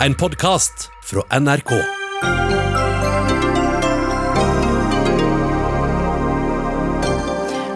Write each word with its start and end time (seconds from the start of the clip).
En 0.00 0.14
podkast 0.14 0.90
fra 1.02 1.40
NRK. 1.40 1.70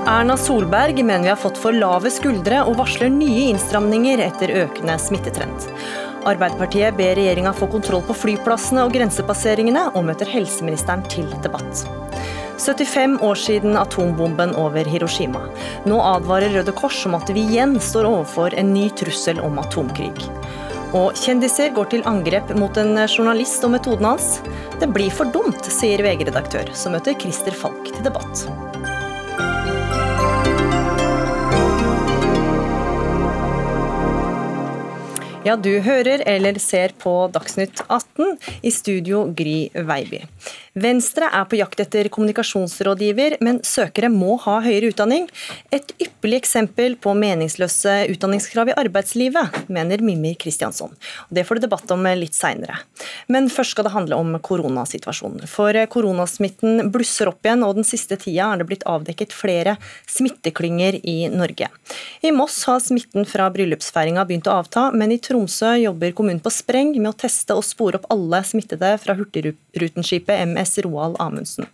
Erna 0.07 0.37
Solberg 0.37 1.03
mener 1.03 1.23
vi 1.23 1.29
har 1.29 1.37
fått 1.37 1.59
for 1.59 1.73
lave 1.73 2.13
skuldre 2.13 2.61
og 2.69 2.77
varsler 2.77 3.09
nye 3.09 3.47
innstramninger 3.55 4.21
etter 4.27 4.53
økende 4.67 4.99
smittetrend. 5.01 5.65
Arbeiderpartiet 6.29 6.99
ber 7.01 7.17
regjeringa 7.17 7.55
få 7.57 7.71
kontroll 7.73 8.05
på 8.05 8.19
flyplassene 8.27 8.85
og 8.85 8.93
grensepasseringene, 8.99 9.87
og 9.95 10.05
møter 10.11 10.29
helseministeren 10.29 11.07
til 11.09 11.33
debatt. 11.41 11.87
75 12.61 13.23
år 13.25 13.35
siden 13.41 13.81
atombomben 13.81 14.53
over 14.61 14.85
Hiroshima. 14.85 15.47
Nå 15.89 15.97
advarer 16.05 16.53
Røde 16.53 16.77
Kors 16.77 17.01
om 17.09 17.17
at 17.17 17.33
vi 17.33 17.47
igjen 17.49 17.79
står 17.81 18.13
overfor 18.13 18.61
en 18.61 18.75
ny 18.77 18.91
trussel 19.01 19.41
om 19.41 19.57
atomkrig. 19.63 20.29
Og 20.91 21.15
kjendiser 21.15 21.71
går 21.71 21.87
til 21.93 22.01
angrep 22.09 22.51
mot 22.59 22.75
en 22.81 22.97
journalist 23.05 23.63
og 23.67 23.77
metoden 23.77 24.09
hans. 24.09 24.41
Det 24.83 24.91
blir 24.91 25.13
for 25.15 25.31
dumt, 25.31 25.63
sier 25.71 26.03
VG-redaktør, 26.03 26.73
som 26.75 26.97
møter 26.97 27.15
Christer 27.21 27.55
Falk 27.55 27.93
til 27.93 28.03
debatt. 28.03 28.49
Ja, 35.47 35.55
du 35.57 35.71
hører 35.81 36.21
eller 36.29 36.59
ser 36.61 36.93
på 37.01 37.15
Dagsnytt 37.33 37.81
18, 37.87 38.35
i 38.67 38.75
studio 38.75 39.23
Gry 39.33 39.71
Veiby. 39.73 40.21
Venstre 40.79 41.27
er 41.35 41.47
på 41.51 41.59
jakt 41.59 41.81
etter 41.83 42.07
kommunikasjonsrådgiver, 42.15 43.41
men 43.43 43.59
søkere 43.67 44.07
må 44.13 44.37
ha 44.45 44.61
høyere 44.63 44.93
utdanning. 44.93 45.25
Et 45.75 45.89
ypperlig 45.99 46.39
eksempel 46.39 46.95
på 47.03 47.11
meningsløse 47.19 48.05
utdanningskrav 48.13 48.71
i 48.71 48.77
arbeidslivet, 48.79 49.65
mener 49.67 50.05
Mimmi 50.05 50.37
Kristiansson. 50.39 50.95
Det 51.29 51.43
får 51.49 51.59
du 51.59 51.67
debatt 51.67 51.91
om 51.91 52.07
litt 52.15 52.39
seinere. 52.39 52.79
Men 53.27 53.51
først 53.51 53.75
skal 53.75 53.89
det 53.89 53.95
handle 53.97 54.21
om 54.23 54.37
koronasituasjonen. 54.39 55.49
For 55.51 55.75
koronasmitten 55.91 56.93
blusser 56.95 57.33
opp 57.33 57.43
igjen, 57.43 57.67
og 57.67 57.81
den 57.81 57.89
siste 57.89 58.21
tida 58.21 58.53
er 58.53 58.63
det 58.63 58.69
blitt 58.71 58.87
avdekket 58.87 59.35
flere 59.35 59.75
smitteklynger 60.07 61.01
i 61.03 61.17
Norge. 61.35 61.67
I 62.23 62.31
Moss 62.37 62.63
har 62.71 62.79
smitten 62.85 63.27
fra 63.27 63.49
bryllupsfeiringa 63.51 64.23
begynt 64.29 64.47
å 64.47 64.61
avta, 64.63 64.87
men 64.95 65.11
i 65.11 65.19
Tromsø 65.19 65.75
jobber 65.83 66.15
kommunen 66.15 66.43
på 66.45 66.55
spreng 66.55 66.95
med 66.95 67.11
å 67.11 67.19
teste 67.27 67.59
og 67.59 67.67
spore 67.67 67.99
opp 67.99 68.07
alle 68.15 68.45
smittede 68.47 68.95
fra 69.03 69.19
Hurtigruten-skipet 69.19 70.47
MS 70.47 70.70
S. 70.71 70.81
Roald 70.87 71.19
Amundsen. 71.21 71.69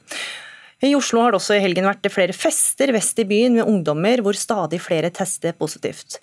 I 0.84 0.92
Oslo 0.96 1.22
har 1.22 1.32
det 1.32 1.40
også 1.40 1.56
i 1.56 1.62
helgen 1.64 1.88
vært 1.88 2.04
flere 2.12 2.36
fester 2.36 2.92
vest 2.92 3.16
i 3.22 3.24
byen 3.28 3.56
med 3.56 3.68
ungdommer, 3.68 4.20
hvor 4.24 4.36
stadig 4.36 4.82
flere 4.84 5.12
tester 5.14 5.56
positivt. 5.56 6.18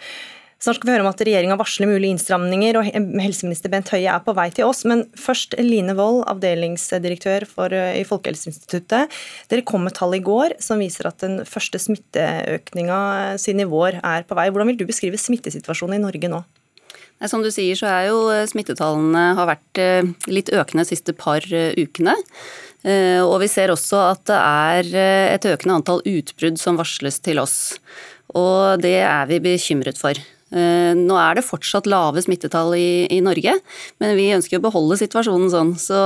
Snart 0.63 0.77
skal 0.77 0.87
vi 0.87 0.93
høre 0.93 1.03
om 1.03 1.09
at 1.09 1.19
regjeringa 1.27 1.57
varsler 1.59 1.89
mulige 1.89 2.13
innstramninger, 2.13 2.77
og 2.79 2.85
helseminister 3.19 3.71
Bent 3.73 3.89
Høie 3.91 4.07
er 4.07 4.21
på 4.23 4.31
vei 4.37 4.45
til 4.55 4.69
oss. 4.69 4.85
Men 4.87 5.01
først 5.19 5.57
Line 5.59 5.91
Wold, 5.97 6.21
avdelingsdirektør 6.31 7.43
for, 7.49 7.73
eh, 7.73 7.99
i 7.99 8.05
Folkehelseinstituttet. 8.07 9.11
Dere 9.51 9.65
kom 9.67 9.83
med 9.83 9.97
tall 9.97 10.15
i 10.15 10.23
går 10.23 10.55
som 10.63 10.79
viser 10.79 11.07
at 11.07 11.17
den 11.17 11.41
første 11.43 11.75
smitteøkninga 11.75 13.35
siden 13.35 13.65
i 13.65 13.67
vår 13.67 13.99
er 13.99 14.23
på 14.23 14.35
vei. 14.39 14.47
Hvordan 14.47 14.67
vil 14.71 14.77
du 14.77 14.85
beskrive 14.85 15.19
smittesituasjonen 15.19 15.95
i 15.95 16.05
Norge 16.05 16.31
nå? 16.31 16.45
Som 17.29 17.43
du 17.43 17.49
sier 17.53 17.77
så 17.79 17.87
er 17.89 18.09
jo 18.09 18.27
eh, 18.33 18.45
smittetallene 18.49 19.25
har 19.37 19.49
vært 19.49 19.81
eh, 19.81 20.11
litt 20.31 20.51
økende 20.53 20.85
de 20.85 20.91
siste 20.93 21.15
par 21.17 21.45
ukene. 21.77 22.17
Og 22.83 23.37
vi 23.39 23.47
ser 23.47 23.71
også 23.71 23.95
at 24.09 24.25
det 24.27 24.35
er 24.35 24.87
et 25.37 25.45
økende 25.47 25.77
antall 25.79 26.01
utbrudd 26.03 26.57
som 26.59 26.75
varsles 26.75 27.21
til 27.23 27.39
oss. 27.39 27.77
Og 28.35 28.81
det 28.83 28.97
er 29.07 29.29
vi 29.29 29.37
bekymret 29.39 29.95
for. 30.01 30.19
Eh, 30.53 30.93
nå 30.97 31.17
er 31.17 31.39
det 31.39 31.45
fortsatt 31.47 31.89
lave 31.89 32.21
smittetall 32.21 32.75
i, 32.77 33.05
i 33.09 33.19
Norge, 33.25 33.55
men 34.03 34.13
vi 34.19 34.29
ønsker 34.35 34.59
å 34.59 34.65
beholde 34.67 34.99
situasjonen 35.01 35.49
sånn. 35.53 35.73
Så, 35.81 35.97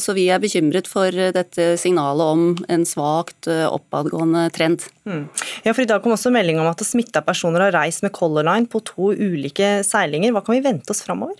så, 0.00 0.16
vi 0.16 0.28
er 0.32 0.40
bekymret 0.42 0.88
for 0.90 1.12
dette 1.12 1.74
signalet 1.80 2.32
om 2.32 2.46
en 2.72 2.86
svakt 2.88 3.50
eh, 3.50 3.66
oppadgående 3.68 4.46
trend. 4.56 4.86
Mm. 5.04 5.26
Ja, 5.66 5.74
for 5.74 5.84
I 5.84 5.90
dag 5.90 6.02
kom 6.04 6.16
også 6.16 6.32
melding 6.34 6.62
om 6.62 6.70
at 6.70 6.84
smitta 6.86 7.22
personer 7.26 7.66
har 7.66 7.76
reist 7.76 8.04
med 8.06 8.14
Color 8.16 8.48
Line 8.48 8.70
på 8.70 8.82
to 8.88 9.12
ulike 9.12 9.80
seilinger. 9.86 10.32
Hva 10.34 10.44
kan 10.46 10.56
vi 10.56 10.64
vente 10.64 10.94
oss 10.94 11.04
framover? 11.04 11.36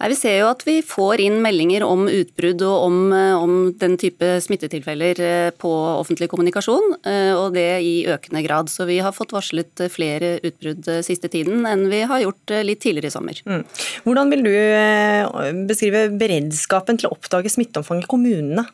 Nei, 0.00 0.08
Vi 0.10 0.18
ser 0.18 0.38
jo 0.40 0.48
at 0.50 0.64
vi 0.66 0.78
får 0.86 1.22
inn 1.24 1.38
meldinger 1.44 1.84
om 1.86 2.06
utbrudd 2.08 2.62
og 2.66 2.86
om, 2.86 2.98
eh, 3.12 3.34
om, 3.36 3.54
den 3.80 3.96
type 4.00 4.32
smittetilfeller 4.44 5.20
eh, 5.24 5.50
på 5.56 5.70
offentlig 5.70 6.30
kommunikasjon, 6.32 6.96
eh, 7.04 7.32
og 7.36 7.54
det 7.54 7.68
i 7.86 7.94
økende 8.10 8.42
grad. 8.46 8.72
Så 8.72 8.86
vi 8.88 9.00
har 9.04 9.14
fått 9.16 9.34
varslet 9.36 9.84
flere 9.92 10.38
utbrudd 10.46 10.88
siste 11.06 11.30
tiden 11.32 11.66
enn 11.68 11.88
vi 11.92 12.02
har 12.08 12.24
gjort 12.24 12.56
litt 12.66 12.82
tidligere 12.82 13.10
i 13.10 13.14
sommer. 13.14 13.40
Mm. 13.46 13.64
Hvordan 14.06 14.34
vil 14.34 14.44
du 14.46 14.54
beskrive 15.68 16.08
beredskapen 16.20 17.00
til 17.00 17.10
å 17.10 17.14
oppdage 17.16 17.52
smitteomfang 17.52 18.04
i 18.04 18.10
kommunene? 18.10 18.66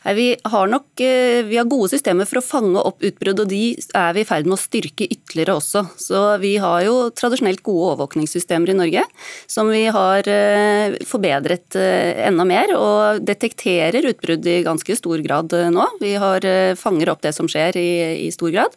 Vi 0.00 0.36
har 0.44 0.68
nok 0.70 1.00
eh, 1.04 1.42
vi 1.44 1.58
har 1.58 1.68
gode 1.68 1.90
systemer 1.92 2.24
for 2.28 2.40
å 2.40 2.44
fange 2.44 2.80
opp 2.80 3.02
utbrudd, 3.04 3.42
og 3.42 3.50
de 3.50 3.74
er 3.76 4.14
vi 4.16 4.22
i 4.24 4.28
ferd 4.28 4.46
med 4.48 4.56
å 4.56 4.60
styrke 4.60 5.04
ytterligere 5.04 5.58
også. 5.58 5.82
Så 6.00 6.22
Vi 6.40 6.54
har 6.62 6.80
jo 6.86 7.10
tradisjonelt 7.12 7.60
gode 7.66 7.90
overvåkningssystemer 7.90 8.72
i 8.72 8.78
Norge, 8.78 9.04
som 9.50 9.68
vi 9.68 9.82
har 9.92 10.28
eh, 10.30 10.96
forbedret 11.08 11.76
eh, 11.76 12.24
enda 12.30 12.46
mer, 12.48 12.72
og 12.78 13.20
detekterer 13.28 14.08
utbrudd 14.08 14.48
i 14.48 14.62
ganske 14.64 14.96
stor 14.96 15.20
grad 15.20 15.52
nå. 15.74 15.86
Vi 16.00 16.14
har, 16.20 16.44
fanger 16.80 17.10
opp 17.12 17.20
det 17.24 17.34
som 17.36 17.48
skjer 17.50 17.76
i, 17.76 17.90
i 18.24 18.30
stor 18.32 18.52
grad. 18.54 18.74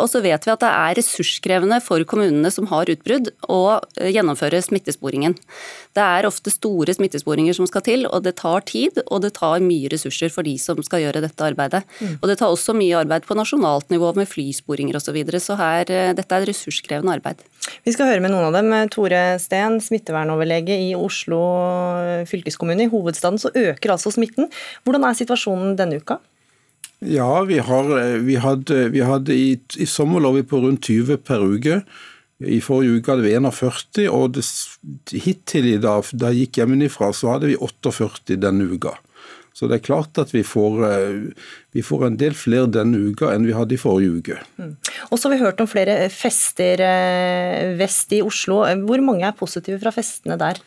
Og 0.00 0.06
så 0.10 0.20
vet 0.24 0.44
vi 0.44 0.52
at 0.52 0.62
det 0.62 0.68
er 0.68 0.96
ressurskrevende 0.98 1.78
for 1.84 2.02
kommunene 2.08 2.50
som 2.52 2.66
har 2.70 2.90
utbrudd, 2.92 3.30
å 3.48 3.80
gjennomføre 3.96 4.60
smittesporingen. 4.64 5.36
Det 5.96 6.02
er 6.02 6.28
ofte 6.28 6.52
store 6.52 6.94
smittesporinger 6.96 7.56
som 7.56 7.68
skal 7.68 7.84
til, 7.86 8.06
og 8.08 8.24
det 8.26 8.36
tar 8.40 8.64
tid 8.68 9.00
og 9.06 9.22
det 9.24 9.34
tar 9.38 9.62
mye 9.64 9.90
ressurser 9.92 10.32
for 10.32 10.41
de 10.46 10.56
som 10.60 10.80
skal 10.84 11.04
gjøre 11.04 11.22
dette 11.24 11.46
arbeidet. 11.46 11.82
Mm. 12.00 12.16
Og 12.20 12.26
det 12.30 12.38
tar 12.40 12.52
også 12.52 12.74
mye 12.76 12.98
arbeid 13.02 13.26
på 13.28 13.36
nasjonalt 13.38 13.92
nivå 13.92 14.12
med 14.18 14.30
flysporinger 14.30 14.98
osv. 14.98 15.12
Så, 15.12 15.16
videre. 15.16 15.40
så 15.44 15.58
her, 15.60 15.90
eh, 15.92 16.14
dette 16.16 16.32
er 16.32 16.46
ressurskrevende 16.48 17.12
arbeid. 17.18 17.42
Vi 17.84 17.92
skal 17.92 18.08
høre 18.08 18.24
med 18.24 18.32
noen 18.32 18.48
av 18.48 18.56
dem. 18.56 18.72
Tore 18.92 19.22
Steen, 19.42 19.76
smittevernoverlege 19.84 20.78
i 20.88 20.92
Oslo 20.96 21.42
fylkeskommune. 22.28 22.86
I 22.86 22.92
hovedstaden 22.92 23.40
så 23.42 23.52
øker 23.52 23.92
altså 23.92 24.12
smitten. 24.14 24.48
Hvordan 24.84 25.04
er 25.04 25.18
situasjonen 25.18 25.76
denne 25.76 26.00
uka? 26.00 26.18
Ja, 27.02 27.42
vi, 27.42 27.58
har, 27.58 27.90
eh, 27.98 28.20
vi 28.22 28.38
hadde, 28.38 28.88
vi 28.94 29.02
hadde 29.02 29.34
i, 29.34 29.60
i 29.78 29.86
sommer 29.90 30.22
lå 30.22 30.36
vi 30.38 30.46
på 30.46 30.62
rundt 30.62 30.86
20 30.86 31.18
per 31.26 31.42
uke. 31.42 31.82
I 32.42 32.58
forrige 32.62 32.98
uke 32.98 33.12
hadde 33.12 33.26
vi 33.26 33.34
41, 33.34 34.08
og 34.10 34.34
det, 34.36 34.44
hittil 35.24 35.68
i 35.74 35.78
dag, 35.82 36.06
da 36.14 36.30
jeg 36.30 36.46
gikk 36.46 36.62
hjemmefra, 36.62 37.12
så 37.14 37.34
hadde 37.34 37.52
vi 37.52 37.58
48 37.58 38.38
denne 38.42 38.66
uka. 38.70 38.96
Så 39.52 39.68
det 39.68 39.78
er 39.78 39.84
klart 39.84 40.18
at 40.20 40.32
vi 40.32 40.42
får, 40.46 40.78
eh, 40.88 41.48
vi 41.76 41.84
får 41.84 42.06
en 42.06 42.16
del 42.20 42.36
flere 42.36 42.70
denne 42.72 43.12
uka 43.12 43.32
enn 43.32 43.46
vi 43.46 43.56
hadde 43.56 43.76
i 43.76 43.80
forrige 43.80 44.16
uke. 44.18 44.38
Mm. 44.56 44.72
Og 45.10 45.18
så 45.18 45.28
har 45.28 45.36
vi 45.36 45.44
hørt 45.44 45.60
om 45.60 45.68
flere 45.68 46.08
fester 46.12 46.80
eh, 46.80 47.74
vest 47.78 48.12
i 48.16 48.22
Oslo. 48.24 48.62
Hvor 48.88 49.04
mange 49.04 49.28
er 49.28 49.36
positive 49.36 49.80
fra 49.82 49.92
festene 49.94 50.38
der? 50.40 50.60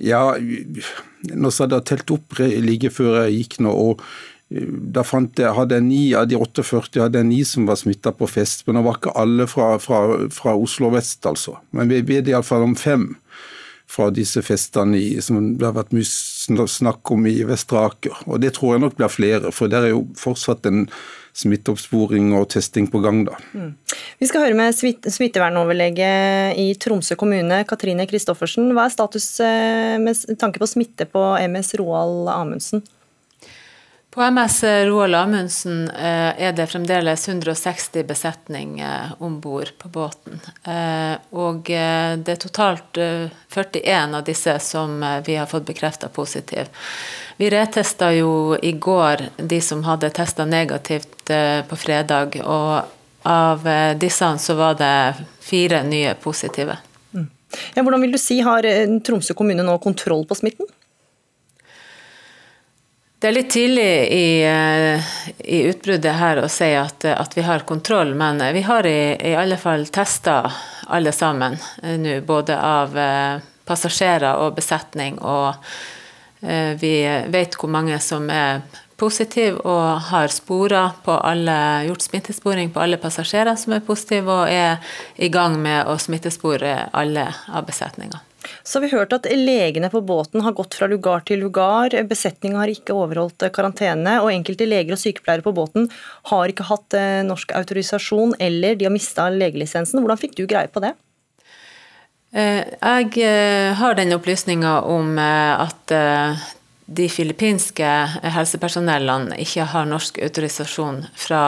Ja, 0.00 0.24
nå 0.40 1.52
hadde 1.52 1.80
jeg 1.80 1.88
telt 1.90 2.12
opp 2.16 2.38
like 2.40 2.92
før 2.94 3.26
jeg 3.26 3.42
gikk 3.42 3.58
nå. 3.66 3.72
og 3.72 4.04
eh, 4.48 4.64
da 4.96 5.04
fant 5.04 5.36
jeg, 5.36 5.52
hadde 5.54 5.76
jeg 5.76 5.88
ni 5.90 6.02
av 6.16 6.30
de 6.30 6.40
48 6.40 7.04
hadde 7.04 7.20
jeg 7.20 7.28
ni 7.28 7.42
som 7.44 7.68
var 7.68 7.76
smitta 7.76 8.14
på 8.16 8.28
fest. 8.30 8.64
Men 8.66 8.80
det 8.80 8.86
var 8.88 9.00
ikke 9.00 9.16
alle 9.20 9.48
fra, 9.50 9.74
fra, 9.82 10.04
fra 10.32 10.56
Oslo 10.56 10.94
vest, 10.96 11.20
altså. 11.28 11.58
Men 11.76 11.92
vi 11.92 12.00
vet 12.08 12.32
iallfall 12.32 12.64
om 12.64 12.78
fem 12.78 13.12
fra 13.90 14.08
disse 14.14 14.40
festene 14.46 15.00
som 15.24 15.56
det 15.58 15.66
har 15.66 15.76
vært 15.76 15.94
mye 15.94 16.06
snakk 16.40 17.10
om 17.14 17.26
i 17.26 17.42
Vestraker, 17.44 18.16
Og 18.26 18.40
det 18.40 18.54
tror 18.56 18.74
jeg 18.74 18.80
nok 18.84 18.96
blir 18.96 19.08
flere, 19.08 19.52
for 19.52 19.68
der 19.68 19.88
er 19.88 19.92
jo 19.94 20.06
fortsatt 20.16 20.66
en 20.66 20.86
smitteoppsporing 21.36 22.32
og 22.34 22.48
testing 22.50 22.88
på 22.90 23.00
gang. 23.00 23.24
da. 23.24 23.36
Mm. 23.54 23.74
Vi 24.18 24.26
skal 24.26 24.46
høre 24.46 24.58
med 24.58 24.74
smittevernoverlege 24.74 26.56
i 26.58 26.74
Tromsø 26.74 27.14
kommune, 27.14 27.64
Katrine 27.64 28.06
Christoffersen. 28.06 28.72
Hva 28.74 28.86
er 28.86 28.94
status 28.94 29.28
eh, 29.40 29.98
med 30.02 30.38
tanke 30.40 30.58
på 30.58 30.66
smitte 30.66 31.06
på 31.06 31.22
MS 31.46 31.74
Roald 31.80 32.28
Amundsen? 32.28 32.82
På 34.10 34.22
MS 34.22 34.62
Roald 34.62 35.14
Amundsen 35.14 35.90
eh, 35.90 36.42
er 36.42 36.52
det 36.52 36.66
fremdeles 36.66 37.28
160 37.28 38.02
besetning 38.04 38.80
eh, 38.80 39.12
om 39.18 39.40
bord 39.40 39.70
på 39.78 39.88
båten. 39.88 40.40
Eh, 40.64 41.14
og 41.30 41.70
det 41.70 42.32
er 42.34 42.40
totalt 42.42 42.98
41 42.98 44.16
av 44.18 44.24
disse 44.26 44.56
som 44.66 44.98
vi 45.26 45.36
har 45.38 45.46
fått 45.46 45.68
bekrefta 45.68 46.08
positiv. 46.08 46.66
Vi 47.36 47.50
retesta 47.54 48.10
jo 48.12 48.56
i 48.62 48.72
går 48.72 49.22
de 49.36 49.60
som 49.62 49.86
hadde 49.86 50.10
testa 50.10 50.44
negativt 50.44 51.30
på 51.68 51.78
fredag, 51.78 52.34
og 52.42 52.82
av 53.22 53.64
disse 53.96 54.32
så 54.42 54.58
var 54.58 54.74
det 54.76 55.22
fire 55.40 55.84
nye 55.86 56.16
positive. 56.20 56.76
Mm. 57.14 57.30
Ja, 57.78 57.86
hvordan 57.86 58.02
vil 58.02 58.12
du 58.12 58.18
si, 58.18 58.40
Har 58.44 58.66
Tromsø 59.06 59.38
kommune 59.38 59.64
nå 59.64 59.78
kontroll 59.78 60.26
på 60.26 60.36
smitten? 60.42 60.68
Det 63.20 63.28
er 63.28 63.34
litt 63.36 63.50
tidlig 63.52 64.12
i, 64.16 64.42
eh, 64.48 65.08
i 65.44 65.58
utbruddet 65.68 66.14
her 66.16 66.38
å 66.40 66.48
si 66.48 66.70
at, 66.72 67.04
at, 67.04 67.34
vi 67.36 67.42
har 67.44 67.66
kontroll, 67.68 68.14
men 68.16 68.40
vi 68.56 68.62
har 68.64 68.86
i, 68.88 69.12
i 69.12 69.34
alle 69.36 69.58
fall 69.60 69.84
testa 69.92 70.38
alle 70.88 71.12
sammen 71.12 71.58
eh, 71.82 71.98
nå. 72.00 72.14
Både 72.24 72.56
av 72.56 72.96
eh, 72.96 73.42
passasjerer 73.68 74.40
og 74.40 74.56
besetning. 74.56 75.20
Og 75.20 75.52
vi 76.80 76.94
vet 77.28 77.56
hvor 77.60 77.68
mange 77.68 77.98
som 78.00 78.24
er 78.32 78.62
positive 78.96 79.60
og 79.68 80.06
har 80.08 80.32
alle, 81.20 81.58
gjort 81.84 82.06
smittesporing 82.06 82.72
på 82.72 82.80
alle 82.80 82.96
passasjerer 82.96 83.60
som 83.60 83.76
er 83.76 83.84
positive, 83.84 84.32
og 84.32 84.48
er 84.48 84.80
i 85.20 85.28
gang 85.28 85.60
med 85.60 85.84
å 85.84 85.98
smittespore 86.00 86.88
alle 86.96 87.28
av 87.52 87.68
besetninga. 87.68 88.24
Så 88.62 88.78
har 88.78 88.84
vi 88.86 88.92
hørt 88.94 89.12
at 89.12 89.28
legene 89.28 89.90
på 89.92 90.00
båten 90.04 90.42
har 90.44 90.54
gått 90.56 90.76
fra 90.78 90.88
lugar 90.90 91.24
til 91.28 91.42
lugar. 91.44 91.94
Besetninga 92.08 92.60
har 92.62 92.72
ikke 92.72 92.96
overholdt 92.96 93.44
karantene, 93.54 94.18
og 94.22 94.32
enkelte 94.32 94.68
leger 94.68 94.96
og 94.96 95.02
sykepleiere 95.02 95.44
på 95.44 95.54
båten 95.56 95.90
har 96.30 96.52
ikke 96.52 96.68
hatt 96.70 96.96
eh, 96.96 97.20
norsk 97.26 97.52
autorisasjon, 97.56 98.34
eller 98.40 98.78
de 98.78 98.88
har 98.88 98.94
mista 98.94 99.28
legelisensen. 99.32 100.00
Hvordan 100.00 100.20
fikk 100.20 100.38
du 100.40 100.46
greie 100.48 100.70
på 100.72 100.82
det? 100.84 100.94
Eh, 102.32 102.64
jeg 102.64 103.12
eh, 103.26 103.76
har 103.76 103.98
den 103.98 104.16
opplysninga 104.16 104.80
om 104.88 105.18
at 105.20 105.96
de 106.90 107.06
filippinske 107.06 107.88
helsepersonellene 108.34 109.36
ikke 109.44 109.68
har 109.74 109.86
norsk 109.86 110.18
autorisasjon 110.24 111.04
fra 111.14 111.42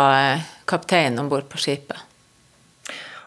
kapteinen 0.70 1.24
om 1.24 1.30
bord 1.32 1.48
på 1.50 1.58
skipet. 1.58 2.11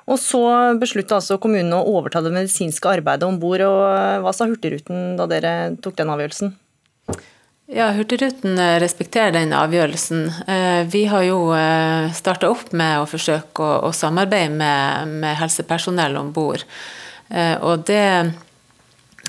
Og 0.06 0.20
så 0.22 0.44
beslutta 0.78 1.18
altså 1.18 1.40
kommunen 1.42 1.74
å 1.74 1.86
overta 1.98 2.22
det 2.22 2.34
medisinske 2.34 2.92
arbeidet 2.92 3.26
om 3.26 3.40
bord. 3.42 3.64
Hva 4.22 4.34
sa 4.36 4.46
Hurtigruten 4.46 5.16
da 5.18 5.26
dere 5.30 5.56
tok 5.82 5.98
den 5.98 6.14
avgjørelsen? 6.14 6.54
Ja, 7.66 7.88
Hurtigruten 7.98 8.60
eh, 8.62 8.76
respekterer 8.78 9.32
den 9.34 9.54
avgjørelsen. 9.58 10.28
Eh, 10.46 10.84
vi 10.86 11.08
har 11.10 11.24
jo 11.26 11.40
eh, 11.58 12.12
starta 12.14 12.52
opp 12.54 12.70
med 12.78 13.00
å 13.02 13.08
forsøke 13.10 13.70
å, 13.88 13.90
samarbeide 13.90 14.54
med, 14.54 15.16
med 15.24 15.34
helsepersonell 15.40 16.20
om 16.22 16.30
bord. 16.36 16.62
Og 17.66 17.82
det 17.90 18.36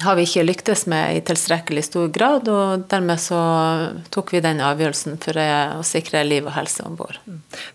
har 0.03 0.17
vi 0.19 0.27
ikke 0.27 0.45
lyktes 0.45 0.85
med 0.91 1.17
i 1.17 1.23
tilstrekkelig 1.27 1.85
stor 1.87 2.11
grad, 2.13 2.49
og 2.53 2.87
dermed 2.91 3.21
så 3.23 3.39
tok 4.13 4.35
vi 4.35 4.43
den 4.45 4.61
avgjørelsen 4.65 5.17
for 5.23 5.39
å 5.41 5.85
sikre 5.87 6.25
liv 6.27 6.47
og 6.47 6.55
helse 6.57 6.85
om 6.87 6.99
bord. 6.99 7.21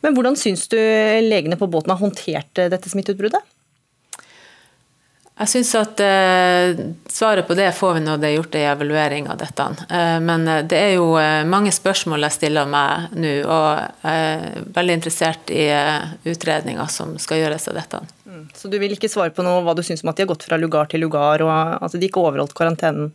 Men 0.04 0.18
hvordan 0.18 0.38
syns 0.40 0.68
du 0.72 0.78
legene 0.78 1.58
på 1.60 1.70
båten 1.72 1.94
har 1.94 2.02
håndtert 2.02 2.66
dette 2.72 2.92
smitteutbruddet? 2.92 3.42
Jeg 5.42 5.50
syns 5.50 5.72
at 5.80 6.02
eh, 6.06 6.80
svaret 7.10 7.48
på 7.48 7.56
det 7.58 7.72
får 7.74 7.96
vi 7.96 8.02
når 8.04 8.20
det 8.22 8.28
er 8.28 8.36
gjort 8.36 8.58
en 8.60 8.66
evaluering 8.76 9.30
av 9.32 9.40
dette. 9.42 9.66
Eh, 9.90 10.18
men 10.22 10.46
eh, 10.46 10.60
det 10.70 10.78
er 10.78 10.92
jo 11.00 11.16
eh, 11.18 11.42
mange 11.50 11.74
spørsmål 11.74 12.28
jeg 12.28 12.36
stiller 12.36 12.70
meg 12.70 13.16
nå, 13.18 13.32
og 13.50 14.04
jeg 14.04 14.20
er 14.28 14.68
veldig 14.76 14.98
interessert 15.00 15.50
i 15.54 15.66
eh, 15.74 16.14
utredninga 16.30 16.86
som 16.94 17.16
skal 17.22 17.42
gjøres 17.42 17.66
av 17.72 17.80
dette. 17.80 18.04
Mm. 18.30 18.46
Så 18.54 18.70
du 18.70 18.78
vil 18.84 18.94
ikke 18.94 19.10
svare 19.10 19.34
på 19.34 19.46
noe 19.48 19.64
hva 19.66 19.74
du 19.78 19.82
syns 19.88 20.06
om 20.06 20.14
at 20.14 20.22
de 20.22 20.28
har 20.28 20.32
gått 20.36 20.46
fra 20.46 20.62
lugar 20.62 20.92
til 20.92 21.02
lugar, 21.08 21.42
og 21.42 21.90
at 21.90 21.98
de 21.98 22.06
ikke 22.06 22.22
overholdt 22.22 22.54
karantenen? 22.58 23.10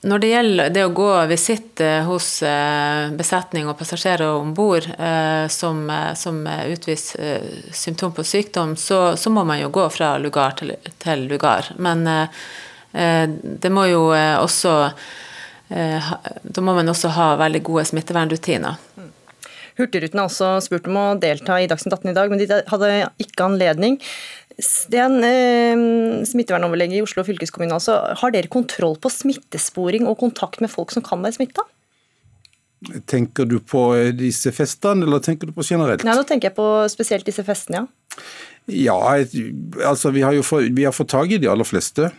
Når 0.00 0.18
det 0.18 0.28
gjelder 0.30 0.70
det 0.72 0.82
å 0.86 0.92
gå 0.96 1.08
visitt 1.28 1.80
eh, 1.84 2.06
hos 2.08 2.28
eh, 2.46 3.10
besetning 3.12 3.66
og 3.68 3.76
passasjerer 3.76 4.30
om 4.32 4.54
bord 4.56 4.86
eh, 4.94 5.44
som, 5.52 5.82
som 6.16 6.38
utviser 6.48 7.44
symptom 7.76 8.14
på 8.16 8.24
sykdom, 8.24 8.72
så, 8.80 9.12
så, 9.20 9.32
må 9.32 9.44
man 9.44 9.60
jo 9.60 9.68
gå 9.68 9.84
fra 9.92 10.14
lugar 10.16 10.56
til, 10.56 10.72
til 11.04 11.26
lugar. 11.28 11.68
Men 11.76 12.08
det 12.90 13.70
må 13.70 13.84
jo 13.86 14.08
også 14.10 14.70
Da 15.70 16.62
må 16.66 16.72
man 16.74 16.90
også 16.90 17.12
ha 17.14 17.28
veldig 17.38 17.60
gode 17.62 17.84
smittevernrutiner. 17.86 18.80
Hurtigruten 19.78 20.18
har 20.18 20.26
også 20.26 20.48
spurt 20.64 20.88
om 20.90 20.98
å 20.98 21.04
delta 21.20 21.60
i 21.60 21.68
Dagsnytt 21.70 21.94
18 21.94 22.10
i 22.10 22.16
dag, 22.16 22.32
men 22.32 22.40
de 22.40 22.58
hadde 22.72 22.90
ikke 23.22 23.46
anledning. 23.46 24.00
Sten, 24.64 25.18
eh, 25.24 25.82
smittevernoverlege 26.28 26.98
i 26.98 27.02
Oslo 27.04 27.24
fylkeskommune, 27.26 27.74
altså, 27.76 27.98
har 28.20 28.32
dere 28.34 28.50
kontroll 28.52 28.96
på 29.00 29.12
smittesporing 29.12 30.08
og 30.10 30.18
kontakt 30.22 30.60
med 30.60 30.72
folk 30.72 30.92
som 30.94 31.04
kan 31.06 31.22
være 31.24 31.38
smitta? 31.38 31.66
Tenker 33.10 33.44
du 33.44 33.58
på 33.60 33.82
disse 34.16 34.52
festene, 34.56 35.04
eller 35.04 35.20
tenker 35.20 35.50
du 35.50 35.52
på 35.52 35.64
generelt? 35.66 36.04
Nei, 36.04 36.16
Nå 36.16 36.24
tenker 36.28 36.48
jeg 36.48 36.56
på 36.56 36.68
spesielt 36.92 37.28
disse 37.28 37.44
festene, 37.44 37.82
ja. 37.82 38.22
Ja, 38.70 38.96
altså 39.88 40.12
vi 40.14 40.22
har 40.24 40.32
jo 40.36 40.44
fått, 40.46 40.70
vi 40.76 40.86
har 40.86 40.94
fått 40.94 41.10
tak 41.12 41.32
i 41.32 41.40
de 41.40 41.48
aller 41.50 41.66
fleste. 41.66 42.10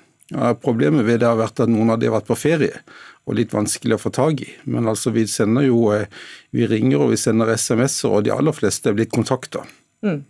Problemet 0.63 1.05
ved 1.05 1.21
det 1.21 1.27
har 1.27 1.39
vært 1.39 1.59
at 1.63 1.71
noen 1.71 1.91
av 1.91 1.99
de 1.99 2.07
har 2.07 2.15
vært 2.15 2.29
på 2.29 2.37
ferie 2.39 2.79
og 3.27 3.37
litt 3.37 3.53
vanskelig 3.53 3.97
å 3.97 4.01
få 4.01 4.11
tak 4.15 4.41
i. 4.43 4.49
Men 4.69 4.89
altså 4.89 5.13
vi 5.13 5.25
sender 5.29 5.67
jo 5.67 5.91
eh, 5.95 6.07
Vi 6.51 6.65
ringer 6.67 7.03
og 7.03 7.13
vi 7.13 7.19
sender 7.21 7.51
SMS-er, 7.53 8.09
og 8.11 8.25
de 8.25 8.33
aller 8.33 8.55
fleste 8.55 8.89
er 8.89 8.97
blitt 8.97 9.13
kontakta. 9.13 9.63
Mm. 10.05 10.23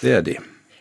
Det 0.00 0.16
er 0.18 0.26
de. 0.26 0.34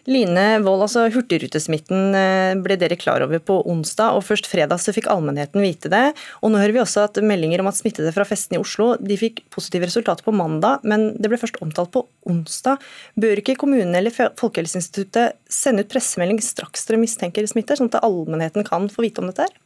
Line 0.10 0.60
Wold, 0.66 0.84
altså 0.84 1.06
Hurtigrutesmitten 1.14 2.16
eh, 2.18 2.54
ble 2.60 2.76
dere 2.80 2.98
klar 3.00 3.24
over 3.24 3.40
på 3.40 3.62
onsdag, 3.72 4.18
og 4.18 4.26
først 4.28 4.50
fredag 4.52 4.82
så 4.84 4.92
fikk 4.96 5.08
allmennheten 5.12 5.64
vite 5.64 5.92
det. 5.92 6.04
Og 6.44 6.52
nå 6.52 6.60
hører 6.60 6.76
vi 6.76 6.82
også 6.84 7.06
at 7.08 7.22
meldinger 7.24 7.64
om 7.64 7.72
at 7.72 7.80
smittede 7.80 8.12
fra 8.16 8.28
festene 8.28 8.60
i 8.60 8.64
Oslo 8.64 8.94
de 9.00 9.18
fikk 9.20 9.46
positive 9.54 9.88
resultater 9.88 10.26
på 10.26 10.36
mandag, 10.36 10.84
men 10.84 11.14
det 11.16 11.32
ble 11.32 11.40
først 11.40 11.62
omtalt 11.64 11.94
på 11.96 12.04
onsdag. 12.28 12.84
Bør 13.16 13.40
ikke 13.40 13.58
kommunen 13.64 13.96
eller 13.96 14.12
Folkehelseinstituttet 14.12 15.40
sende 15.48 15.86
ut 15.86 15.94
pressemelding 15.94 16.44
straks 16.44 16.84
dere 16.90 17.00
mistenker 17.00 17.48
smitte, 17.48 17.80
sånn 17.80 17.92
at 17.94 18.04
allmennheten 18.04 18.68
kan 18.68 18.92
få 18.92 19.08
vite 19.08 19.24
om 19.24 19.32
dette? 19.32 19.48
her? 19.48 19.63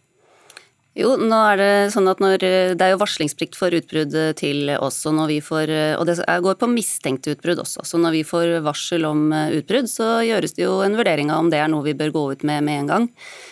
Jo, 0.97 1.11
nå 1.21 1.39
er 1.51 1.59
det 1.59 1.71
sånn 1.93 2.09
at 2.09 2.21
når, 2.23 2.41
det 2.77 2.83
er 2.83 2.93
jo 2.93 3.01
varslingsplikt 3.01 3.57
for 3.57 3.73
utbrudd 3.77 4.15
til 4.39 4.71
oss, 4.77 4.99
og, 5.05 5.13
når 5.19 5.29
vi 5.29 5.37
får, 5.45 5.73
og 5.99 6.07
det 6.09 6.15
går 6.25 6.57
på 6.57 6.69
mistenkte 6.71 7.35
utbrudd 7.35 7.61
også. 7.61 7.85
Så 7.85 7.99
når 8.01 8.15
vi 8.15 8.23
får 8.25 8.57
varsel 8.65 9.05
om 9.05 9.29
utbrudd, 9.31 9.89
så 9.91 10.17
gjøres 10.25 10.57
det 10.57 10.65
jo 10.65 10.79
en 10.85 10.97
vurdering 10.97 11.29
av 11.33 11.43
om 11.43 11.51
det 11.53 11.61
er 11.61 11.69
noe 11.69 11.85
vi 11.85 11.95
bør 11.97 12.15
gå 12.15 12.25
ut 12.33 12.47
med 12.47 12.65
med 12.65 12.81
en 12.81 12.91
gang. 12.91 13.07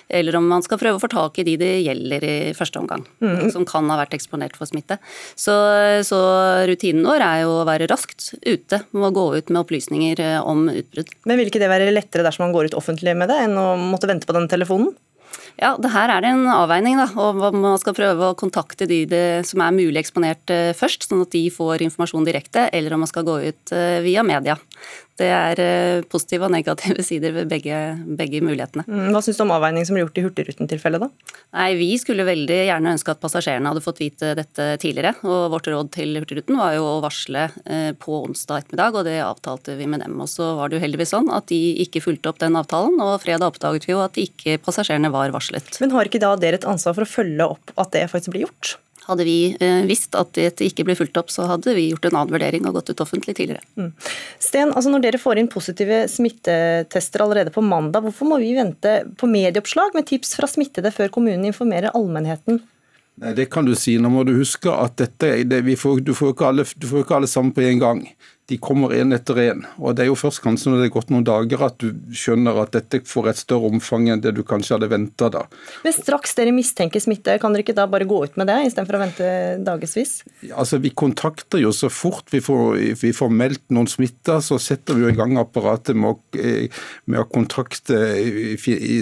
Eller 0.09 0.37
om 0.37 0.47
man 0.49 0.65
skal 0.65 0.81
prøve 0.81 0.97
å 0.97 1.03
få 1.03 1.09
tak 1.11 1.37
i 1.41 1.45
de 1.45 1.55
det 1.61 1.71
gjelder 1.85 2.25
i 2.25 2.35
første 2.57 2.81
omgang, 2.81 3.05
mm. 3.21 3.49
som 3.53 3.65
kan 3.69 3.89
ha 3.93 3.99
vært 4.01 4.17
eksponert 4.17 4.57
for 4.57 4.69
smitte. 4.69 4.97
Så, 5.37 5.53
så, 6.07 6.19
rutinen 6.69 7.05
vår 7.05 7.25
er 7.25 7.41
jo 7.45 7.59
å 7.59 7.65
være 7.67 7.89
raskt 7.91 8.33
ute 8.41 8.81
med 8.91 9.09
å 9.09 9.15
gå 9.15 9.25
ut 9.37 9.51
med 9.51 9.61
opplysninger 9.61 10.23
om 10.41 10.67
utbrudd. 10.73 11.13
Men 11.29 11.41
vil 11.41 11.53
ikke 11.53 11.61
det 11.61 11.71
være 11.71 11.93
lettere 11.93 12.25
dersom 12.25 12.47
man 12.47 12.55
går 12.55 12.71
ut 12.71 12.79
offentlig 12.81 13.15
med 13.17 13.29
det, 13.29 13.43
enn 13.45 13.57
å 13.59 13.73
måtte 13.79 14.09
vente 14.09 14.29
på 14.29 14.37
den 14.37 14.49
telefonen? 14.51 14.95
Ja, 15.55 15.75
det 15.79 15.91
her 15.93 16.11
er 16.11 16.23
det 16.23 16.31
en 16.33 16.47
avveining, 16.51 16.97
da. 16.99 17.07
Og 17.21 17.39
man 17.55 17.79
skal 17.79 17.95
prøve 17.95 18.31
å 18.31 18.37
kontakte 18.37 18.87
de 18.89 19.03
det, 19.09 19.25
som 19.47 19.63
er 19.63 19.75
mulig 19.75 20.01
eksponert 20.01 20.51
eh, 20.51 20.73
først, 20.75 21.07
sånn 21.07 21.23
at 21.23 21.31
de 21.35 21.45
får 21.53 21.85
informasjon 21.85 22.27
direkte, 22.27 22.67
eller 22.75 22.95
om 22.95 23.05
man 23.05 23.11
skal 23.11 23.27
gå 23.27 23.37
ut 23.47 23.75
eh, 23.75 24.01
via 24.05 24.25
media. 24.27 24.57
Det 25.15 25.27
er 25.31 25.59
eh, 25.63 26.05
positive 26.11 26.47
og 26.47 26.51
negative 26.51 27.03
sider 27.09 27.31
ved 27.35 27.47
begge, 27.51 27.77
begge 28.19 28.41
mulighetene. 28.43 28.83
Mm, 28.87 29.13
hva 29.15 29.21
syns 29.23 29.39
du 29.39 29.45
om 29.45 29.53
avveiningen 29.55 29.87
som 29.87 29.95
ble 29.95 30.03
gjort 30.03 30.19
i 30.19 30.25
Hurtigruten-tilfellet, 30.25 31.05
da? 31.05 31.37
Nei, 31.55 31.69
Vi 31.79 31.89
skulle 32.01 32.27
veldig 32.27 32.59
gjerne 32.67 32.95
ønske 32.97 33.15
at 33.15 33.21
passasjerene 33.23 33.71
hadde 33.71 33.83
fått 33.85 34.01
vite 34.03 34.33
dette 34.35 34.67
tidligere. 34.83 35.15
og 35.23 35.47
Vårt 35.55 35.71
råd 35.71 35.93
til 35.95 36.19
Hurtigruten 36.19 36.59
var 36.59 36.75
jo 36.75 36.87
å 36.89 37.01
varsle 37.05 37.47
eh, 37.63 37.91
på 37.95 38.21
onsdag 38.27 38.65
ettermiddag, 38.65 38.99
og 38.99 39.07
det 39.07 39.17
avtalte 39.23 39.79
vi 39.79 39.87
med 39.87 40.03
dem. 40.03 40.19
Og 40.19 40.31
Så 40.31 40.51
var 40.59 40.69
det 40.69 40.79
jo 40.79 40.85
heldigvis 40.85 41.15
sånn 41.15 41.31
at 41.31 41.47
de 41.51 41.61
ikke 41.85 42.03
fulgte 42.03 42.33
opp 42.33 42.43
den 42.43 42.59
avtalen, 42.59 42.99
og 42.99 43.21
fredag 43.23 43.53
oppdaget 43.53 43.87
vi 43.87 43.95
jo 43.95 44.03
at 44.03 44.19
ikke 44.19 44.59
passasjerene 44.67 45.13
var 45.15 45.31
varslet. 45.35 45.79
Men 45.79 45.95
har 45.95 46.11
ikke 46.11 46.23
da 46.23 46.35
dere 46.39 46.59
et 46.59 46.67
ansvar 46.67 46.97
for 46.97 47.07
å 47.07 47.13
følge 47.15 47.53
opp 47.55 47.77
at 47.79 47.95
det 47.95 48.09
faktisk 48.11 48.35
blir 48.35 48.49
gjort? 48.49 48.75
Hadde 49.05 49.25
vi 49.27 49.39
eh, 49.59 49.81
visst 49.85 50.15
at 50.17 50.33
dette 50.37 50.65
ikke 50.65 50.85
ble 50.87 50.95
fulgt 50.97 51.17
opp, 51.21 51.29
så 51.33 51.45
hadde 51.49 51.75
vi 51.77 51.89
gjort 51.91 52.07
en 52.09 52.17
annen 52.17 52.33
vurdering 52.33 52.65
og 52.65 52.79
gått 52.79 52.89
ut 52.93 53.03
offentlig 53.05 53.35
tidligere. 53.37 53.61
Mm. 53.77 53.91
Sten, 54.41 54.71
altså 54.73 54.93
når 54.93 55.05
dere 55.05 55.21
får 55.21 55.41
inn 55.41 55.49
positive 55.51 56.05
smittetester 56.11 57.25
allerede 57.25 57.53
på 57.53 57.63
mandag, 57.65 58.05
hvorfor 58.05 58.29
må 58.29 58.39
vi 58.41 58.55
vente 58.57 58.97
på 59.19 59.29
medieoppslag 59.29 59.93
med 59.97 60.09
tips 60.09 60.35
fra 60.39 60.49
smittede 60.49 60.93
før 60.95 61.13
kommunen 61.13 61.45
informerer 61.51 61.93
allmennheten? 61.93 62.63
Nei, 63.21 63.33
Det 63.33 63.47
kan 63.51 63.67
du 63.67 63.75
si. 63.79 63.95
Nå 64.01 64.11
må 64.11 64.25
du 64.27 64.33
huske 64.35 64.71
at 64.73 64.97
dette, 64.99 65.31
det, 65.47 65.61
får, 65.79 66.01
du, 66.03 66.13
får 66.17 66.33
ikke 66.33 66.49
alle, 66.49 66.65
du 66.75 66.87
får 66.89 67.05
ikke 67.05 67.19
alle 67.21 67.31
sammen 67.31 67.53
på 67.55 67.63
en 67.63 67.83
gang 67.83 68.01
de 68.49 68.57
kommer 68.61 68.93
én 68.93 69.13
etter 69.15 69.39
én. 69.41 69.63
Og 69.81 69.95
det 69.97 70.05
er 70.05 70.09
jo 70.11 70.17
først 70.19 70.43
kanskje 70.43 70.69
når 70.69 70.83
det 70.83 70.87
er 70.89 70.93
gått 70.93 71.11
noen 71.13 71.25
dager 71.25 71.63
at 71.65 71.79
du 71.81 71.89
skjønner 72.13 72.59
at 72.61 72.75
dette 72.75 73.01
får 73.09 73.31
et 73.31 73.41
større 73.41 73.71
omfang 73.73 74.09
enn 74.13 74.21
det 74.21 74.35
du 74.37 74.43
kanskje 74.45 74.75
hadde 74.75 74.89
venta 74.91 75.31
da. 75.33 75.45
Men 75.85 75.95
straks 75.95 76.37
dere 76.37 76.53
mistenker 76.53 77.01
smitte, 77.01 77.39
kan 77.41 77.55
dere 77.55 77.65
ikke 77.65 77.77
da 77.77 77.87
bare 77.89 78.07
gå 78.09 78.21
ut 78.27 78.37
med 78.37 78.49
det 78.51 78.59
istedenfor 78.67 78.99
å 78.99 79.01
vente 79.01 79.31
dagevis? 79.65 80.19
Altså, 80.51 80.77
Vi 80.85 80.93
kontakter 80.93 81.63
jo 81.63 81.71
så 81.73 81.89
fort 81.89 82.29
vi 82.33 82.43
får, 82.43 82.77
vi 83.01 83.13
får 83.15 83.33
meldt 83.33 83.63
noen 83.73 83.89
smitta, 83.89 84.37
så 84.45 84.59
setter 84.61 84.97
vi 84.97 85.07
jo 85.07 85.13
i 85.13 85.17
gang 85.17 85.39
apparatet 85.41 85.97
med 85.97 86.13
å, 86.13 86.43
med 87.09 87.23
å 87.23 87.25
kontakte, 87.29 87.97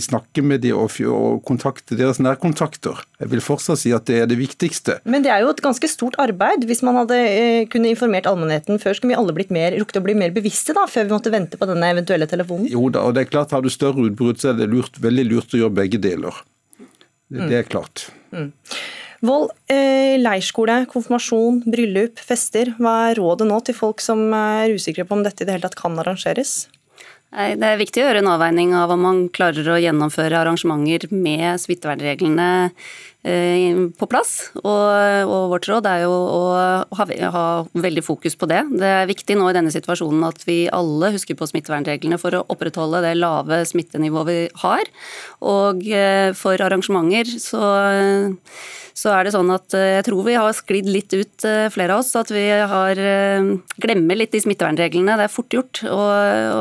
snakke 0.03 0.45
med 0.45 0.63
de 0.63 0.71
og, 0.77 0.95
og 1.09 1.43
kontakte 1.47 1.97
deres 1.99 2.21
nærkontakter. 2.23 3.03
Jeg 3.19 3.31
vil 3.31 3.43
fortsatt 3.43 3.79
si 3.79 3.91
at 3.95 4.07
det 4.07 4.21
er 4.21 4.29
det 4.29 4.39
viktigste. 4.39 4.97
Men 5.07 5.23
det 5.25 5.31
er 5.33 5.43
jo 5.43 5.51
et 5.53 5.61
ganske 5.63 5.87
stort 5.91 6.17
arbeid. 6.21 6.65
Hvis 6.67 6.83
man 6.85 6.97
hadde 6.99 7.17
eh, 7.17 7.67
kunne 7.71 7.91
informert 7.91 8.27
allmennheten 8.29 8.81
før, 8.81 8.97
skulle 8.97 9.13
vi 9.13 9.19
alle 9.19 9.32
blitt 9.35 9.53
mer, 9.53 9.75
rukket 9.79 9.99
å 9.99 10.03
bli 10.05 10.15
mer 10.17 10.33
bevisste 10.35 10.75
da, 10.77 10.85
før 10.89 11.07
vi 11.07 11.15
måtte 11.15 11.33
vente 11.33 11.59
på 11.59 11.67
denne 11.69 11.91
eventuelle 11.95 12.27
telefonen? 12.29 12.69
Jo 12.71 12.87
da, 12.93 13.05
og 13.07 13.15
det 13.17 13.25
er 13.25 13.31
klart 13.31 13.55
har 13.55 13.63
du 13.63 13.71
større 13.73 14.07
utbrudd, 14.07 14.41
så 14.41 14.51
er 14.51 14.59
det 14.61 14.69
lurt, 14.71 14.99
veldig 15.03 15.25
lurt 15.29 15.55
å 15.55 15.63
gjøre 15.63 15.77
begge 15.83 16.01
deler. 16.03 16.43
Det, 16.77 17.39
mm. 17.39 17.47
det 17.49 17.57
er 17.59 17.67
klart. 17.69 18.07
Mm. 18.35 18.51
Vold, 19.23 19.53
eh, 19.71 20.19
leirskole, 20.19 20.81
konfirmasjon, 20.91 21.61
bryllup, 21.71 22.19
fester. 22.19 22.73
Hva 22.81 22.95
er 23.09 23.19
rådet 23.21 23.47
nå 23.47 23.59
til 23.63 23.77
folk 23.77 24.03
som 24.03 24.25
er 24.35 24.75
usikre 24.75 25.07
på 25.07 25.15
om 25.15 25.23
dette 25.23 25.45
i 25.45 25.47
det 25.47 25.55
hele 25.55 25.67
tatt 25.67 25.79
kan 25.79 25.95
arrangeres? 26.01 26.65
Det 27.33 27.65
er 27.65 27.79
viktig 27.79 28.03
å 28.03 28.05
gjøre 28.05 28.21
en 28.21 28.29
avveining 28.35 28.75
av 28.77 28.91
om 28.93 28.99
man 29.01 29.23
klarer 29.33 29.65
å 29.73 29.79
gjennomføre 29.81 30.37
arrangementer 30.37 31.07
med 31.09 31.57
smittevernreglene 31.63 32.49
eh, 32.67 32.91
på 33.23 34.07
plass. 34.11 34.33
Og, 34.59 34.83
og, 35.23 35.45
vårt 35.53 35.67
råd 35.69 35.87
er 35.87 36.03
jo 36.03 36.11
å 36.11 36.41
ha, 36.99 37.05
ha, 37.35 37.45
veldig 37.71 38.03
fokus 38.03 38.35
på 38.35 38.49
det. 38.51 38.61
Det 38.81 38.89
er 38.99 39.09
viktig 39.09 39.37
nå 39.39 39.47
i 39.47 39.55
denne 39.55 39.71
situasjonen 39.71 40.27
at 40.27 40.43
vi 40.47 40.65
alle 40.67 41.13
husker 41.15 41.37
på 41.39 41.47
smittevernreglene 41.47 42.19
for 42.19 42.35
å 42.35 42.43
opprettholde 42.51 43.03
det 43.05 43.15
lave 43.19 43.63
smittenivået 43.69 44.29
vi 44.29 44.39
har. 44.65 44.91
Og 45.55 45.87
eh, 45.87 46.31
for 46.35 46.59
arrangementer 46.67 47.31
så 47.39 47.63
så 48.93 49.09
er 49.09 49.25
det 49.25 49.33
sånn 49.33 49.49
at 49.53 49.73
eh, 49.77 49.95
jeg 49.97 50.05
tror 50.07 50.21
vi 50.27 50.35
har 50.37 50.53
sklidd 50.53 50.89
litt 50.89 51.13
ut, 51.15 51.45
eh, 51.49 51.65
flere 51.73 51.95
av 51.95 52.03
oss. 52.03 52.13
At 52.19 52.29
vi 52.33 52.45
har 52.49 52.99
eh, 53.01 53.49
glemmer 53.81 54.19
litt 54.19 54.33
de 54.35 54.41
smittevernreglene. 54.43 55.17
Det 55.17 55.27
er 55.27 55.33
fort 55.33 55.57
gjort. 55.57 55.81
Og, 55.89 56.09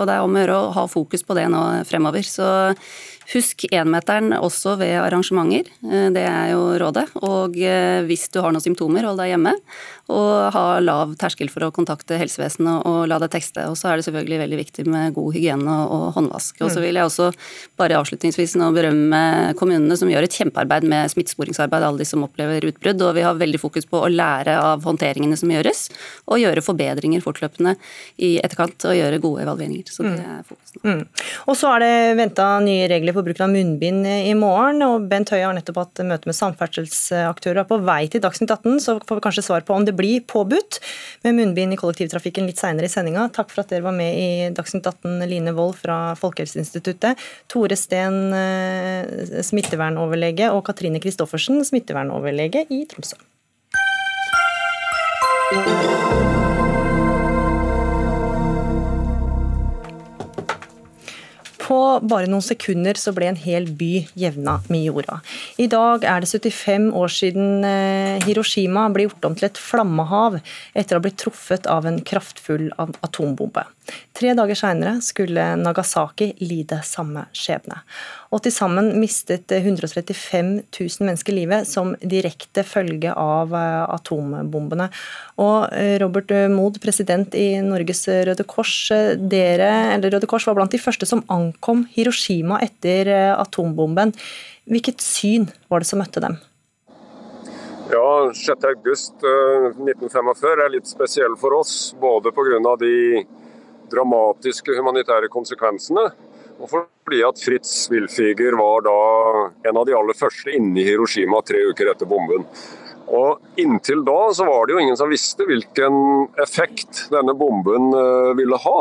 og 0.01 0.05
det 0.09 0.17
er 0.17 0.25
om 0.25 0.37
å 0.37 0.43
gjøre 0.43 0.59
å 0.59 0.73
ha 0.79 0.87
fokus 0.91 1.27
på 1.29 1.37
det 1.37 1.47
nå 1.53 1.63
fremover. 1.89 2.25
Så 2.25 2.49
Husk 3.33 3.65
énmeteren 3.73 4.35
også 4.37 4.75
ved 4.77 4.99
arrangementer, 5.01 5.71
det 6.13 6.25
er 6.29 6.51
jo 6.53 6.67
rådet. 6.83 7.07
Og 7.25 7.57
hvis 8.05 8.27
du 8.29 8.43
har 8.45 8.53
noen 8.53 8.65
symptomer, 8.65 9.07
hold 9.09 9.23
deg 9.23 9.33
hjemme. 9.33 9.55
Og 10.11 10.53
ha 10.55 10.65
lav 10.83 11.15
terskel 11.21 11.51
for 11.53 11.63
å 11.63 11.71
kontakte 11.75 12.19
helsevesenet 12.21 12.87
og 12.89 13.05
la 13.09 13.21
deg 13.23 13.31
tekste. 13.33 13.65
Og 13.71 13.77
så 13.79 13.89
er 13.89 13.99
det 13.99 14.07
selvfølgelig 14.07 14.41
veldig 14.43 14.59
viktig 14.59 14.85
med 14.91 15.15
god 15.17 15.37
hygiene 15.37 15.77
og 15.87 16.07
håndvask. 16.17 16.59
Og 16.67 16.73
så 16.75 16.83
vil 16.83 16.99
jeg 16.99 17.07
også 17.07 17.31
bare 17.81 17.97
avslutningsvis 18.01 18.57
nå 18.61 18.73
berømme 18.75 19.23
kommunene 19.59 19.97
som 19.99 20.11
gjør 20.11 20.27
et 20.27 20.37
kjempearbeid 20.37 20.87
med 20.91 21.13
smittesporingsarbeid, 21.15 21.87
alle 21.87 22.03
de 22.03 22.09
som 22.09 22.25
opplever 22.27 22.67
utbrudd. 22.69 23.05
Og 23.07 23.17
vi 23.17 23.25
har 23.25 23.39
veldig 23.41 23.61
fokus 23.63 23.89
på 23.89 24.03
å 24.03 24.11
lære 24.13 24.59
av 24.61 24.85
håndteringene 24.89 25.39
som 25.39 25.53
gjøres, 25.55 25.87
og 26.27 26.43
gjøre 26.43 26.67
forbedringer 26.67 27.25
fortløpende 27.25 27.77
i 28.23 28.35
etterkant 28.43 28.89
og 28.91 28.99
gjøre 28.99 29.23
gode 29.23 29.47
evalueringer. 29.47 29.89
Så 29.89 30.05
det 30.05 30.19
er 30.21 30.45
fokus 30.45 30.77
nå. 30.77 30.83
Mm. 30.83 31.03
Og 31.49 31.59
så 31.59 31.73
er 31.77 31.87
det 31.87 31.95
venta 32.19 32.51
nye 32.65 32.91
regler 32.91 33.17
for 33.17 33.27
bruken 33.27 33.47
av 33.47 33.55
munnbind 33.55 34.07
i 34.13 34.35
morgen. 34.37 34.83
og 34.85 35.09
Bent 35.09 35.33
Høie 35.33 35.47
har 35.47 35.57
nettopp 35.57 35.81
hatt 35.85 36.05
møte 36.05 36.29
med 36.29 36.37
samferdselsaktører 36.37 37.65
på 37.71 37.81
vei 37.87 38.03
til 38.13 38.23
Dagsnytt 38.25 38.53
18, 38.53 38.83
så 38.83 38.99
får 39.01 39.19
vi 39.19 39.27
kanskje 39.31 39.47
svar 39.47 39.65
på 39.67 39.77
om 39.77 39.87
det 39.87 39.95
blir 39.97 40.02
påbudt 40.29 40.81
med 41.23 41.37
munnbind 41.39 41.75
i 41.75 41.79
kollektivtrafikken 41.81 42.49
litt 42.49 42.61
seinere 42.61 42.89
i 42.89 42.93
sendinga. 42.93 43.29
Takk 43.35 43.53
for 43.53 43.65
at 43.65 43.73
dere 43.73 43.87
var 43.87 43.97
med 43.97 44.19
i 44.19 44.29
Dagsnytt 44.55 44.87
18, 44.89 45.23
Line 45.31 45.55
Wold 45.57 45.79
fra 45.81 45.99
Folkehelseinstituttet, 46.19 47.21
Tore 47.53 47.79
Steen, 47.79 48.33
eh, 48.37 49.43
smittevernoverlege, 49.47 50.53
og 50.53 50.65
Katrine 50.69 51.03
Christoffersen, 51.03 51.63
smittevernoverlege 51.69 52.67
i 52.71 52.85
Tromsø. 52.91 53.21
På 61.73 62.01
bare 62.05 62.29
noen 62.29 62.45
sekunder 62.45 62.99
så 63.01 63.15
ble 63.17 63.31
en 63.31 63.39
hel 63.41 63.71
by 63.79 64.03
jevna 64.19 64.59
med 64.69 64.83
jorda. 64.91 65.21
I 65.57 65.71
dag 65.73 66.03
er 66.05 66.21
det 66.21 66.29
75 66.29 66.91
år 67.01 67.13
siden 67.15 67.65
eh, 67.65 68.21
Hiroshima 68.27 68.83
ble 68.93 69.07
gjort 69.07 69.25
om 69.25 69.37
til 69.39 69.49
et 69.49 69.61
flammehav 69.61 70.37
etter 70.77 70.99
å 70.99 71.01
ha 71.01 71.05
blitt 71.07 71.17
truffet 71.23 71.69
av 71.73 71.89
en 71.89 71.97
kraftfull 72.05 72.69
atombombe. 72.77 73.65
Tre 74.13 74.35
dager 74.37 74.59
seinere 74.59 74.99
skulle 75.01 75.55
Nagasaki 75.63 76.35
lide 76.45 76.83
samme 76.85 77.25
skjebne. 77.33 77.81
Og 78.33 78.41
til 78.41 78.49
sammen 78.55 78.95
mistet 78.97 79.53
135 79.53 80.63
000 80.65 81.05
mennesker 81.05 81.35
livet 81.37 81.69
som 81.69 81.93
direkte 82.01 82.65
følge 82.65 83.13
av 83.13 83.53
eh, 83.53 83.85
atombombene. 83.93 84.89
Og 85.45 85.69
eh, 85.77 86.01
Robert 86.01 86.33
Mood, 86.53 86.81
president 86.81 87.35
i 87.37 87.61
Norges 87.65 88.09
Røde 88.09 88.45
Kors, 88.49 88.89
dere, 89.21 89.93
eller 89.97 90.11
Røde 90.17 90.27
Kors 90.31 90.47
var 90.49 90.57
blant 90.57 90.73
de 90.73 90.81
første 90.81 91.07
som 91.09 91.25
ankom 91.33 91.87
Hiroshima 91.93 92.61
etter 92.65 93.07
eh, 93.13 93.35
atombomben. 93.37 94.13
Hvilket 94.65 95.01
syn 95.05 95.51
var 95.69 95.81
det 95.83 95.89
som 95.91 95.99
møtte 96.01 96.21
dem? 96.25 96.37
Ja, 97.93 98.33
6.8.1945 98.33 100.65
er 100.65 100.73
litt 100.73 100.89
spesiell 100.89 101.37
for 101.37 101.53
oss, 101.59 101.93
både 102.01 102.33
pga. 102.33 102.77
de 102.81 103.27
dramatiske 103.93 104.73
humanitære 104.79 105.29
konsekvensene. 105.29 106.09
Og 106.63 106.71
fordi 106.71 107.19
at 107.27 107.43
Fritz 107.43 107.91
Wilfiger 107.91 108.55
var 108.59 108.85
da 108.87 108.99
en 109.69 109.81
av 109.81 109.87
de 109.89 109.97
aller 109.99 110.15
første 110.15 110.55
inne 110.55 110.79
i 110.79 110.87
Hiroshima 110.87 111.43
tre 111.47 111.65
uker 111.73 111.91
etter 111.91 112.07
bomben. 112.07 112.47
Og 113.13 113.61
Inntil 113.61 114.05
da 114.07 114.19
så 114.37 114.47
var 114.47 114.67
det 114.67 114.77
jo 114.77 114.83
ingen 114.85 114.97
som 114.97 115.11
visste 115.11 115.47
hvilken 115.49 116.29
effekt 116.43 117.09
denne 117.13 117.35
bomben 117.37 117.91
eh, 117.99 118.33
ville 118.39 118.59
ha. 118.63 118.79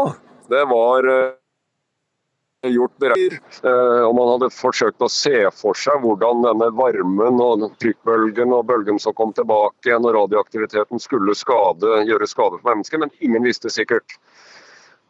Det 0.52 0.62
var 0.70 1.10
eh, 1.10 2.70
gjort 2.70 2.94
beregninger, 3.02 3.42
eh, 3.66 4.04
og 4.06 4.14
man 4.16 4.30
hadde 4.36 4.52
forsøkt 4.54 5.02
å 5.02 5.10
se 5.10 5.50
for 5.58 5.78
seg 5.78 6.06
hvordan 6.06 6.46
denne 6.46 6.70
varmen 6.78 7.42
og 7.42 7.66
trykkbølgen 7.82 8.54
og 8.54 8.68
bølgen 8.70 9.02
som 9.02 9.18
kom 9.18 9.34
tilbake 9.34 9.90
igjen 9.90 10.06
og 10.06 10.16
radioaktiviteten 10.20 11.02
skulle 11.02 11.36
skade, 11.38 12.04
gjøre 12.06 12.30
skade 12.30 12.62
for 12.62 12.70
mennesker, 12.70 13.02
men 13.02 13.16
ingen 13.26 13.50
visste 13.50 13.74
sikkert. 13.74 14.20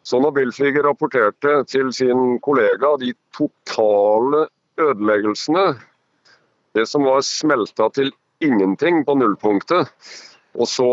Så 0.03 0.17
når 0.21 0.33
Bilfiger 0.39 0.87
rapporterte 0.87 1.61
til 1.69 1.91
sin 1.93 2.39
kollega 2.41 2.95
de 3.01 3.13
totale 3.37 4.47
ødeleggelsene, 4.81 5.75
det 6.73 6.87
som 6.89 7.05
var 7.05 7.21
smelta 7.25 7.89
til 7.93 8.09
ingenting 8.41 9.03
på 9.05 9.15
nullpunktet, 9.19 9.91
og 10.57 10.67
så 10.67 10.87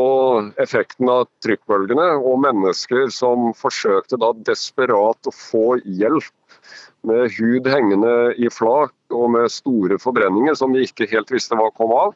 effekten 0.62 1.08
av 1.10 1.24
trykkbølgene 1.42 2.10
og 2.20 2.42
mennesker 2.44 3.08
som 3.14 3.50
forsøkte 3.58 4.20
da 4.20 4.30
desperat 4.46 5.26
å 5.26 5.34
få 5.34 5.78
hjelp 5.82 6.58
med 7.08 7.32
hud 7.38 7.66
hengende 7.70 8.14
i 8.38 8.50
flak 8.52 8.92
og 9.14 9.30
med 9.34 9.52
store 9.52 9.98
forbrenninger 10.02 10.56
som 10.58 10.74
vi 10.74 10.84
ikke 10.86 11.08
helt 11.12 11.30
visste 11.32 11.56
hva 11.58 11.70
kom 11.76 11.92
av, 11.96 12.14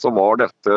så 0.00 0.12
var 0.14 0.40
dette 0.42 0.76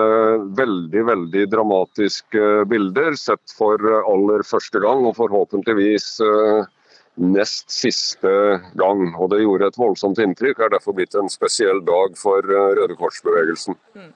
veldig 0.58 1.06
veldig 1.10 1.46
dramatiske 1.52 2.66
bilder 2.72 3.18
sett 3.20 3.56
for 3.58 3.82
aller 4.02 4.46
første 4.46 4.82
gang, 4.84 5.06
og 5.08 5.18
forhåpentligvis 5.18 6.10
eh, 6.26 6.72
nest 7.16 7.72
siste 7.72 8.32
gang. 8.78 9.08
Og 9.16 9.32
det 9.32 9.42
gjorde 9.44 9.70
et 9.70 9.80
voldsomt 9.80 10.20
inntrykk, 10.22 10.62
er 10.62 10.76
derfor 10.76 10.96
blitt 10.98 11.16
en 11.18 11.32
spesiell 11.32 11.82
dag 11.88 12.16
for 12.20 12.44
eh, 12.44 12.70
Røde 12.80 12.98
Kors-bevegelsen. 13.00 13.80
Mm. 13.96 14.14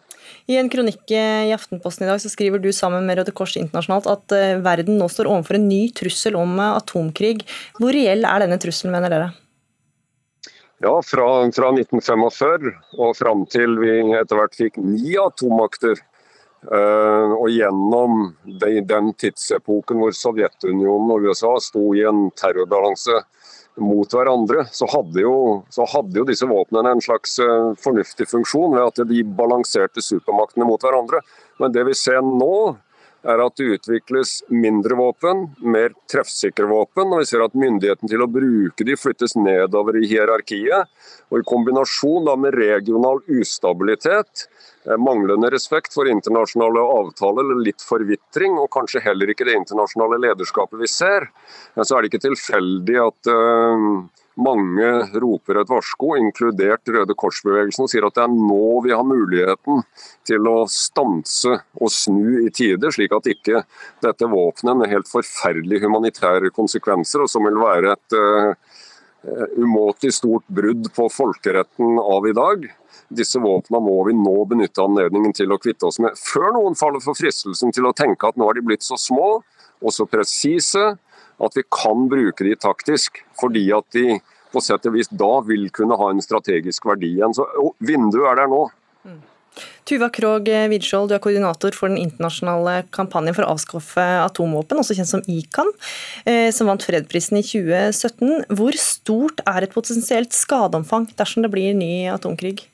I 0.50 0.58
en 0.60 0.70
kronikk 0.72 1.12
i 1.14 1.54
Aftenposten 1.56 2.06
i 2.06 2.10
dag 2.10 2.22
så 2.22 2.32
skriver 2.32 2.62
du 2.62 2.72
sammen 2.76 3.08
med 3.08 3.20
Røde 3.20 3.34
Kors 3.36 3.56
internasjonalt 3.60 4.10
at 4.12 4.36
eh, 4.36 4.58
verden 4.66 5.00
nå 5.00 5.10
står 5.12 5.30
overfor 5.32 5.60
en 5.60 5.70
ny 5.72 5.84
trussel 5.96 6.38
om 6.40 6.58
eh, 6.60 6.80
atomkrig. 6.80 7.38
Hvor 7.80 7.96
reell 7.96 8.28
er 8.28 8.46
denne 8.46 8.60
trusselen, 8.62 8.94
mener 8.96 9.14
dere? 9.14 9.30
Ja, 10.82 11.02
fra, 11.06 11.28
fra 11.52 11.70
1945 11.76 12.70
og 13.04 13.18
fram 13.20 13.44
til 13.52 13.76
vi 13.82 13.98
etter 14.16 14.40
hvert 14.40 14.56
fikk 14.56 14.80
ni 14.80 15.18
atommakter. 15.20 16.00
Uh, 16.60 17.36
og 17.40 17.48
gjennom 17.52 18.34
de, 18.44 18.82
den 18.84 19.14
tidsepoken 19.16 20.02
hvor 20.02 20.16
Sovjetunionen 20.16 21.14
og 21.16 21.28
USA 21.30 21.54
sto 21.64 21.86
i 21.96 22.04
en 22.08 22.26
terrorbalanse 22.36 23.16
mot 23.80 24.12
hverandre, 24.12 24.66
så 24.76 24.88
hadde, 24.92 25.22
jo, 25.24 25.36
så 25.72 25.88
hadde 25.88 26.20
jo 26.20 26.26
disse 26.28 26.48
våpnene 26.48 26.96
en 26.96 27.04
slags 27.04 27.38
uh, 27.44 27.72
fornuftig 27.80 28.28
funksjon 28.28 28.76
ved 28.76 28.88
at 28.90 29.04
de 29.08 29.24
balanserte 29.24 30.04
supermaktene 30.04 30.68
mot 30.68 30.84
hverandre. 30.84 31.24
Men 31.64 31.76
det 31.76 31.88
vi 31.88 31.96
ser 31.96 32.20
nå, 32.24 32.76
er 33.24 33.44
at 33.44 33.56
det 33.60 33.68
utvikles 33.76 34.38
mindre 34.54 34.96
våpen, 35.00 35.48
mer 35.60 35.96
treffsikre 36.12 36.70
våpen. 36.70 37.12
Og 37.12 37.24
vi 37.24 37.30
ser 37.30 37.44
at 37.44 37.58
myndigheten 37.58 38.12
til 38.12 38.24
å 38.24 38.30
bruke 38.32 38.88
de 38.88 38.96
flyttes 39.00 39.36
nedover 39.40 40.00
i 40.00 40.08
hierarkiet. 40.08 40.92
Og 41.30 41.42
i 41.42 41.48
kombinasjon 41.48 42.32
med 42.40 42.56
regional 42.56 43.20
ustabilitet 43.28 44.48
Eh, 44.90 44.98
manglende 44.98 45.50
respekt 45.50 45.94
for 45.94 46.08
internasjonale 46.08 46.82
avtaler, 47.00 47.52
litt 47.62 47.84
forvitring, 47.84 48.56
og 48.62 48.72
kanskje 48.72 49.04
heller 49.04 49.32
ikke 49.32 49.46
det 49.50 49.58
internasjonale 49.60 50.22
lederskapet 50.24 50.80
vi 50.80 50.88
ser, 50.88 51.28
så 51.76 51.98
er 51.98 52.02
det 52.02 52.14
ikke 52.14 52.24
tilfeldig 52.30 52.96
at 53.04 53.30
uh, 53.30 54.00
mange 54.40 54.90
roper 55.22 55.60
et 55.62 55.70
varsko, 55.70 56.14
inkludert 56.20 56.90
Røde 56.94 57.16
Kors-bevegelsen, 57.18 57.86
og 57.86 57.92
sier 57.92 58.08
at 58.08 58.18
det 58.18 58.26
er 58.26 58.34
nå 58.34 58.80
vi 58.86 58.94
har 58.96 59.06
muligheten 59.08 59.84
til 60.28 60.50
å 60.50 60.64
stanse 60.72 61.60
og 61.80 61.94
snu 61.94 62.46
i 62.46 62.50
tide, 62.56 62.92
slik 62.96 63.16
at 63.16 63.30
ikke 63.30 63.64
dette 64.04 64.30
våpenet 64.32 64.80
med 64.80 64.94
helt 64.94 65.12
forferdelige 65.12 65.86
humanitære 65.88 66.54
konsekvenser, 66.56 67.26
og 67.26 67.32
som 67.32 67.48
vil 67.48 67.60
være 67.62 67.96
et 67.96 68.18
uh, 68.18 68.78
umåtelig 69.60 70.16
stort 70.20 70.48
brudd 70.48 70.92
på 70.96 71.10
folkeretten 71.12 72.00
av 72.00 72.28
i 72.30 72.36
dag, 72.38 72.70
disse 73.10 73.42
våpnene 73.42 73.82
må 73.82 73.98
vi 74.08 74.16
nå 74.18 74.36
benytte 74.50 74.84
anledningen 74.84 75.34
til 75.36 75.52
å 75.52 75.60
kvitte 75.62 75.90
oss 75.90 76.00
med, 76.04 76.18
før 76.18 76.54
noen 76.56 76.78
faller 76.78 77.02
for 77.04 77.18
fristelsen 77.18 77.74
til 77.76 77.90
å 77.90 77.96
tenke 77.98 78.30
at 78.30 78.38
nå 78.38 78.50
er 78.50 78.60
de 78.60 78.66
blitt 78.70 78.86
så 78.86 79.00
små 79.02 79.40
og 79.80 79.94
så 79.96 80.06
presise 80.10 80.92
at 81.46 81.56
vi 81.58 81.66
kan 81.74 82.08
bruke 82.12 82.46
de 82.46 82.56
taktisk, 82.60 83.24
fordi 83.40 83.70
at 83.76 83.88
de 83.96 84.20
på 84.50 84.62
sett 84.66 84.88
og 84.90 84.96
vis 84.98 85.12
da 85.14 85.34
vil 85.46 85.68
kunne 85.74 85.98
ha 86.00 86.12
en 86.12 86.24
strategisk 86.24 86.88
verdi 86.90 87.14
igjen. 87.18 87.36
Så 87.38 87.46
Vinduet 87.86 88.32
er 88.32 88.42
der 88.42 88.50
nå. 88.52 88.64
Mm. 89.06 89.20
Tuva 89.90 90.10
Krog 90.14 90.48
Widskjold, 90.72 91.10
du 91.10 91.16
er 91.18 91.22
koordinator 91.24 91.76
for 91.76 91.92
den 91.92 92.00
internasjonale 92.02 92.84
kampanjen 92.96 93.36
for 93.36 93.46
å 93.46 93.56
avskaffe 93.56 94.06
atomvåpen, 94.24 94.80
også 94.82 94.98
kjent 94.98 95.12
som 95.12 95.24
ICAN, 95.30 95.72
eh, 96.30 96.50
som 96.56 96.70
vant 96.70 96.86
fredprisen 96.86 97.40
i 97.40 97.46
2017. 97.46 98.46
Hvor 98.58 98.78
stort 98.80 99.44
er 99.50 99.66
et 99.66 99.74
potensielt 99.74 100.36
skadeomfang 100.38 101.10
dersom 101.20 101.46
det 101.46 101.54
blir 101.54 101.78
ny 101.78 102.10
atomkrig? 102.14 102.68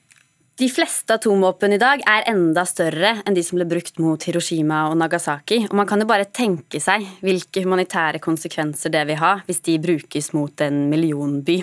De 0.55 0.69
fleste 0.71 1.17
atomvåpen 1.17 1.73
i 1.75 1.77
dag 1.81 1.99
er 2.07 2.29
enda 2.31 2.61
større 2.63 3.09
enn 3.27 3.35
de 3.35 3.41
som 3.43 3.57
ble 3.59 3.65
brukt 3.67 3.97
mot 3.99 4.23
Hiroshima 4.23 4.85
og 4.87 4.93
Nagasaki. 5.01 5.65
Og 5.67 5.73
man 5.75 5.87
kan 5.89 5.99
jo 5.99 6.07
bare 6.07 6.29
tenke 6.31 6.79
seg 6.79 7.03
hvilke 7.19 7.65
humanitære 7.65 8.21
konsekvenser 8.23 8.93
det 8.93 9.01
vil 9.09 9.19
ha 9.19 9.33
hvis 9.49 9.59
de 9.65 9.75
brukes 9.83 10.31
mot 10.31 10.63
en 10.63 10.85
millionby. 10.87 11.57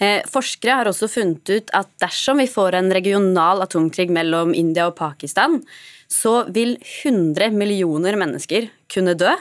Eh, 0.00 0.24
forskere 0.32 0.78
har 0.78 0.88
også 0.88 1.10
funnet 1.12 1.52
ut 1.52 1.74
at 1.76 1.90
dersom 2.00 2.40
vi 2.40 2.48
får 2.48 2.78
en 2.78 2.88
regional 2.96 3.60
atomkrig 3.66 4.08
mellom 4.08 4.56
India 4.56 4.88
og 4.88 4.96
Pakistan, 4.96 5.60
så 6.08 6.46
vil 6.48 6.78
100 6.80 7.52
millioner 7.52 8.16
mennesker 8.16 8.70
kunne 8.92 9.12
dø. 9.20 9.36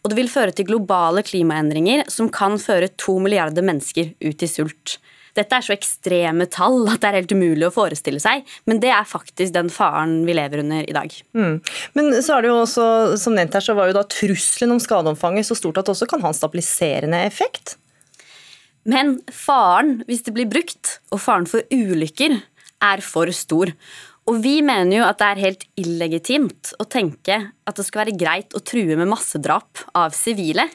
Og 0.00 0.08
det 0.08 0.16
vil 0.16 0.32
føre 0.32 0.56
til 0.56 0.70
globale 0.70 1.20
klimaendringer 1.28 2.08
som 2.08 2.32
kan 2.32 2.56
føre 2.56 2.88
to 2.96 3.18
milliarder 3.20 3.68
mennesker 3.68 4.14
ut 4.24 4.48
i 4.48 4.48
sult. 4.48 4.96
Dette 5.36 5.58
er 5.58 5.64
så 5.64 5.74
ekstreme 5.74 6.46
tall 6.50 6.86
at 6.88 7.02
det 7.02 7.10
er 7.10 7.18
helt 7.20 7.34
umulig 7.34 7.68
å 7.68 7.74
forestille 7.74 8.22
seg, 8.22 8.46
men 8.70 8.80
det 8.82 8.92
er 8.94 9.08
faktisk 9.08 9.54
den 9.56 9.72
faren 9.72 10.22
vi 10.28 10.36
lever 10.38 10.62
under 10.64 10.84
i 10.84 10.96
dag. 10.96 11.18
Mm. 11.36 11.58
Men 11.98 12.10
så 12.24 12.36
er 12.38 12.44
det 12.46 12.52
jo 12.52 12.60
også, 12.62 12.86
som 13.20 13.36
nevnt 13.36 13.56
her, 13.58 13.64
så 13.64 13.76
var 13.78 13.90
jo 13.90 13.98
da 13.98 14.06
trusselen 14.08 14.76
om 14.76 14.82
skadeomfanget 14.82 15.48
så 15.48 15.58
stort 15.58 15.80
at 15.80 15.88
det 15.88 15.96
også 15.96 16.08
kan 16.10 16.24
ha 16.24 16.32
en 16.32 16.40
stabiliserende 16.40 17.22
effekt? 17.28 17.76
Men 18.88 19.18
faren, 19.34 19.98
hvis 20.08 20.24
det 20.24 20.32
blir 20.36 20.48
brukt, 20.48 20.98
og 21.12 21.20
faren 21.20 21.48
for 21.50 21.66
ulykker, 21.74 22.38
er 22.84 23.02
for 23.04 23.30
stor. 23.34 23.72
Og 24.28 24.42
vi 24.44 24.58
mener 24.60 24.92
jo 24.92 25.04
at 25.06 25.20
det 25.20 25.28
er 25.28 25.40
helt 25.40 25.62
illegitimt 25.80 26.74
å 26.76 26.84
tenke 26.84 27.38
at 27.48 27.78
det 27.78 27.84
skal 27.86 28.02
være 28.02 28.16
greit 28.20 28.52
å 28.56 28.60
true 28.60 28.98
med 28.98 29.08
massedrap 29.08 29.80
av 29.96 30.12
sivile. 30.16 30.66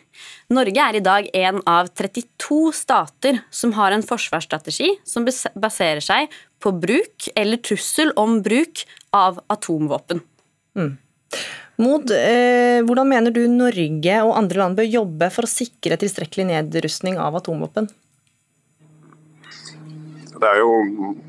Norge 0.54 0.82
er 0.82 0.98
i 0.98 1.04
dag 1.06 1.30
en 1.38 1.62
av 1.70 1.92
32 1.94 2.74
stater 2.74 3.44
som 3.54 3.76
har 3.78 3.94
en 3.94 4.06
forsvarsstrategi 4.06 4.96
som 5.06 5.28
baserer 5.28 6.02
seg 6.02 6.34
på 6.64 6.74
bruk 6.74 7.30
eller 7.38 7.62
trussel 7.62 8.14
om 8.18 8.40
bruk 8.46 8.88
av 9.14 9.38
atomvåpen. 9.54 10.24
Mm. 10.74 10.96
Mod, 11.84 12.10
eh, 12.14 12.82
hvordan 12.86 13.10
mener 13.10 13.34
du 13.34 13.44
Norge 13.50 14.18
og 14.26 14.36
andre 14.38 14.62
land 14.62 14.78
bør 14.78 14.90
jobbe 14.90 15.30
for 15.34 15.46
å 15.46 15.50
sikre 15.50 15.98
tilstrekkelig 16.02 16.50
nedrustning 16.50 17.22
av 17.22 17.38
atomvåpen? 17.38 17.90
Det 20.44 20.50
er 20.52 20.58
jo 20.60 20.72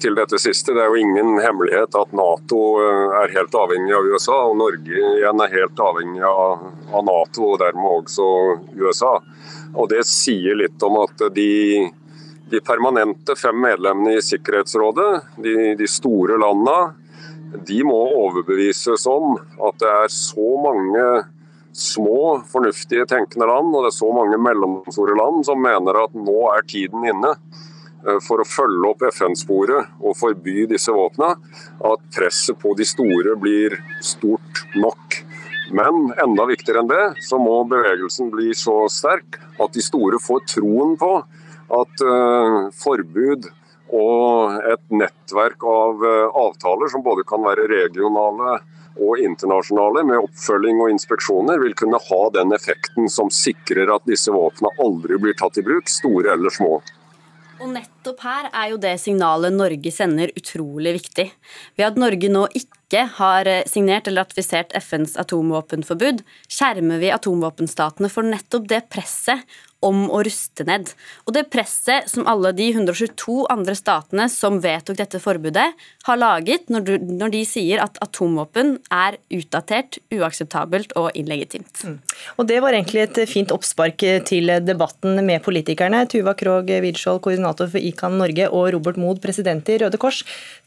til 0.02 0.16
dette 0.18 0.38
siste, 0.42 0.72
det 0.74 0.80
er 0.82 0.90
jo 0.90 0.98
ingen 0.98 1.36
hemmelighet 1.38 1.94
at 1.94 2.14
Nato 2.18 2.60
eh, 2.82 3.12
er 3.20 3.34
helt 3.36 3.52
avhengig 3.54 3.92
av 3.94 4.06
USA, 4.10 4.38
og 4.48 4.56
Norge 4.58 5.02
igjen 5.20 5.42
er 5.44 5.52
helt 5.52 5.82
avhengig 5.84 6.24
av, 6.26 6.64
Nato 7.06 7.44
og 7.52 7.60
dermed 7.62 8.00
også 8.00 8.24
USA. 8.74 9.12
Og 9.78 9.86
Det 9.92 10.00
sier 10.08 10.58
litt 10.58 10.82
om 10.82 10.98
at 11.04 11.22
de, 11.36 11.52
de 12.50 12.60
permanente 12.66 13.36
fem 13.38 13.54
medlemmene 13.62 14.16
i 14.18 14.24
Sikkerhetsrådet, 14.24 15.12
de, 15.46 15.54
de 15.78 15.88
store 15.90 16.40
landene, 16.42 17.60
de 17.68 17.78
må 17.86 18.00
overbevises 18.16 19.06
om 19.06 19.36
at 19.38 19.78
det 19.78 19.92
er 19.92 20.10
så 20.10 20.48
mange 20.64 21.04
små, 21.70 22.40
fornuftige, 22.50 23.06
tenkende 23.14 23.46
land, 23.46 23.70
og 23.70 23.86
det 23.86 23.92
er 23.92 23.96
så 24.00 24.10
mange 24.18 24.42
mellomstore 24.42 25.14
land 25.22 25.46
som 25.46 25.62
mener 25.62 26.02
at 26.02 26.18
nå 26.18 26.50
er 26.56 26.66
tiden 26.66 27.06
inne 27.14 27.36
for 28.24 28.42
å 28.42 28.48
følge 28.48 28.90
opp 28.90 29.04
FN-sporet 29.08 29.94
og 30.02 30.16
forby 30.18 30.66
disse 30.70 30.92
våpnene, 30.92 31.38
at 31.88 32.02
presset 32.14 32.58
på 32.60 32.74
de 32.78 32.86
store 32.88 33.36
blir 33.40 33.78
stort 34.04 34.64
nok. 34.76 35.22
Men 35.72 36.12
enda 36.20 36.44
viktigere 36.46 36.82
enn 36.82 36.90
det, 36.90 37.04
så 37.24 37.38
må 37.40 37.62
bevegelsen 37.70 38.28
bli 38.32 38.52
så 38.56 38.84
sterk 38.92 39.38
at 39.62 39.72
de 39.72 39.82
store 39.84 40.20
får 40.20 40.44
troen 40.56 40.96
på 41.00 41.12
at 41.74 42.04
uh, 42.04 42.68
forbud 42.76 43.48
og 43.94 44.58
et 44.68 44.82
nettverk 44.92 45.64
av 45.68 46.04
uh, 46.04 46.36
avtaler 46.44 46.92
som 46.92 47.04
både 47.04 47.24
kan 47.28 47.44
være 47.44 47.68
regionale 47.70 48.58
og 48.94 49.18
internasjonale, 49.18 50.04
med 50.06 50.20
oppfølging 50.22 50.82
og 50.84 50.92
inspeksjoner, 50.92 51.58
vil 51.64 51.74
kunne 51.78 51.98
ha 51.98 52.20
den 52.36 52.54
effekten 52.54 53.08
som 53.10 53.32
sikrer 53.32 53.90
at 53.90 54.04
disse 54.06 54.30
våpnene 54.30 54.70
aldri 54.84 55.18
blir 55.18 55.34
tatt 55.38 55.58
i 55.58 55.64
bruk, 55.66 55.90
store 55.90 56.36
eller 56.36 56.54
små. 56.54 56.76
Og 57.64 57.70
nettopp 57.72 58.20
her 58.26 58.50
er 58.50 58.70
jo 58.74 58.78
det 58.80 58.92
signalet 59.00 59.54
Norge 59.56 59.90
sender 59.94 60.32
utrolig 60.36 60.98
viktig. 60.98 61.30
Ved 61.78 61.86
at 61.86 62.00
Norge 62.00 62.28
nå 62.28 62.42
ikke 62.52 63.06
har 63.16 63.48
eh, 63.48 63.64
signert 63.70 64.10
eller 64.10 64.26
ratifisert 64.26 64.74
FNs 64.76 65.16
atomvåpenforbud, 65.22 66.20
skjermer 66.44 67.00
vi 67.00 67.12
atomvåpenstatene 67.14 68.10
for 68.12 68.28
nettopp 68.28 68.68
det 68.68 68.82
presset 68.92 69.48
om 69.84 70.06
å 70.08 70.22
ruste 70.24 70.66
ned. 70.66 70.92
Og 71.28 71.34
det 71.36 71.46
presset 71.52 72.08
som 72.10 72.26
alle 72.30 72.54
de 72.56 72.70
122 72.72 73.44
andre 73.52 73.76
statene 73.78 74.28
som 74.32 74.60
vedtok 74.64 74.98
dette 75.00 75.20
forbudet, 75.22 75.66
har 76.04 76.20
laget 76.20 76.70
når, 76.72 76.86
du, 76.86 76.92
når 77.20 77.34
de 77.34 77.42
sier 77.48 77.82
at 77.82 77.98
atomvåpen 78.04 78.76
er 78.92 79.18
utdatert, 79.32 80.00
uakseptabelt 80.14 80.94
og 81.00 81.10
illegitimt. 81.18 81.84
Mm. 81.84 81.98
Og 82.38 82.48
Det 82.48 82.60
var 82.64 82.76
egentlig 82.76 83.04
et 83.04 83.22
fint 83.30 83.52
oppspark 83.54 84.04
til 84.28 84.52
debatten 84.64 85.20
med 85.26 85.42
politikerne. 85.44 86.04
Tuva 86.10 86.34
Krog 86.38 86.70
Widskjold, 86.84 87.22
koordinator 87.24 87.70
for 87.70 87.80
ICAN 87.80 88.18
Norge, 88.20 88.48
og 88.50 88.72
Robert 88.76 89.00
Mood, 89.00 89.22
president 89.24 89.68
i 89.72 89.78
Røde 89.82 90.00
Kors. 90.00 90.22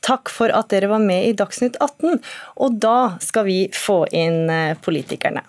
Takk 0.05 0.31
for 0.33 0.53
at 0.53 0.69
dere 0.73 0.89
var 0.91 1.03
med 1.03 1.29
i 1.29 1.35
Dagsnytt 1.37 1.77
18. 1.83 2.19
Og 2.63 2.79
da 2.81 3.17
skal 3.23 3.47
vi 3.47 3.59
få 3.73 4.03
inn 4.15 4.49
eh, 4.51 4.77
politikerne. 4.83 5.43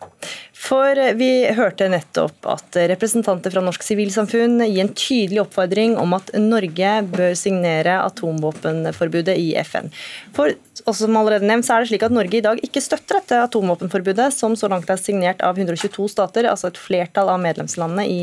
For 0.59 0.99
vi 1.14 1.31
hørte 1.55 1.87
nettopp 1.90 2.47
at 2.51 2.77
representanter 2.90 3.53
fra 3.55 3.62
norsk 3.62 3.85
sivilsamfunn 3.87 4.59
gir 4.64 4.83
en 4.83 4.90
tydelig 4.90 5.44
oppfordring 5.44 5.94
om 6.01 6.16
at 6.16 6.33
Norge 6.42 6.90
bør 7.12 7.37
signere 7.38 7.94
atomvåpenforbudet 8.03 9.37
i 9.38 9.53
FN. 9.62 9.92
For 10.35 10.57
som 10.83 11.16
allerede 11.21 11.47
nevnt, 11.47 11.68
så 11.68 11.77
er 11.77 11.85
det 11.85 11.92
slik 11.92 12.05
at 12.09 12.14
Norge 12.14 12.40
i 12.40 12.44
dag 12.44 12.61
ikke 12.64 12.83
støtter 12.83 13.21
dette 13.21 13.40
atomvåpenforbudet, 13.47 14.33
som 14.35 14.59
så 14.59 14.71
langt 14.73 14.90
er 14.90 15.01
signert 15.01 15.42
av 15.47 15.59
122 15.59 16.11
stater, 16.11 16.51
altså 16.51 16.73
et 16.73 16.81
flertall 16.81 17.31
av 17.31 17.42
medlemslandene 17.44 18.09
i 18.11 18.23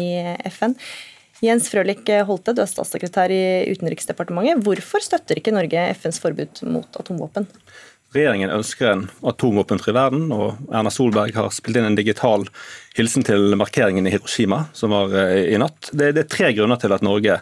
FN. 0.51 0.75
Jens 1.43 1.67
Frølich 1.71 2.07
Holte, 2.27 2.53
du 2.55 2.61
er 2.63 2.69
statssekretær 2.71 3.31
i 3.31 3.43
Utenriksdepartementet. 3.71 4.63
Hvorfor 4.63 5.03
støtter 5.03 5.39
ikke 5.39 5.55
Norge 5.55 5.89
FNs 5.97 6.21
forbud 6.23 6.63
mot 6.67 6.99
atomvåpen? 6.99 7.47
Regjeringen 8.15 8.53
ønsker 8.53 8.87
en 8.87 9.05
atomvåpenfri 9.27 9.91
verden, 9.95 10.29
og 10.31 10.71
Erna 10.71 10.91
Solberg 10.93 11.35
har 11.35 11.51
spilt 11.51 11.75
inn 11.81 11.89
en 11.89 11.97
digital 11.97 12.45
hilsen 12.95 13.25
til 13.27 13.51
markeringen 13.59 14.07
i 14.07 14.13
Hiroshima, 14.13 14.61
som 14.73 14.93
var 14.95 15.11
eh, 15.19 15.49
i 15.51 15.57
natt. 15.59 15.89
Det, 15.91 16.13
er 16.15 16.29
tre 16.31 16.53
grunner 16.55 16.79
til 16.79 16.95
at 16.95 17.03
Norge 17.03 17.41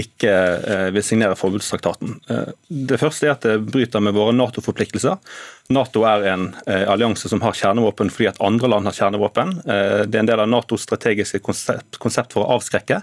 ikke 0.00 0.32
eh, 0.32 0.86
vil 0.96 1.04
signere 1.04 1.36
forbudstraktaten. 1.36 2.16
Eh, 2.32 2.54
det 2.88 3.00
første 3.02 3.28
er 3.28 3.34
at 3.34 3.44
det 3.44 3.58
bryter 3.68 4.00
med 4.04 4.16
våre 4.16 4.32
Nato-forpliktelser. 4.36 5.20
Nato 5.76 6.06
er 6.08 6.24
en 6.32 6.48
allianse 6.64 7.28
som 7.28 7.44
har 7.44 7.56
kjernevåpen 7.56 8.12
fordi 8.12 8.30
at 8.32 8.40
andre 8.44 8.68
land 8.72 8.88
har 8.88 8.96
kjernevåpen. 8.96 9.54
Det 9.64 10.12
er 10.12 10.20
en 10.20 10.28
del 10.28 10.42
av 10.42 10.50
Natos 10.52 10.84
strategiske 10.84 11.40
konsept, 11.44 11.96
konsept 12.00 12.36
for 12.36 12.44
å 12.44 12.58
avskrekke. 12.58 12.98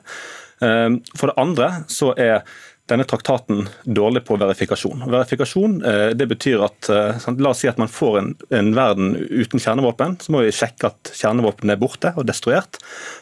For 0.62 1.32
det 1.32 1.40
andre 1.42 1.72
så 1.90 2.12
er 2.14 2.44
denne 2.92 3.06
traktaten 3.08 3.70
dårlig 3.84 4.26
på 4.28 4.36
verifikasjon. 4.36 5.06
Verifikasjon 5.08 5.78
eh, 5.88 6.10
det 6.18 6.28
betyr 6.28 6.64
at 6.66 6.90
eh, 6.92 7.28
La 7.40 7.54
oss 7.54 7.64
si 7.64 7.70
at 7.72 7.80
man 7.80 7.92
får 7.92 8.18
en, 8.20 8.32
en 8.52 8.72
verden 8.76 9.14
uten 9.16 9.62
kjernevåpen. 9.62 10.18
Så 10.22 10.34
må 10.34 10.44
vi 10.44 10.54
sjekke 10.56 10.92
at 10.92 11.12
kjernevåpen 11.16 11.72
er 11.72 11.80
borte 11.80 12.12
og 12.18 12.28
destruert. 12.28 12.82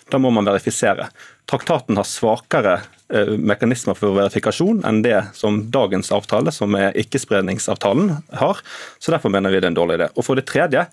Da 0.09 0.21
må 0.21 0.31
man 0.33 0.49
verifisere. 0.49 1.09
Traktaten 1.49 1.99
har 1.99 2.07
svakere 2.09 2.79
eh, 3.13 3.35
mekanismer 3.37 3.97
for 3.97 4.17
verifikasjon 4.17 4.81
enn 4.89 5.03
det 5.05 5.21
som 5.37 5.61
dagens 5.73 6.09
avtale, 6.15 6.53
som 6.55 6.73
er 6.79 6.97
ikkespredningsavtalen, 6.99 8.15
har. 8.41 8.63
Så 8.97 9.13
Derfor 9.13 9.33
mener 9.33 9.53
vi 9.53 9.61
det 9.61 9.69
er 9.69 9.75
en 9.75 9.81
dårlig 9.81 9.99
idé. 9.99 10.09
Og 10.15 10.25
For 10.25 10.39
det 10.39 10.49
tredje 10.49 10.87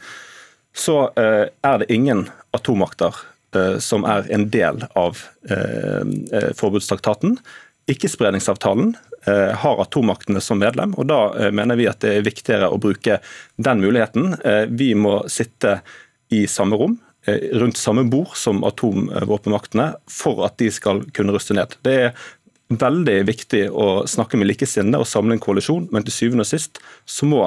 så 0.77 1.07
er 1.17 1.79
det 1.81 1.87
ingen 1.89 2.27
atommakter 2.53 3.17
som 3.81 4.05
er 4.05 4.27
en 4.29 4.43
del 4.53 4.83
av 4.93 5.23
forbudstraktaten. 6.59 7.39
Ikkespredningsavtalen 7.87 8.97
eh, 9.27 9.55
har 9.55 9.83
atommaktene 9.83 10.41
som 10.41 10.59
medlem, 10.59 10.95
og 10.99 11.07
da 11.07 11.21
eh, 11.39 11.53
mener 11.55 11.79
vi 11.79 11.87
at 11.87 12.01
det 12.03 12.17
er 12.17 12.27
viktigere 12.27 12.71
å 12.73 12.81
bruke 12.83 13.21
den 13.63 13.83
muligheten. 13.83 14.35
Eh, 14.43 14.65
vi 14.67 14.91
må 14.99 15.21
sitte 15.31 15.81
i 16.35 16.47
samme 16.51 16.79
rom, 16.81 16.99
rundt 17.27 17.79
samme 17.79 18.05
bord 18.07 18.37
som 18.39 18.61
atomvåpenmaktene, 18.67 19.87
for 20.11 20.45
at 20.47 20.59
de 20.63 20.69
skal 20.71 21.01
kunne 21.15 21.33
ruste 21.35 21.57
ned. 21.59 21.73
Det 21.83 21.95
er 22.05 22.21
veldig 22.71 23.17
viktig 23.27 23.65
å 23.71 24.05
snakke 24.07 24.39
med 24.39 24.47
likesinnede 24.47 25.01
og 25.03 25.11
samle 25.11 25.35
en 25.35 25.43
koalisjon, 25.43 25.89
men 25.95 26.07
til 26.07 26.15
syvende 26.15 26.47
og 26.47 26.51
sist 26.51 26.79
så 27.03 27.27
må 27.27 27.41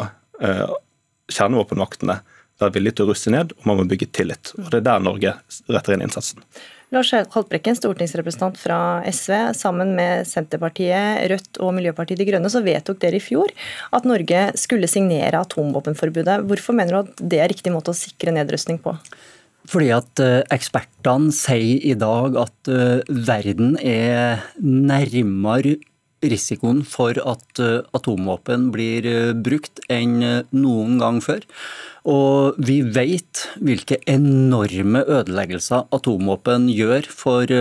kjernevåpenmaktene 1.32 2.17
være 2.60 2.75
villige 2.75 2.99
til 2.99 3.08
å 3.08 3.13
ruste 3.13 3.32
ned, 3.32 3.56
og 3.56 3.69
man 3.71 3.80
må 3.80 3.88
bygge 3.88 4.10
tillit. 4.19 4.52
Og 4.60 4.67
Det 4.67 4.82
er 4.82 4.88
der 4.89 5.08
Norge 5.08 5.36
retter 5.71 5.95
inn 5.95 6.04
innsatsen. 6.04 6.43
Lars 6.89 7.12
Haltbrekken, 7.13 7.75
stortingsrepresentant 7.78 8.58
fra 8.58 8.78
SV, 9.06 9.34
sammen 9.54 9.91
med 9.97 10.25
Senterpartiet, 10.25 11.19
Rødt 11.30 11.60
og 11.62 11.75
Miljøpartiet 11.78 12.17
De 12.17 12.25
Grønne, 12.25 12.49
så 12.49 12.63
vedtok 12.65 12.97
dere 13.04 13.19
i 13.19 13.21
fjor 13.21 13.54
at 13.93 14.08
Norge 14.10 14.47
skulle 14.58 14.89
signere 14.89 15.43
atomvåpenforbudet. 15.43 16.39
Hvorfor 16.49 16.78
mener 16.78 16.95
du 16.95 17.02
at 17.04 17.21
det 17.21 17.43
er 17.43 17.52
riktig 17.54 17.73
måte 17.75 17.93
å 17.93 17.99
sikre 17.99 18.34
nedrustning 18.34 18.82
på? 18.82 18.95
Fordi 19.69 19.91
at 19.93 20.23
uh, 20.23 20.39
ekspertene 20.49 21.34
sier 21.36 21.86
i 21.91 21.93
dag 21.99 22.39
at 22.41 22.71
uh, 22.73 23.06
verden 23.06 23.75
er 23.84 24.41
nærmere 24.58 25.78
risikoen 26.25 26.82
for 26.89 27.21
at 27.21 27.62
uh, 27.62 27.86
atomvåpen 27.95 28.71
blir 28.73 29.06
brukt 29.45 29.84
enn 29.93 30.17
noen 30.58 30.97
gang 30.97 31.21
før. 31.21 31.45
Og 32.10 32.58
vi 32.65 32.80
vet 32.82 33.45
hvilke 33.62 34.00
enorme 34.10 35.04
ødeleggelser 35.06 35.89
atomvåpen 35.93 36.65
gjør 36.74 37.06
for 37.13 37.54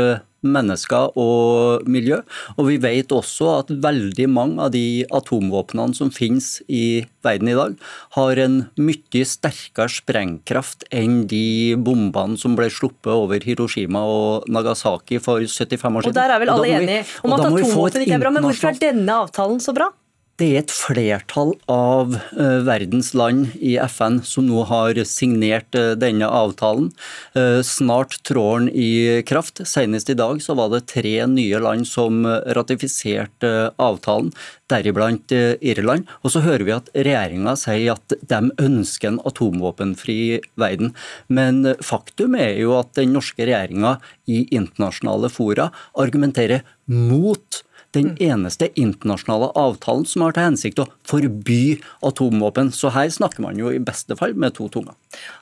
mennesker 0.47 1.17
og 1.19 1.87
miljø. 1.91 2.21
Og 2.57 2.69
vi 2.71 2.79
vet 2.83 3.13
også 3.15 3.51
at 3.59 3.73
veldig 3.83 4.29
mange 4.31 4.63
av 4.63 4.73
de 4.75 5.05
atomvåpnene 5.15 5.97
som 5.99 6.13
finnes 6.15 6.59
i 6.71 7.05
verden 7.27 7.51
i 7.51 7.57
dag, 7.59 7.77
har 8.17 8.43
en 8.45 8.59
mye 8.79 9.25
sterkere 9.27 9.91
sprengkraft 9.99 10.87
enn 10.95 11.25
de 11.31 11.75
bombene 11.75 12.39
som 12.41 12.57
ble 12.59 12.71
sluppet 12.73 13.13
over 13.15 13.43
Hiroshima 13.45 14.05
og 14.07 14.49
Nagasaki 14.51 15.21
for 15.23 15.43
75 15.43 15.99
år 15.99 16.07
siden. 16.07 16.13
Og 16.15 16.21
der 16.21 16.35
er 16.35 16.45
vel 16.45 16.55
alle 16.55 16.75
enige 16.79 17.07
om 17.25 17.35
at 17.35 17.49
atomvåpen 17.49 18.07
ikke 18.07 18.21
er 18.21 18.27
bra, 18.27 18.35
men 18.35 18.47
hvorfor 18.47 18.73
er 18.73 18.85
denne 18.89 19.23
avtalen 19.27 19.63
så 19.63 19.75
bra? 19.77 19.91
Det 20.39 20.47
er 20.55 20.61
et 20.61 20.71
flertall 20.71 21.49
av 21.67 22.13
uh, 22.15 22.61
verdens 22.63 23.09
land 23.19 23.57
i 23.59 23.73
FN 23.91 24.21
som 24.23 24.47
nå 24.47 24.63
har 24.71 25.01
signert 25.11 25.75
uh, 25.75 25.97
denne 25.99 26.29
avtalen. 26.31 26.93
Uh, 27.35 27.59
snart 27.67 28.21
trår 28.29 28.61
den 28.61 28.69
i 28.71 28.93
kraft. 29.27 29.65
Senest 29.67 30.13
i 30.15 30.17
dag 30.19 30.39
så 30.45 30.55
var 30.55 30.71
det 30.71 30.85
tre 30.95 31.17
nye 31.27 31.59
land 31.59 31.91
som 31.91 32.23
ratifiserte 32.55 33.73
avtalen, 33.83 34.31
deriblant 34.71 35.33
Irland. 35.33 36.07
Og 36.23 36.31
så 36.37 36.45
hører 36.45 36.67
vi 36.69 36.77
at 36.77 36.91
regjeringa 36.95 37.57
sier 37.59 37.97
at 37.97 38.19
de 38.31 38.43
ønsker 38.63 39.11
en 39.11 39.23
atomvåpenfri 39.27 40.21
verden. 40.61 40.95
Men 41.27 41.73
faktum 41.83 42.39
er 42.39 42.61
jo 42.63 42.77
at 42.79 42.95
den 43.01 43.17
norske 43.17 43.43
regjeringa 43.43 43.97
i 44.31 44.45
internasjonale 44.55 45.33
fora 45.35 45.73
argumenterer 45.99 46.63
mot 46.87 47.65
den 47.97 48.11
eneste 48.21 48.69
internasjonale 48.77 49.49
avtalen 49.57 50.05
som 50.09 50.25
har 50.25 50.35
til 50.37 50.45
hensikt 50.45 50.81
å 50.83 50.87
forby 51.09 51.79
atomvåpen. 52.05 52.73
Så 52.75 52.91
her 52.93 53.09
snakker 53.13 53.45
man 53.45 53.61
jo 53.61 53.73
i 53.73 53.81
beste 53.81 54.17
fall 54.19 54.35
med 54.37 54.57
to 54.59 54.69
tunger. 54.73 54.97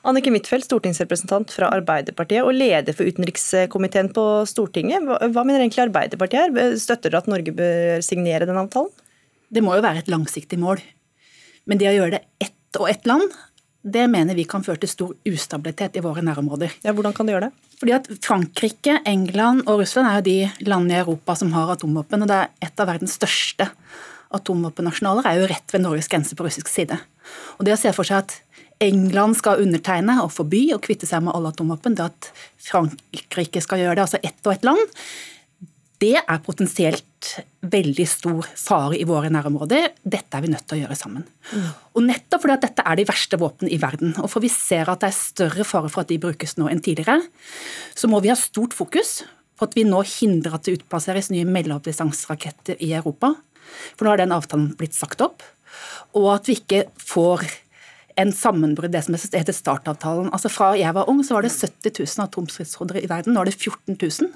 Annike 0.07 0.31
Huitfeldt, 0.31 0.67
stortingsrepresentant 0.69 1.51
fra 1.53 1.71
Arbeiderpartiet 1.75 2.47
og 2.47 2.55
leder 2.55 2.95
for 2.95 3.09
utenrikskomiteen 3.09 4.13
på 4.15 4.25
Stortinget. 4.47 5.03
Hva 5.03 5.43
mener 5.43 5.65
egentlig 5.65 5.87
Arbeiderpartiet 5.89 6.55
her? 6.55 6.77
Støtter 6.79 7.11
dere 7.11 7.25
at 7.25 7.31
Norge 7.31 7.55
bør 7.57 8.05
signere 8.05 8.47
den 8.47 8.61
avtalen? 8.61 8.93
Det 9.51 9.63
må 9.63 9.75
jo 9.75 9.83
være 9.83 10.03
et 10.03 10.11
langsiktig 10.11 10.59
mål. 10.59 10.79
Men 11.67 11.79
det 11.79 11.91
å 11.91 11.97
gjøre 11.97 12.17
det 12.17 12.47
ett 12.47 12.79
og 12.79 12.87
ett 12.91 13.07
land, 13.09 13.27
det 13.87 14.05
mener 14.11 14.37
vi 14.37 14.45
kan 14.49 14.63
føre 14.65 14.81
til 14.81 14.91
stor 14.91 15.13
ustabilitet 15.27 15.97
i 15.97 16.03
våre 16.03 16.23
nærområder. 16.25 16.79
Ja, 16.83 16.93
Hvordan 16.93 17.15
kan 17.15 17.27
det 17.27 17.35
gjøre 17.35 17.49
det? 17.49 17.73
Fordi 17.77 17.93
at 17.93 18.07
Frankrike, 18.25 18.99
England 19.05 19.67
og 19.67 19.81
Russland 19.81 20.09
er 20.09 20.19
jo 20.19 20.25
de 20.27 20.67
landene 20.69 20.97
i 20.97 21.01
Europa 21.03 21.35
som 21.37 21.53
har 21.53 21.71
atomvåpen. 21.75 22.21
og 22.21 22.27
det 22.27 22.35
er 22.35 22.49
Et 22.61 22.79
av 22.79 22.87
verdens 22.87 23.13
største 23.13 23.69
atomvåpennasjonaler 24.33 25.25
er 25.25 25.39
jo 25.39 25.47
rett 25.47 25.73
ved 25.73 25.81
Norges 25.81 26.07
grense 26.07 26.35
på 26.35 26.43
russisk 26.43 26.67
side. 26.67 26.99
Og 27.59 27.65
Det 27.65 27.73
å 27.73 27.79
se 27.79 27.93
for 27.93 28.03
seg 28.03 28.17
at 28.17 28.41
England 28.79 29.37
skal 29.37 29.61
undertegne 29.61 30.19
og 30.21 30.31
forby 30.31 30.73
og 30.73 30.83
kvitte 30.85 31.07
seg 31.09 31.23
med 31.25 31.33
alle 31.33 31.49
atomvåpen, 31.49 31.95
det 31.97 32.05
at 32.05 32.31
Frankrike 32.61 33.61
skal 33.61 33.81
gjøre 33.81 33.95
det, 33.95 34.05
altså 34.05 34.19
ett 34.21 34.45
og 34.45 34.53
ett 34.53 34.67
land, 34.67 34.93
det 36.01 36.15
er 36.19 36.43
potensielt 36.45 37.31
veldig 37.67 38.05
stor 38.09 38.45
fare 38.59 38.97
i 38.99 39.05
våre 39.07 39.31
nærområder. 39.33 39.95
Dette 40.05 40.37
er 40.37 40.43
vi 40.45 40.51
nødt 40.51 40.67
til 40.69 40.77
å 40.77 40.81
gjøre 40.83 40.97
sammen. 40.99 41.25
Mm. 41.49 41.65
Og 41.97 42.05
Nettopp 42.05 42.43
fordi 42.43 42.55
at 42.55 42.67
dette 42.67 42.85
er 42.85 42.99
de 42.99 43.07
verste 43.09 43.39
våpnene 43.41 43.73
i 43.73 43.79
verden, 43.81 44.13
og 44.21 44.29
for 44.31 44.45
vi 44.45 44.51
ser 44.53 44.91
at 44.91 45.01
det 45.01 45.09
er 45.09 45.17
større 45.17 45.65
fare 45.67 45.89
for 45.89 46.03
at 46.03 46.11
de 46.11 46.19
brukes 46.21 46.55
nå 46.59 46.69
enn 46.69 46.83
tidligere, 46.85 47.25
så 47.97 48.09
må 48.11 48.21
vi 48.21 48.31
ha 48.31 48.37
stort 48.37 48.77
fokus 48.77 49.23
på 49.57 49.65
at 49.65 49.77
vi 49.77 49.87
nå 49.87 50.03
hindrer 50.05 50.57
at 50.57 50.67
det 50.67 50.77
utplasseres 50.77 51.31
nye 51.33 51.47
mellomdistanseraketter 51.49 52.77
i 52.85 52.93
Europa. 52.93 53.33
For 53.97 54.05
nå 54.05 54.13
har 54.13 54.21
den 54.21 54.35
avtalen 54.35 54.75
blitt 54.77 54.95
sagt 54.95 55.23
opp. 55.25 55.41
Og 56.17 56.29
at 56.35 56.47
vi 56.49 56.59
ikke 56.59 56.85
får 57.01 57.43
en 58.17 58.33
sammenbrudd, 58.33 58.91
det 58.93 59.03
som 59.05 59.15
heter 59.15 59.53
startavtalen. 59.55 60.31
Altså 60.33 60.49
Fra 60.51 60.71
jeg 60.79 60.93
var 60.97 61.09
ung, 61.11 61.21
så 61.25 61.37
var 61.37 61.45
det 61.45 61.53
70 61.53 61.93
000 62.01 62.25
atomstridshoder 62.25 62.99
i 63.03 63.09
verden. 63.09 63.35
Nå 63.35 63.43
er 63.43 63.51
det 63.51 63.57
14 63.57 63.93
000. 63.93 64.31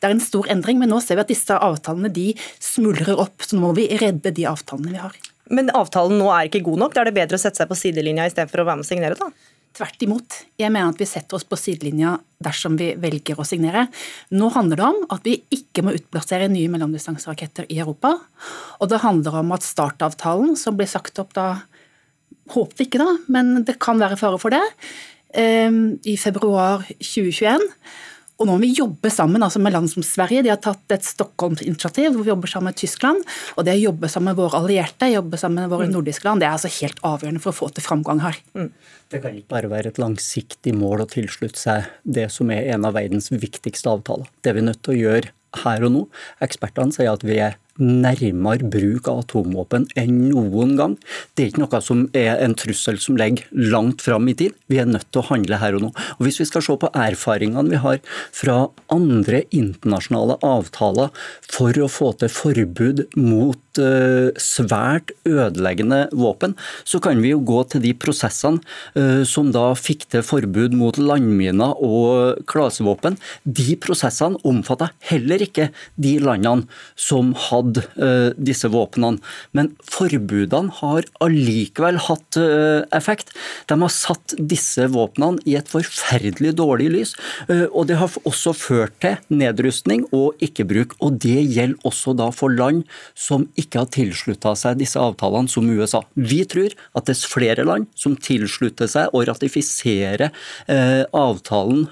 Det 0.00 0.08
er 0.08 0.14
en 0.14 0.22
stor 0.22 0.48
endring, 0.52 0.80
men 0.82 0.92
nå 0.92 1.00
ser 1.00 1.18
vi 1.18 1.24
at 1.24 1.32
disse 1.32 1.56
avtalene 1.56 2.12
de 2.12 2.32
smuldrer 2.62 3.16
opp. 3.16 3.40
Så 3.44 3.56
nå 3.56 3.64
må 3.64 3.72
vi 3.78 3.88
redde 4.00 4.34
de 4.36 4.48
avtalene 4.50 4.92
vi 4.92 5.00
har. 5.00 5.16
Men 5.52 5.72
avtalen 5.76 6.20
nå 6.20 6.28
er 6.32 6.48
ikke 6.48 6.64
god 6.68 6.84
nok? 6.84 6.94
Da 6.94 7.02
er 7.02 7.10
det 7.10 7.16
bedre 7.16 7.40
å 7.40 7.42
sette 7.42 7.62
seg 7.62 7.72
på 7.72 7.78
sidelinja 7.78 8.28
istedenfor 8.28 8.62
å 8.62 8.68
være 8.68 8.82
med 8.82 8.86
og 8.86 8.92
signere? 8.92 9.18
da? 9.18 9.32
Tvert 9.72 10.04
imot. 10.04 10.34
Jeg 10.60 10.68
mener 10.68 10.92
at 10.92 11.00
vi 11.00 11.08
setter 11.08 11.38
oss 11.38 11.46
på 11.48 11.56
sidelinja 11.56 12.18
dersom 12.44 12.76
vi 12.76 12.90
velger 13.00 13.40
å 13.40 13.46
signere. 13.48 13.86
Nå 14.36 14.50
handler 14.52 14.80
det 14.80 14.88
om 14.90 14.98
at 15.16 15.24
vi 15.24 15.38
ikke 15.56 15.84
må 15.86 15.94
utplassere 15.96 16.50
nye 16.52 16.68
mellomdistanseraketter 16.72 17.70
i 17.72 17.78
Europa. 17.80 18.18
Og 18.84 18.92
det 18.92 19.00
handler 19.00 19.40
om 19.40 19.54
at 19.56 19.64
startavtalen, 19.64 20.52
som 20.60 20.76
ble 20.76 20.88
sagt 20.90 21.20
opp 21.22 21.32
da 21.38 21.46
Håper 22.50 22.86
ikke, 22.86 22.98
da, 22.98 23.12
men 23.32 23.62
det 23.68 23.78
kan 23.82 24.00
være 24.02 24.18
fare 24.20 24.40
for 24.42 24.54
det. 24.54 24.62
Ehm, 25.38 26.00
I 26.04 26.16
februar 26.20 26.82
2021. 26.98 27.62
Og 28.40 28.48
nå 28.48 28.56
må 28.56 28.64
vi 28.64 28.72
jobbe 28.74 29.10
sammen 29.12 29.44
altså 29.44 29.60
med 29.62 29.74
land 29.74 29.90
som 29.92 30.02
Sverige. 30.02 30.42
De 30.42 30.50
har 30.50 30.58
tatt 30.62 30.94
et 30.94 31.04
Stockholm-initiativ 31.06 32.10
hvor 32.10 32.24
vi 32.24 32.32
jobber 32.32 32.50
sammen 32.50 32.72
med 32.72 32.78
Tyskland. 32.80 33.22
Og 33.54 33.66
det 33.66 33.76
å 33.76 33.82
jobbe 33.84 34.10
sammen 34.10 34.32
med 34.32 34.40
våre 34.40 34.58
allierte, 34.58 35.10
jobbe 35.12 35.38
sammen 35.38 35.62
med 35.62 35.70
våre 35.70 35.86
mm. 35.86 35.92
nordiske 35.94 36.26
land, 36.26 36.42
det 36.42 36.48
er 36.48 36.56
altså 36.56 36.72
helt 36.80 36.98
avgjørende 37.06 37.42
for 37.44 37.52
å 37.52 37.58
få 37.60 37.70
til 37.76 37.86
framgang 37.86 38.22
her. 38.24 38.40
Mm. 38.58 38.72
Det 39.12 39.20
kan 39.22 39.36
ikke 39.38 39.54
bare 39.54 39.70
være 39.70 39.92
et 39.92 40.00
langsiktig 40.02 40.74
mål 40.74 41.04
å 41.04 41.08
tilslutte 41.12 41.60
seg 41.60 41.86
det 42.02 42.26
som 42.34 42.50
er 42.50 42.72
en 42.74 42.88
av 42.88 42.96
verdens 42.98 43.30
viktigste 43.30 43.92
avtaler. 43.92 44.26
Det 44.42 44.50
er 44.50 44.58
vi 44.58 44.66
nødt 44.66 44.82
til 44.82 44.96
å 44.96 45.00
gjøre 45.04 45.34
her 45.62 45.86
og 45.86 45.94
nå. 45.94 46.06
Ekspertene 46.42 46.96
sier 46.96 47.12
at 47.12 47.22
vi 47.26 47.38
er 47.44 47.60
nærmere 47.80 48.68
bruk 48.68 49.08
av 49.08 49.22
atomvåpen 49.22 49.86
enn 49.98 50.28
noen 50.28 50.74
gang. 50.76 50.96
Det 51.34 51.44
er 51.44 51.52
ikke 51.52 51.62
noe 51.64 51.80
som 51.84 52.04
er 52.16 52.42
en 52.44 52.56
trussel 52.58 52.98
som 53.00 53.16
ligger 53.16 53.46
langt 53.72 54.04
fram 54.04 54.28
i 54.28 54.36
tid. 54.36 54.56
Vi 54.68 54.80
er 54.82 54.90
nødt 54.90 55.08
til 55.10 55.22
å 55.22 55.28
handle 55.30 55.60
her 55.62 55.78
og 55.78 55.86
nå. 55.86 55.92
Og 56.18 56.22
Hvis 56.26 56.40
vi 56.42 56.48
skal 56.48 56.64
se 56.64 56.76
på 56.76 56.92
erfaringene 56.92 57.72
vi 57.72 57.80
har 57.80 58.00
fra 58.34 58.68
andre 58.92 59.44
internasjonale 59.50 60.38
avtaler 60.44 61.12
for 61.48 61.76
å 61.80 61.88
få 61.90 62.12
til 62.20 62.32
forbud 62.32 63.04
mot 63.16 63.80
uh, 63.80 64.28
svært 64.36 65.14
ødeleggende 65.28 66.04
våpen, 66.12 66.56
så 66.84 67.00
kan 67.02 67.20
vi 67.22 67.32
jo 67.32 67.40
gå 67.40 67.62
til 67.72 67.84
de 67.86 67.94
prosessene 67.96 68.60
uh, 68.98 69.24
som 69.28 69.52
da 69.54 69.70
fikk 69.78 70.08
til 70.12 70.26
forbud 70.26 70.76
mot 70.76 70.98
landminer 71.00 71.78
og 71.80 72.44
klasevåpen. 72.50 73.16
De 73.44 73.76
prosessene 73.80 74.40
omfatta 74.48 74.92
heller 75.08 75.42
ikke 75.44 75.70
de 75.96 76.18
landene 76.22 76.68
som 76.98 77.32
hadde 77.48 77.61
hadde 77.62 77.84
uh, 77.96 78.30
disse 78.36 78.68
våpnene. 78.72 79.20
Men 79.56 79.72
forbudene 79.86 80.72
har 80.80 81.06
allikevel 81.24 82.00
hatt 82.08 82.38
uh, 82.40 82.82
effekt. 82.94 83.32
De 83.70 83.78
har 83.80 83.92
satt 83.92 84.36
disse 84.38 84.86
våpnene 84.92 85.42
i 85.48 85.56
et 85.58 85.70
forferdelig 85.70 86.54
dårlig 86.58 86.90
lys. 86.94 87.14
Uh, 87.48 87.66
og 87.70 87.88
det 87.90 87.98
har 88.00 88.12
også 88.28 88.54
ført 88.56 88.98
til 89.02 89.18
nedrustning 89.32 90.04
og 90.12 90.38
ikke-bruk. 90.44 90.96
Og 91.04 91.18
det 91.22 91.40
gjelder 91.40 91.88
også 91.88 92.16
da 92.18 92.28
for 92.34 92.52
land 92.52 92.84
som 93.18 93.46
ikke 93.58 93.84
har 93.84 93.92
tilslutta 93.94 94.54
seg 94.58 94.80
disse 94.82 95.00
avtalene, 95.00 95.50
som 95.50 95.68
USA. 95.70 96.02
Vi 96.14 96.42
tror 96.48 96.74
at 96.98 97.08
dess 97.08 97.24
flere 97.28 97.64
land 97.66 97.88
som 97.98 98.16
tilslutter 98.16 98.90
seg 98.90 99.12
og 99.12 99.26
ratifiserer 99.28 100.30
avtalen 101.16 101.86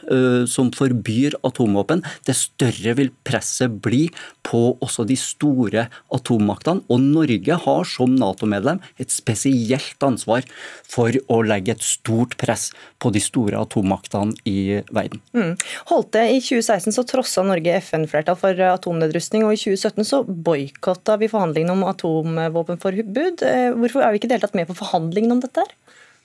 som 0.51 0.71
forbyr 0.75 1.37
atomvåpen, 1.47 2.03
dess 2.27 2.47
større 2.51 2.97
vil 2.99 3.11
presset 3.27 3.81
bli 3.83 4.07
på 4.47 4.63
også 4.83 5.07
de 5.09 5.17
store 5.19 5.60
store 5.61 5.87
atommaktene. 6.15 6.85
Og 6.91 7.01
Norge 7.01 7.59
har 7.65 7.89
som 7.89 8.15
Nato-medlem 8.17 8.81
et 9.01 9.13
spesielt 9.13 10.01
ansvar 10.03 10.47
for 10.89 11.13
å 11.29 11.41
legge 11.45 11.75
et 11.75 11.85
stort 11.85 12.37
press 12.41 12.71
på 13.01 13.13
de 13.13 13.21
store 13.21 13.61
atommaktene 13.61 14.35
i 14.49 14.81
verden. 14.91 15.21
Mm. 15.37 15.57
Holte, 15.91 16.25
I 16.25 16.41
2016 16.41 16.97
så 16.97 17.05
trossa 17.09 17.45
Norge 17.47 17.77
FN-flertall 17.81 18.39
for 18.41 18.65
atomnedrustning, 18.71 19.45
og 19.47 19.55
i 19.55 19.61
2017 19.61 20.09
så 20.09 20.23
boikotta 20.25 21.19
vi 21.21 21.31
forhandlingene 21.31 21.77
om 21.77 21.87
atomvåpenforbud. 21.91 23.45
Eh, 23.47 23.71
hvorfor 23.77 24.05
er 24.05 24.15
vi 24.15 24.23
ikke 24.23 24.33
deltatt 24.33 24.57
med 24.59 24.69
på 24.71 24.79
forhandlingene 24.81 25.37
om 25.37 25.45
dette? 25.45 25.67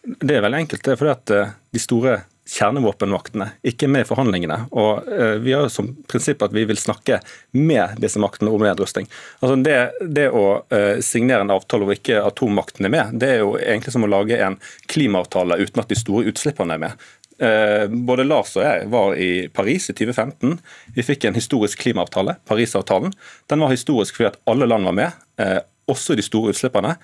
Det 0.05 0.37
er 0.37 0.43
veldig 0.45 0.65
enkelt. 0.65 0.83
Det 0.85 0.93
er 0.93 0.99
fordi 0.99 1.15
at 1.15 1.33
eh, 1.33 1.53
de 1.73 1.81
store 1.81 2.19
kjernevåpenmaktene, 2.49 3.49
ikke 3.65 3.89
med 3.89 4.05
forhandlingene. 4.09 4.59
Og 4.77 5.07
uh, 5.09 5.35
Vi 5.41 5.55
har 5.55 5.67
som 5.73 5.91
prinsipp 6.09 6.45
at 6.45 6.53
vi 6.55 6.65
vil 6.69 6.79
snakke 6.79 7.19
med 7.57 7.97
disse 8.01 8.21
maktene 8.21 8.53
om 8.53 8.61
nedrustning. 8.61 9.09
Altså 9.41 9.57
det, 9.65 9.79
det 10.15 10.29
å 10.29 10.45
uh, 10.61 10.95
signere 11.05 11.45
en 11.45 11.55
avtale 11.55 11.87
hvor 11.87 11.97
ikke 11.97 12.23
atommaktene 12.23 12.91
er 12.91 12.95
med, 12.97 13.19
det 13.21 13.33
er 13.33 13.43
jo 13.43 13.55
egentlig 13.57 13.95
som 13.95 14.05
å 14.05 14.11
lage 14.11 14.39
en 14.41 14.59
klimaavtale 14.91 15.59
uten 15.63 15.83
at 15.83 15.91
de 15.91 15.99
store 15.99 16.29
utslippene 16.31 16.77
er 16.77 16.87
med. 16.87 17.05
Eh, 17.39 17.87
både 17.87 18.23
Lars 18.23 18.53
og 18.55 18.63
jeg 18.63 18.87
var 18.91 19.15
i 19.19 19.47
Paris 19.51 19.89
i 19.91 19.95
2015. 19.95 20.57
Vi 20.95 21.03
fikk 21.03 21.27
en 21.27 21.35
historisk 21.35 21.81
klimaavtale, 21.83 22.37
Parisavtalen. 22.47 23.11
Den 23.51 23.63
var 23.63 23.73
historisk 23.73 24.15
fordi 24.15 24.31
at 24.31 24.39
alle 24.47 24.69
land 24.69 24.87
var 24.87 24.95
med, 24.95 25.23
eh, 25.37 25.59
også 25.91 26.15
de 26.15 26.23
store 26.25 26.53
utslippene. 26.53 26.95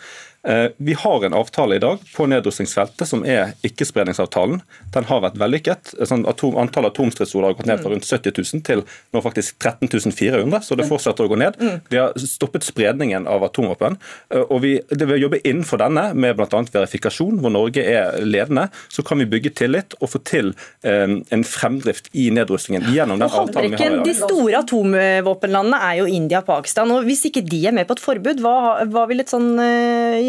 Eh, 0.44 0.66
vi 0.78 0.94
har 0.94 1.26
en 1.26 1.34
avtale 1.34 1.76
i 1.76 1.80
dag 1.80 2.00
på 2.16 2.26
nedrustningsfeltet 2.26 3.08
som 3.08 3.22
er 3.26 3.54
ikkespredningsavtalen. 3.68 4.62
Den 4.94 5.06
har 5.06 5.22
vært 5.22 5.38
vellykket. 5.38 5.94
Sånn 6.10 6.26
atom, 6.30 6.58
antall 6.58 6.88
atomstridshoder 6.90 7.52
har 7.52 7.58
gått 7.60 7.70
ned 7.70 7.84
fra 7.84 7.92
rundt 7.94 8.08
70 8.08 8.34
000 8.40 8.64
til 8.66 8.82
nå 9.14 9.22
faktisk 9.22 9.60
13 9.62 10.12
400, 10.12 10.64
så 10.66 10.78
det 10.78 10.88
fortsetter 10.90 11.28
å 11.28 11.32
gå 11.32 11.38
ned. 11.38 11.60
Vi 11.92 12.00
har 12.02 12.18
stoppet 12.18 12.66
spredningen 12.66 13.28
av 13.30 13.46
atomvåpen. 13.46 14.00
Eh, 14.34 14.42
og 14.48 14.64
vi, 14.66 14.74
det 14.90 15.10
vil 15.12 15.28
jobbe 15.28 15.44
innenfor 15.44 15.84
denne 15.84 16.08
med 16.18 16.40
bl.a. 16.40 16.64
verifikasjon, 16.74 17.38
hvor 17.44 17.54
Norge 17.54 17.86
er 17.86 18.18
ledende. 18.26 18.68
Så 18.90 19.06
kan 19.06 19.22
vi 19.22 19.30
bygge 19.30 19.54
tillit 19.62 19.98
og 20.00 20.10
få 20.16 20.24
til 20.26 20.54
en 20.82 21.44
fremdrift 21.46 22.08
i 22.18 22.28
nedrustningen 22.34 22.88
gjennom 22.94 23.20
den 23.22 23.30
avtalen 23.30 23.74
vi 23.74 23.78
har 23.78 23.92
i 23.92 23.98
dag. 24.00 24.06
De 24.08 24.14
store 24.18 24.62
atomvåpenlandene 24.64 25.80
er 25.86 26.00
jo 26.00 26.08
India 26.10 26.42
og 26.42 26.48
Pakistan. 26.50 26.92
og 26.94 27.06
Hvis 27.06 27.24
ikke 27.30 27.44
de 27.46 27.62
er 27.70 27.76
med 27.76 27.88
på 27.90 27.96
et 27.98 28.04
forbud, 28.04 28.42
hva, 28.44 28.56
hva 28.90 29.06
vil 29.10 29.22
et 29.24 29.32
sånn 29.32 29.52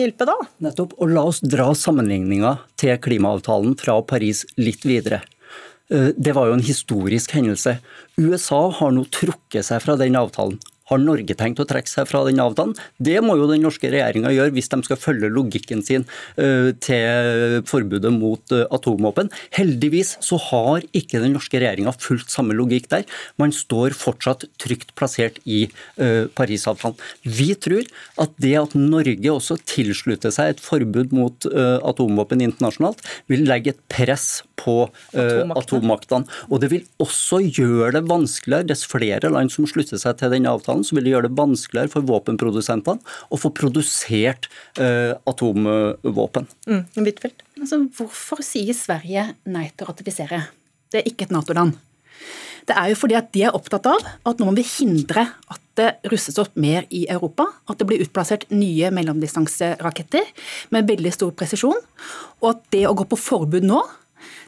hjelpe 0.02 0.26
da? 0.28 0.36
Nettopp. 0.64 0.96
Og 1.00 1.12
la 1.14 1.24
oss 1.30 1.40
dra 1.44 1.70
sammenligninga 1.76 2.56
til 2.80 2.98
klimaavtalen 3.02 3.76
fra 3.80 3.98
Paris 4.06 4.44
litt 4.60 4.84
videre. 4.88 5.22
Eh, 5.92 6.10
det 6.16 6.34
var 6.36 6.48
jo 6.48 6.58
en 6.58 6.66
historisk 6.66 7.34
hendelse. 7.36 7.78
USA 8.20 8.62
har 8.78 8.92
nå 8.94 9.06
trukket 9.12 9.66
seg 9.68 9.82
fra 9.84 9.96
den 10.00 10.18
avtalen. 10.18 10.58
Har 10.92 11.00
Norge 11.00 11.37
tenkt 11.38 11.61
å 11.62 11.66
trekke 11.68 11.88
seg 11.88 12.09
fra 12.11 12.20
den 12.26 12.40
avtalen? 12.42 12.74
Det 13.00 13.16
må 13.24 13.38
jo 13.40 13.48
den 13.48 13.64
norske 13.64 13.88
regjeringa 13.92 14.33
gjøre 14.35 14.52
hvis 14.52 14.68
de 14.72 14.81
skal 14.85 15.00
følge 15.00 15.31
logikken 15.33 15.81
sin 15.85 16.05
uh, 16.37 16.68
til 16.85 17.62
forbudet 17.68 18.12
mot 18.12 18.52
uh, 18.52 18.66
atomvåpen. 18.76 19.31
Heldigvis 19.57 20.18
så 20.24 20.37
har 20.50 20.85
ikke 20.92 21.22
den 21.22 21.33
norske 21.38 21.57
regjeringa 21.62 21.94
fulgt 21.96 22.33
samme 22.35 22.57
logikk 22.59 22.90
der. 22.92 23.07
Man 23.40 23.55
står 23.57 23.96
fortsatt 23.96 24.44
trygt 24.61 24.92
plassert 24.98 25.40
i 25.48 25.64
uh, 25.96 26.28
Parisavtalen. 26.37 27.00
Vi 27.24 27.52
tror 27.57 27.88
at 28.20 28.37
det 28.42 28.55
at 28.61 28.76
Norge 28.76 29.33
også 29.33 29.57
tilslutter 29.64 30.35
seg 30.35 30.52
et 30.52 30.62
forbud 30.62 31.14
mot 31.16 31.46
atomvåpen 31.52 32.42
internasjonalt, 32.44 33.00
vil 33.31 33.44
legge 33.48 33.72
et 33.72 33.81
press 33.90 34.42
på 34.59 34.74
atommaktene. 35.14 36.28
Og 36.50 36.61
det 36.62 36.70
vil 36.72 36.85
også 37.02 37.40
gjøre 37.44 37.94
det 37.96 38.05
vanskeligere, 38.11 38.68
dess 38.70 38.85
flere 38.88 39.31
land 39.33 39.52
som 39.55 39.66
slutter 39.68 40.00
seg 40.00 40.18
til 40.20 40.33
den 40.35 40.48
avtalen, 40.50 40.82
avtalen, 40.83 40.85
så 40.85 40.97
vil 40.97 41.05
det 41.05 41.12
gjøre 41.12 41.29
det 41.29 41.38
vanskeligere 41.38 41.92
for 41.92 42.03
våpenprodusentene 42.03 43.01
å 43.31 43.38
få 43.38 43.51
produsert 43.51 44.49
eh, 44.79 45.14
atomvåpen. 45.27 46.47
Mm, 46.66 46.85
altså, 47.61 47.88
hvorfor 47.97 48.42
sier 48.42 48.75
Sverige 48.75 49.35
nei 49.45 49.71
til 49.71 49.87
å 49.87 49.92
ratifisere? 49.92 50.49
Det 50.90 51.01
er 51.01 51.09
ikke 51.09 51.27
et 51.27 51.33
Nato-land. 51.33 51.79
Det 52.62 52.77
er 52.79 52.92
jo 52.92 52.99
fordi 53.01 53.16
at 53.18 53.33
de 53.35 53.42
er 53.42 53.55
opptatt 53.57 53.87
av 53.90 54.05
at 54.25 54.38
nå 54.38 54.47
må 54.47 54.55
vi 54.55 54.62
hindre 54.62 55.33
at 55.51 55.61
det 55.75 55.97
russes 56.07 56.38
opp 56.38 56.55
mer 56.55 56.85
i 56.90 57.07
Europa. 57.11 57.49
At 57.66 57.81
det 57.81 57.88
blir 57.88 58.03
utplassert 58.05 58.47
nye 58.53 58.92
mellomdistanseraketter 58.92 60.29
med 60.71 60.87
veldig 60.87 61.12
stor 61.12 61.33
presisjon. 61.35 61.81
Og 62.42 62.49
at 62.53 62.62
det 62.71 62.85
å 62.87 62.95
gå 62.95 63.09
på 63.09 63.18
forbud 63.18 63.66
nå, 63.66 63.81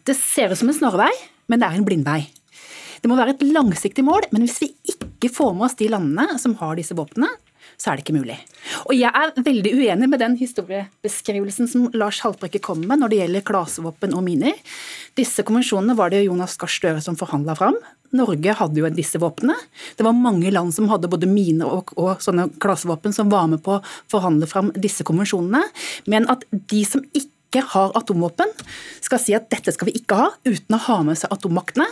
det 0.07 0.15
ser 0.15 0.53
ut 0.53 0.61
som 0.61 0.71
en 0.71 0.77
snarvei, 0.77 1.11
men 1.51 1.59
det 1.59 1.67
er 1.67 1.81
en 1.81 1.89
blindvei. 1.89 2.21
Det 3.05 3.11
må 3.13 3.19
være 3.19 3.35
et 3.35 3.43
langsiktig 3.45 4.01
mål, 4.01 4.25
men 4.33 4.47
hvis 4.47 4.63
vi 4.63 4.71
ikke 4.95 5.29
får 5.29 5.51
med 5.53 5.67
oss 5.67 5.75
de 5.77 5.91
landene 5.93 6.39
som 6.41 6.55
har 6.57 6.79
disse 6.79 6.97
våpnene, 6.97 7.29
så 7.77 7.91
er 7.91 7.99
det 7.99 8.05
ikke 8.05 8.15
mulig. 8.17 8.37
Og 8.89 8.95
Jeg 8.97 9.11
er 9.13 9.33
veldig 9.45 9.73
uenig 9.77 10.07
med 10.09 10.23
den 10.23 10.37
historiebeskrivelsen 10.41 11.69
som 11.69 11.91
Lars 11.93 12.23
Haltbrekke 12.25 12.63
kommer 12.65 12.89
med 12.89 13.03
når 13.03 13.13
det 13.13 13.19
gjelder 13.19 13.45
klasevåpen 13.45 14.15
og 14.17 14.25
miner. 14.25 14.57
Disse 15.21 15.45
konvensjonene 15.45 15.97
var 15.99 16.15
det 16.15 16.23
Jonas 16.25 16.57
Gahr 16.61 16.73
Støre 16.73 17.03
som 17.05 17.19
forhandla 17.21 17.57
fram. 17.59 17.77
Norge 18.17 18.55
hadde 18.57 18.81
jo 18.81 18.93
disse 18.95 19.21
våpnene. 19.21 19.57
Det 19.99 20.07
var 20.07 20.17
mange 20.17 20.53
land 20.55 20.73
som 20.73 20.89
hadde 20.89 21.11
både 21.13 21.29
miner 21.29 21.77
og, 21.77 21.93
og 22.01 22.25
sånne 22.25 22.47
klasevåpen 22.63 23.13
som 23.13 23.29
var 23.33 23.51
med 23.53 23.61
på 23.67 23.77
å 23.77 23.85
forhandle 24.13 24.49
fram 24.49 24.71
disse 24.79 25.05
konvensjonene. 25.05 25.61
Men 26.09 26.31
at 26.33 26.47
de 26.53 26.81
som 26.89 27.05
ikke 27.13 27.67
har 27.75 27.93
atomvåpen, 28.01 28.49
skal 29.05 29.21
si 29.21 29.37
at 29.37 29.51
dette 29.53 29.77
skal 29.77 29.91
vi 29.91 29.99
ikke 30.01 30.17
ha, 30.19 30.31
uten 30.47 30.79
å 30.79 30.81
ha 30.89 31.03
med 31.05 31.21
seg 31.21 31.37
atommaktene 31.37 31.91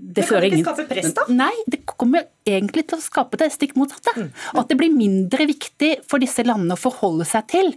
det, 0.00 0.22
det 0.22 0.26
kan 0.28 0.44
ikke 0.46 0.58
skape 0.62 0.84
press, 0.86 1.08
da? 1.16 1.24
Nei, 1.34 1.54
det 1.66 1.80
kommer 1.90 2.28
egentlig 2.46 2.84
til 2.86 3.00
å 3.00 3.02
skape 3.02 3.38
det 3.40 3.48
stikk 3.50 3.72
motsatte. 3.74 4.12
Mm. 4.14 4.28
At 4.60 4.70
det 4.70 4.76
blir 4.78 4.92
mindre 4.94 5.46
viktig 5.50 5.88
for 6.06 6.22
disse 6.22 6.44
landene 6.46 6.76
å 6.76 6.78
forholde 6.78 7.26
seg 7.26 7.48
til 7.50 7.72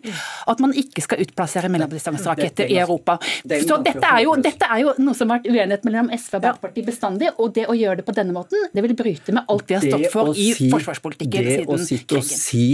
at 0.52 0.62
man 0.62 0.76
ikke 0.78 1.02
skal 1.02 1.24
utplassere 1.26 1.72
mellomdistanseraketter 1.74 2.70
i 2.70 2.78
Europa. 2.84 3.18
Så 3.42 3.80
dette 3.82 4.06
er, 4.06 4.22
jo, 4.28 4.36
dette 4.38 4.70
er, 4.70 4.84
jo, 4.84 4.94
noe 5.02 5.18
som 5.18 5.34
har 5.34 5.42
vært 5.42 5.50
uenighet 5.50 5.90
mellom 5.90 6.14
SV 6.14 6.30
og 6.30 6.40
Arbeiderpartiet 6.44 6.92
bestandig, 6.92 7.34
og 7.42 7.58
det 7.58 7.66
å 7.66 7.78
gjøre 7.80 8.04
det 8.04 8.08
på 8.12 8.18
denne 8.22 8.38
måten, 8.38 8.70
det 8.70 8.86
vil 8.86 8.96
bryte 9.02 9.34
med 9.34 9.50
alt 9.50 9.66
vi 9.74 9.80
har 9.80 9.90
stått 9.90 10.08
for 10.14 10.38
i 10.38 10.52
forsvarspolitikken 10.62 11.42
siden 11.42 11.66
krigen. 11.66 11.74
Det 11.74 11.82
å 11.82 11.90
sitte 11.90 12.22
og 12.22 12.30
si 12.30 12.68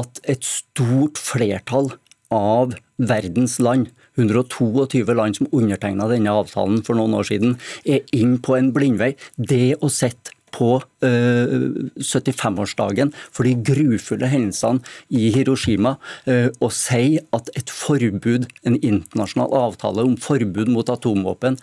at 0.00 0.24
et 0.32 0.48
stort 0.48 1.20
flertall 1.20 1.92
av 2.32 2.72
verdens 2.96 3.60
land 3.60 3.92
122 4.18 5.14
land 5.14 5.38
som 5.38 5.50
undertegna 5.52 6.08
denne 6.10 6.34
avtalen 6.34 6.82
for 6.86 6.98
noen 6.98 7.16
år 7.18 7.30
siden, 7.30 7.56
er 7.86 8.04
inn 8.16 8.38
på 8.42 8.58
en 8.58 8.72
blindvei. 8.74 9.14
Det 9.38 9.78
å 9.80 9.92
sette 9.92 10.36
på 10.54 10.78
uh, 10.78 11.54
75-årsdagen 12.00 13.12
for 13.30 13.46
de 13.48 13.54
grufulle 13.68 14.30
hendelsene 14.30 14.82
i 15.12 15.30
Hiroshima 15.34 15.96
uh, 16.28 16.48
og 16.58 16.72
si 16.74 17.18
at 17.36 17.52
et 17.58 17.72
forbud, 17.72 18.48
en 18.64 18.78
internasjonal 18.78 19.54
avtale 19.58 20.06
om 20.06 20.16
forbud 20.20 20.70
mot 20.72 20.88
atomvåpen, 20.92 21.58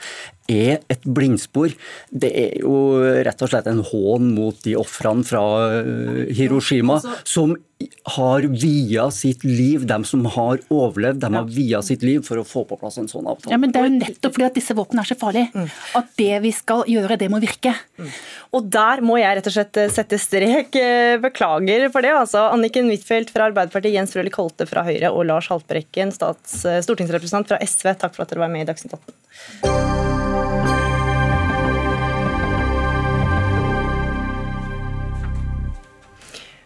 er 0.51 0.83
et 0.93 1.05
blindspor. 1.09 1.73
Det 2.13 2.29
er 2.37 2.59
jo 2.61 3.01
rett 3.25 3.41
og 3.41 3.49
slett 3.49 3.69
en 3.71 3.81
hån 3.85 4.33
mot 4.35 4.59
de 4.65 4.75
ofrene 4.77 5.25
fra 5.25 5.45
uh, 5.81 6.25
Hiroshima 6.29 7.01
som 7.23 7.55
har 8.05 8.41
via 8.41 9.07
sitt 9.11 9.43
liv, 9.43 9.85
de 9.89 9.97
som 10.05 10.25
har 10.29 10.59
overlevd, 10.69 11.23
de 11.23 11.29
har 11.33 11.47
via 11.49 11.81
sitt 11.81 12.03
liv 12.05 12.21
for 12.25 12.37
å 12.37 12.45
få 12.45 12.61
på 12.69 12.77
plass 12.77 12.99
en 13.01 13.09
sånn 13.09 13.25
avtale. 13.25 13.53
Ja, 13.55 13.57
men 13.57 13.73
Det 13.73 13.81
er 13.81 13.89
jo 13.89 13.95
nettopp 13.95 14.35
fordi 14.35 14.45
at 14.45 14.59
disse 14.59 14.75
våpnene 14.77 15.01
er 15.01 15.09
så 15.09 15.17
farlige. 15.17 15.49
Mm. 15.55 15.73
At 15.97 16.11
det 16.21 16.39
vi 16.45 16.53
skal 16.53 16.85
gjøre, 16.91 17.17
det 17.17 17.31
må 17.33 17.41
virke. 17.41 17.73
Mm. 17.97 18.13
Og 18.59 18.69
der 18.77 19.01
må 19.01 19.17
jeg 19.17 19.39
rett 19.39 19.49
og 19.49 19.57
slett 19.57 19.81
eh, 19.81 19.89
sette 19.89 20.21
strek. 20.21 20.77
Eh, 20.77 21.17
beklager 21.23 21.89
for 21.89 22.05
det. 22.05 22.13
altså. 22.13 22.45
Anniken 22.53 22.93
Huitfeldt 22.93 23.33
fra 23.33 23.49
Arbeiderpartiet, 23.49 23.97
Jens 23.97 24.13
Frølich 24.13 24.37
Holte 24.37 24.69
fra 24.69 24.85
Høyre 24.85 25.09
og 25.09 25.25
Lars 25.31 25.49
Haltbrekken, 25.49 26.13
eh, 26.13 26.81
stortingsrepresentant 26.85 27.49
fra 27.49 27.61
SV, 27.65 27.95
takk 27.97 28.13
for 28.13 28.27
at 28.27 28.35
dere 28.35 28.45
var 28.45 28.53
med 28.53 28.67
i 28.67 28.69
Dagsnytt 28.69 28.99
18. 29.01 30.04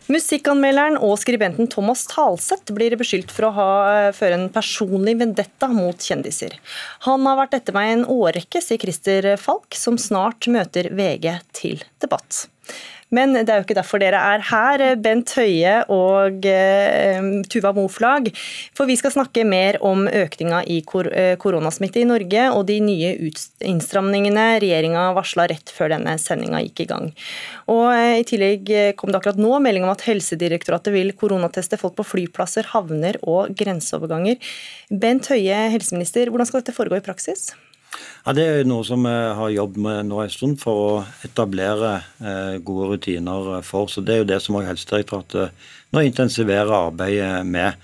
Musikkanmelderen 0.10 0.96
og 1.06 1.20
skribenten 1.22 1.68
Thomas 1.70 2.08
Talseth 2.10 2.74
blir 2.74 2.96
beskyldt 2.98 3.30
for 3.30 3.46
å 3.46 3.52
ha, 3.54 3.72
eh, 3.94 4.12
føre 4.12 4.40
en 4.40 4.50
personlig 4.50 5.20
vendetta 5.20 5.70
mot 5.70 5.96
kjendiser. 5.96 6.56
Han 7.06 7.28
har 7.30 7.38
vært 7.38 7.54
etter 7.60 7.74
meg 7.74 7.92
en 7.92 8.06
årrekke, 8.06 8.58
sier 8.58 8.82
Christer 8.82 9.38
Falk, 9.38 9.70
som 9.78 9.98
snart 9.98 10.50
møter 10.50 10.90
VG 10.90 11.40
til 11.54 11.84
debatt. 12.02 12.48
Men 13.16 13.34
det 13.34 13.50
er 13.50 13.62
jo 13.62 13.66
ikke 13.66 13.78
derfor 13.78 14.02
dere 14.02 14.20
er 14.36 14.44
her, 14.52 14.84
Bent 15.02 15.32
Høie 15.38 15.80
og 15.90 16.46
uh, 16.46 17.30
Tuva 17.50 17.72
Moflag. 17.74 18.30
For 18.78 18.90
vi 18.90 18.98
skal 19.00 19.14
snakke 19.16 19.46
mer 19.50 19.80
om 19.86 20.06
økninga 20.06 20.62
i 20.70 20.80
kor 20.88 21.10
uh, 21.10 21.34
koronasmitte 21.42 22.02
i 22.04 22.08
Norge 22.10 22.48
og 22.54 22.68
de 22.70 22.80
nye 22.84 23.14
innstramningene 23.66 24.46
regjeringa 24.62 25.08
varsla 25.18 25.48
rett 25.50 25.74
før 25.74 25.96
denne 25.96 26.18
sendinga 26.22 26.62
gikk 26.68 26.86
i 26.86 26.90
gang. 26.92 27.10
Og 27.72 27.88
I 27.94 28.26
tillegg 28.28 28.70
kom 29.00 29.14
det 29.14 29.20
akkurat 29.22 29.42
nå 29.42 29.58
melding 29.64 29.88
om 29.88 29.94
at 29.94 30.06
Helsedirektoratet 30.08 30.94
vil 30.94 31.14
koronateste 31.18 31.80
folk 31.82 31.98
på 31.98 32.08
flyplasser, 32.12 32.70
havner 32.74 33.18
og 33.24 33.56
grenseoverganger. 33.58 34.38
Bent 34.90 35.30
Høie, 35.34 35.66
helseminister, 35.74 36.30
hvordan 36.30 36.50
skal 36.50 36.64
dette 36.64 36.78
foregå 36.78 37.00
i 37.00 37.06
praksis? 37.06 37.50
Ja, 38.26 38.34
Det 38.36 38.44
er 38.46 38.68
noe 38.68 38.84
som 38.86 39.06
vi 39.08 39.12
har 39.12 39.50
jobbet 39.50 39.82
med 39.82 40.10
nå 40.10 40.20
en 40.22 40.30
stund 40.30 40.60
for 40.62 40.82
å 40.84 40.90
etablere 41.26 41.96
eh, 42.22 42.58
gode 42.62 42.92
rutiner 42.92 43.64
for. 43.66 43.90
Så 43.90 44.04
Det 44.06 44.14
er 44.14 44.22
jo 44.22 44.28
det 44.30 44.42
som 44.44 44.60
Helsedirektoratet 44.60 45.56
nå 45.96 46.04
intensiverer 46.06 46.70
arbeidet 46.70 47.48
med. 47.48 47.80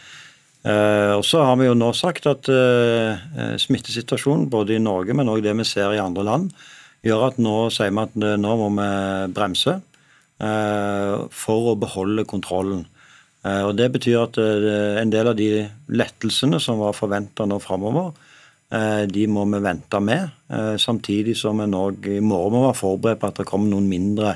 Eh, 0.65 1.13
og 1.15 1.24
så 1.26 1.41
har 1.46 1.58
vi 1.58 1.70
jo 1.70 1.78
nå 1.78 1.91
sagt 1.98 2.28
at 2.30 2.50
eh, 2.52 3.56
smittesituasjonen 3.62 4.50
både 4.52 4.76
i 4.76 4.84
Norge, 4.84 5.15
men 5.18 5.32
også 5.32 5.48
det 5.48 5.56
vi 5.62 5.68
ser 5.72 5.96
i 5.96 6.04
andre 6.04 6.28
land, 6.28 6.52
gjør 7.06 7.30
at 7.30 7.41
nå 7.41 7.56
sier 7.74 7.94
vi 7.94 8.04
at 8.04 8.15
nå 8.18 8.54
må 8.60 8.70
vi 8.78 8.89
bremse 9.34 9.80
for 10.36 11.68
å 11.72 11.76
beholde 11.80 12.26
kontrollen. 12.28 12.82
Og 13.46 13.70
Det 13.78 13.86
betyr 13.94 14.18
at 14.20 14.39
en 14.41 15.13
del 15.13 15.30
av 15.30 15.38
de 15.38 15.62
lettelsene 15.88 16.60
som 16.60 16.82
var 16.82 16.98
forventa 16.98 17.46
nå 17.48 17.60
framover, 17.63 18.10
Eh, 18.12 18.25
de 19.08 19.26
må 19.32 19.46
vi 19.52 19.62
vente 19.64 20.00
med. 20.04 20.32
Eh, 20.52 20.76
samtidig 20.82 21.38
som 21.40 21.62
vi 21.62 21.68
nå 21.70 21.84
i 22.12 22.20
morgen 22.22 22.54
må 22.54 22.66
være 22.68 22.80
forberedt 22.80 23.22
på 23.22 23.30
at 23.32 23.40
det 23.42 23.48
kommer 23.50 23.72
noen 23.72 23.88
mindre, 23.90 24.36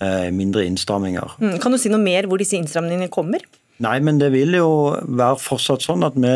eh, 0.00 0.30
mindre 0.32 0.64
innstramminger. 0.68 1.36
Mm, 1.42 1.58
kan 1.60 1.72
du 1.72 1.78
si 1.78 1.92
noe 1.92 2.02
mer 2.02 2.28
hvor 2.28 2.40
disse 2.40 2.56
innstramningene 2.56 3.10
kommer? 3.12 3.44
Nei, 3.82 3.98
men 4.00 4.20
det 4.20 4.30
vil 4.32 4.54
jo 4.56 4.70
være 5.02 5.40
fortsatt 5.42 5.84
sånn 5.84 6.06
at 6.06 6.14
vi 6.14 6.34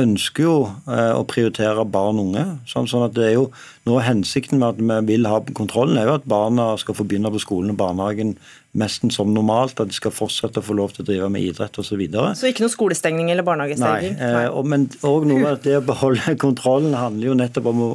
ønsker 0.00 0.46
jo 0.46 0.56
eh, 0.88 1.12
å 1.12 1.24
prioritere 1.28 1.84
barn 1.84 2.20
og 2.20 2.30
unge. 2.30 2.44
Sånn, 2.68 2.88
sånn 2.88 3.04
at 3.04 3.14
det 3.16 3.26
er 3.26 3.34
jo 3.34 3.46
av 3.90 4.00
hensikten 4.06 4.60
med 4.62 4.72
at 4.72 4.80
vi 4.80 5.16
vil 5.16 5.28
ha 5.28 5.40
kontrollen, 5.52 5.98
er 6.00 6.08
jo 6.08 6.16
at 6.16 6.28
barna 6.28 6.70
skal 6.80 6.96
få 6.96 7.04
begynne 7.08 7.32
på 7.32 7.42
skolen 7.42 7.74
og 7.74 7.80
barnehagen 7.80 8.36
nesten 8.78 9.12
som 9.12 9.34
normalt. 9.34 9.80
At 9.82 9.90
de 9.92 9.96
skal 9.96 10.14
fortsette 10.14 10.62
å 10.62 10.64
få 10.64 10.76
lov 10.78 10.94
til 10.94 11.04
å 11.04 11.08
drive 11.10 11.28
med 11.32 11.44
idrett 11.50 11.76
osv. 11.76 11.92
Så, 11.92 11.98
videre. 12.00 12.30
så 12.38 12.48
ikke 12.48 12.64
noe 12.64 12.72
skolestengning 12.72 13.32
eller 13.34 13.44
barnehagestengning? 13.44 14.16
Nei, 14.16 14.30
Nei. 14.38 14.46
og, 14.48 14.64
men 14.72 14.88
òg 15.04 15.26
noe 15.28 15.42
med 15.42 15.50
at 15.58 15.66
det 15.66 15.76
å 15.82 15.84
beholde 15.92 16.38
kontrollen 16.46 16.96
handler 16.96 17.32
jo 17.32 17.36
nettopp 17.42 17.68
om 17.74 17.84
å, 17.84 17.90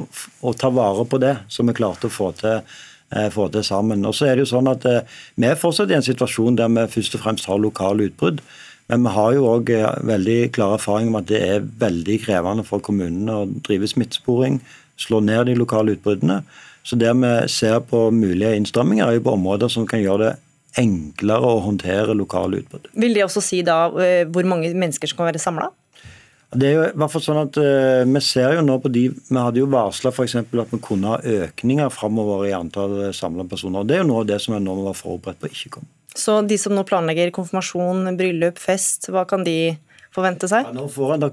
å 0.46 0.54
ta 0.54 0.70
vare 0.74 1.08
på 1.08 1.18
det 1.22 1.34
som 1.50 1.66
vi 1.66 1.74
klarte 1.80 2.06
å 2.06 2.14
få 2.14 2.30
til 2.38 2.60
eh, 2.60 3.26
få 3.34 3.48
det 3.50 3.64
sammen. 3.66 4.06
Og 4.06 4.14
så 4.14 4.28
er 4.28 4.38
det 4.38 4.46
jo 4.46 4.52
sånn 4.54 4.70
at 4.70 4.86
eh, 4.86 5.18
Vi 5.34 5.50
er 5.50 5.58
fortsatt 5.58 5.90
i 5.90 5.98
en 5.98 6.06
situasjon 6.06 6.60
der 6.60 6.70
vi 6.76 6.86
først 6.94 7.18
og 7.18 7.26
fremst 7.26 7.50
har 7.50 7.58
lokale 7.58 8.06
utbrudd. 8.12 8.44
Men 8.88 9.04
vi 9.04 9.12
har 9.12 9.34
jo 9.36 9.48
òg 9.50 9.70
eh, 9.74 9.86
veldig 10.08 10.38
klar 10.56 10.78
erfaring 10.78 11.12
med 11.12 11.26
at 11.26 11.32
det 11.32 11.40
er 11.44 11.68
veldig 11.82 12.18
krevende 12.24 12.64
for 12.64 12.82
kommunene 12.84 13.36
å 13.42 13.48
drive 13.66 13.90
smittesporing, 13.90 14.62
slå 14.98 15.20
ned 15.24 15.50
de 15.50 15.56
lokale 15.58 15.94
utbruddene. 15.98 16.40
Så 16.88 16.96
det 16.96 17.10
vi 17.20 17.32
ser 17.52 17.82
på 17.84 18.06
mulige 18.14 18.54
innstramminger, 18.56 19.04
er 19.04 19.18
jo 19.18 19.26
på 19.26 19.34
områder 19.36 19.68
som 19.72 19.84
kan 19.88 20.00
gjøre 20.00 20.30
det 20.30 20.36
enklere 20.80 21.48
å 21.48 21.60
håndtere 21.64 22.16
lokale 22.16 22.62
utbrudd. 22.62 22.88
Vil 22.96 23.16
det 23.16 23.24
også 23.26 23.42
si 23.44 23.60
da 23.66 23.88
eh, 24.00 24.24
hvor 24.28 24.48
mange 24.48 24.70
mennesker 24.72 25.10
som 25.10 25.20
kan 25.20 25.28
være 25.30 25.42
samla? 25.42 25.68
Det 26.48 26.64
er 26.64 26.72
jo 26.72 26.84
i 26.86 26.96
hvert 26.96 27.12
fall 27.12 27.22
sånn 27.24 27.40
at 27.42 27.58
uh, 27.60 28.06
Vi 28.08 28.20
ser 28.24 28.54
jo 28.56 28.62
nå 28.64 28.78
på 28.80 28.88
de, 28.92 29.02
vi 29.12 29.36
hadde 29.36 29.60
jo 29.60 29.68
varsla 29.68 30.12
at 30.14 30.72
vi 30.72 30.80
kunne 30.80 31.12
ha 31.12 31.18
økninger 31.20 31.92
framover 31.92 32.46
i 32.48 32.54
antall 32.56 33.12
samla 33.12 33.44
personer. 33.44 33.82
og 33.82 33.90
Det 33.90 33.98
er 33.98 34.02
jo 34.02 34.08
noe 34.08 34.22
av 34.24 34.30
det 34.30 34.40
som 34.40 34.56
vi 34.56 34.62
nå 34.64 34.78
være 34.80 34.96
forberedt 34.96 35.42
på 35.42 35.52
ikke 35.52 35.74
komme. 35.76 35.92
Så 36.18 36.40
de 36.48 36.56
som 36.58 36.72
nå 36.74 36.82
planlegger 36.88 37.30
konfirmasjon, 37.36 38.08
bryllup, 38.18 38.58
fest, 38.58 39.10
hva 39.12 39.26
kan 39.28 39.44
de 39.46 39.76
forvente 40.18 40.48
seg? 40.50 40.66
Ja, 40.68 40.74
nå 40.76 40.86
får 40.92 41.14
en 41.14 41.24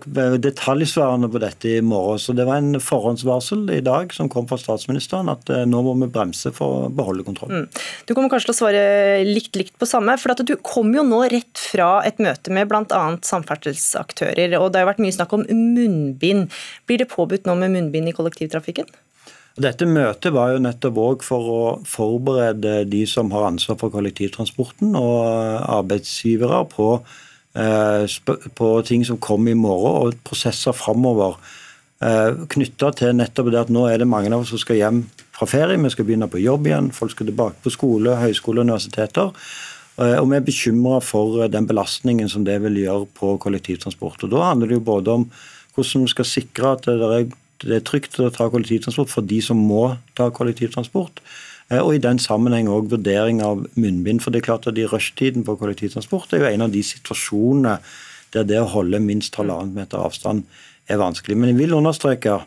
detaljsvarene 0.42 1.30
på 1.32 1.42
dette 1.44 1.72
i 1.74 1.82
morgen. 1.84 2.22
så 2.22 2.36
Det 2.38 2.46
var 2.48 2.62
en 2.62 2.80
forhåndsvarsel 2.82 3.66
i 3.76 3.82
dag 3.86 4.14
som 4.16 4.30
kom 4.32 4.48
fra 4.50 4.60
statsministeren 4.62 5.32
at 5.34 5.50
eh, 5.52 5.66
nå 5.70 5.82
må 5.86 5.96
vi 6.04 6.12
bremse 6.14 6.54
for 6.56 6.86
å 6.86 6.92
beholde 6.94 7.26
kontrollen. 7.28 7.66
Mm. 7.66 7.86
Du 8.08 8.14
kommer 8.14 8.32
kanskje 8.32 8.52
til 8.52 8.56
å 8.56 8.60
svare 8.62 8.84
likt 9.28 9.58
likt 9.60 9.76
på 9.82 9.90
samme. 9.90 10.18
for 10.22 10.36
Du 10.46 10.56
kom 10.62 10.94
jo 10.96 11.04
nå 11.04 11.24
rett 11.34 11.66
fra 11.72 12.00
et 12.08 12.22
møte 12.22 12.54
med 12.54 12.70
bl.a. 12.72 13.04
samferdselsaktører. 13.26 14.58
og 14.60 14.72
Det 14.72 14.84
har 14.84 14.92
vært 14.94 15.04
mye 15.04 15.16
snakk 15.16 15.34
om 15.36 15.48
munnbind. 15.50 16.54
Blir 16.86 17.04
det 17.04 17.12
påbudt 17.12 17.50
nå 17.50 17.58
med 17.60 17.76
munnbind 17.76 18.12
i 18.12 18.16
kollektivtrafikken? 18.16 18.88
Dette 19.56 19.88
møtet 19.88 20.34
var 20.36 20.52
jo 20.52 20.64
nettopp 20.64 20.98
òg 21.00 21.22
for 21.24 21.52
å 21.52 21.60
forberede 21.88 22.82
de 22.92 23.06
som 23.08 23.30
har 23.32 23.48
ansvar 23.48 23.78
for 23.80 23.94
kollektivtransporten 23.94 24.98
og 25.00 25.22
arbeidsgivere 25.78 26.66
på, 26.74 26.90
eh, 27.00 27.25
på 27.56 28.72
ting 28.84 29.06
som 29.08 29.18
kommer 29.18 29.52
i 29.52 29.60
morgen, 29.60 30.10
og 30.10 30.18
prosesser 30.28 30.76
framover. 30.76 31.38
Eh, 32.04 32.42
Knytta 32.52 32.92
til 32.98 33.16
nettopp 33.16 33.52
det 33.54 33.62
at 33.62 33.72
nå 33.72 33.86
er 33.88 34.02
det 34.02 34.10
mange 34.10 34.34
av 34.34 34.44
oss 34.44 34.52
som 34.52 34.60
skal 34.60 34.82
hjem 34.82 35.06
fra 35.36 35.48
ferie, 35.48 35.80
vi 35.80 35.92
skal 35.94 36.08
begynne 36.08 36.28
på 36.32 36.44
jobb 36.44 36.68
igjen, 36.68 36.92
folk 36.96 37.14
skal 37.16 37.30
tilbake 37.30 37.64
på 37.64 37.72
skole, 37.72 38.18
høyskole 38.20 38.62
og 38.62 38.68
universiteter. 38.68 39.32
Eh, 39.96 40.18
og 40.20 40.28
vi 40.30 40.38
er 40.38 40.46
bekymra 40.46 41.00
for 41.04 41.48
den 41.52 41.68
belastningen 41.70 42.30
som 42.32 42.44
det 42.48 42.60
vil 42.66 42.82
gjøre 42.84 43.08
på 43.16 43.38
kollektivtransport. 43.44 44.28
Og 44.28 44.36
Da 44.36 44.44
handler 44.50 44.68
det 44.68 44.80
jo 44.80 44.90
både 44.92 45.12
om 45.12 45.26
hvordan 45.76 46.06
vi 46.06 46.14
skal 46.14 46.26
sikre 46.28 46.76
at 46.76 46.86
det 46.86 47.76
er 47.80 47.84
trygt 47.88 48.20
å 48.20 48.32
ta 48.32 48.50
kollektivtransport 48.52 49.12
for 49.12 49.22
de 49.22 49.42
som 49.42 49.58
må 49.58 49.98
ta 50.16 50.30
kollektivtransport. 50.30 51.20
Eh, 51.72 51.82
og 51.82 51.96
i 51.96 52.02
den 52.02 52.20
sammenheng 52.22 52.70
òg 52.72 52.92
vurdering 52.94 53.42
av 53.46 53.66
munnbind. 53.74 54.22
For 54.24 54.34
det 54.34 54.44
er 54.44 54.50
klart 54.50 54.68
at 54.70 54.78
i 54.78 54.88
rushtiden 54.90 55.46
på 55.48 55.58
kollektivtransport 55.62 56.34
er 56.34 56.44
jo 56.44 56.52
en 56.52 56.68
av 56.68 56.76
de 56.76 56.84
situasjonene 56.86 57.80
der 58.36 58.48
det 58.50 58.60
å 58.60 58.70
holde 58.74 59.00
minst 59.00 59.38
halvannen 59.40 59.74
meter 59.78 60.02
avstand 60.02 60.44
er 60.92 61.02
vanskelig. 61.02 61.38
Men 61.40 61.54
jeg 61.54 61.64
vil 61.64 61.78
understreke 61.78 62.42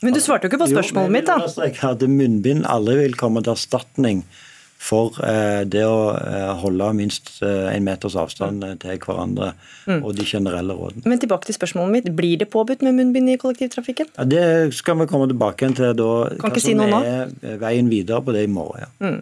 Men 0.00 0.16
du 0.16 0.20
svarte 0.20 0.48
jo 0.48 0.50
ikke 0.50 0.62
på 0.64 0.70
spørsmålet 0.72 1.12
mitt, 1.12 1.26
da. 1.28 1.36
Jeg 1.36 1.42
vil 1.42 1.48
understreke 1.48 1.90
at 1.94 2.04
munnbind 2.08 2.68
aldri 2.68 2.96
vil 3.02 3.18
komme 3.20 3.42
til 3.44 3.52
erstatning 3.52 4.22
for 4.80 5.18
eh, 5.26 5.62
det 5.68 5.82
å 5.84 6.12
eh, 6.16 6.52
holde 6.62 6.88
minst 6.96 7.34
eh, 7.44 7.68
en 7.74 7.84
meters 7.84 8.16
avstand 8.18 8.64
til 8.80 9.00
hverandre 9.02 9.52
mm. 9.84 9.98
og 10.00 10.14
de 10.16 10.24
generelle 10.26 10.76
rådene. 10.76 11.04
Men 11.10 11.20
tilbake 11.20 11.50
til 11.50 11.58
spørsmålet 11.58 11.96
mitt. 11.98 12.12
Blir 12.16 12.40
det 12.40 12.48
påbudt 12.52 12.84
med 12.86 12.96
munnbind 12.96 13.28
i 13.34 13.36
kollektivtrafikken? 13.40 14.14
Ja, 14.16 14.24
Det 14.24 14.44
skal 14.78 14.96
vi 15.02 15.08
komme 15.10 15.28
tilbake 15.30 15.68
til 15.76 15.92
da. 15.98 16.12
Kan 16.40 16.54
ikke 16.54 16.64
si 16.64 16.76
noe 16.78 16.88
nå? 16.90 17.02
er 17.04 17.60
veien 17.60 17.92
videre 17.92 18.22
på 18.24 18.36
det 18.36 18.46
i 18.48 18.52
morgen. 18.52 18.86
ja. 18.86 18.94
Mm. 19.04 19.20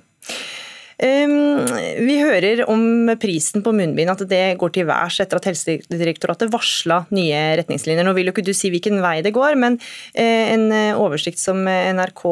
Vi 0.98 2.14
hører 2.18 2.64
om 2.66 3.06
prisen 3.22 3.62
på 3.62 3.70
munnbind, 3.70 4.10
at 4.10 4.24
det 4.26 4.58
går 4.58 4.72
til 4.74 4.88
værs 4.88 5.20
etter 5.22 5.38
at 5.38 5.46
Helsedirektoratet 5.46 6.50
varsla 6.50 7.04
nye 7.14 7.42
retningslinjer. 7.60 8.02
Nå 8.02 8.16
vil 8.16 8.30
jo 8.30 8.34
ikke 8.34 8.46
du 8.46 8.50
si 8.56 8.72
hvilken 8.74 8.98
vei 9.04 9.20
det 9.22 9.34
går, 9.36 9.54
men 9.62 9.78
eh, 10.12 10.50
en 10.56 10.66
eh, 10.74 10.98
oversikt 10.98 11.38
som 11.38 11.62
NRK 11.62 12.24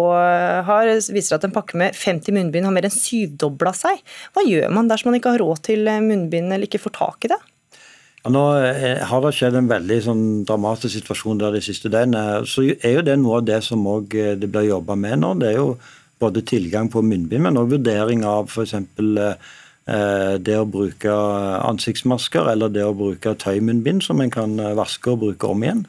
har, 0.66 0.90
viser 1.14 1.38
at 1.38 1.46
en 1.46 1.54
pakke 1.54 1.78
med 1.78 1.94
50 1.94 2.34
munnbind 2.34 2.66
har 2.66 2.74
mer 2.74 2.88
enn 2.88 2.96
syvdobla 2.96 3.70
seg. 3.76 4.02
Hva 4.34 4.42
gjør 4.46 4.74
man 4.74 4.90
dersom 4.90 5.12
man 5.12 5.20
ikke 5.20 5.36
har 5.36 5.44
råd 5.44 5.62
til 5.70 5.86
munnbind 6.02 6.50
eller 6.50 6.66
ikke 6.66 6.82
får 6.82 6.98
tak 6.98 7.28
i 7.28 7.32
det? 7.36 7.38
Nå 8.26 8.42
eh, 8.58 9.04
har 9.06 9.22
det 9.22 9.32
skjedd 9.36 9.58
en 9.60 9.70
veldig 9.70 10.00
sånn, 10.08 10.24
dramatisk 10.48 10.96
situasjon 10.96 11.38
der 11.42 11.54
de 11.54 11.62
siste 11.62 11.90
døgnene. 11.92 12.42
Så 12.50 12.66
er 12.74 12.98
jo 12.98 13.06
det 13.06 13.14
noe 13.20 13.40
av 13.40 13.46
det 13.46 13.60
som 13.62 13.86
det 14.10 14.50
blir 14.50 14.72
jobba 14.72 14.98
med 14.98 15.22
nå. 15.22 15.36
Det 15.38 15.52
er 15.52 15.60
jo 15.60 15.68
både 16.22 16.42
tilgang 16.48 16.88
på 16.92 17.02
munnbind, 17.04 17.44
men 17.44 17.60
også 17.60 17.76
vurdering 17.76 18.24
av 18.26 18.50
f.eks. 18.50 18.74
Eh, 19.86 20.34
det 20.42 20.56
å 20.58 20.66
bruke 20.66 21.12
ansiktsmasker 21.62 22.48
eller 22.50 22.72
det 22.74 22.82
å 22.82 22.96
bruke 22.96 23.36
tøymunnbind 23.38 24.02
som 24.02 24.18
en 24.18 24.32
kan 24.34 24.58
eh, 24.58 24.74
vaske 24.74 25.12
og 25.12 25.20
bruke 25.22 25.46
om 25.46 25.62
igjen. 25.62 25.84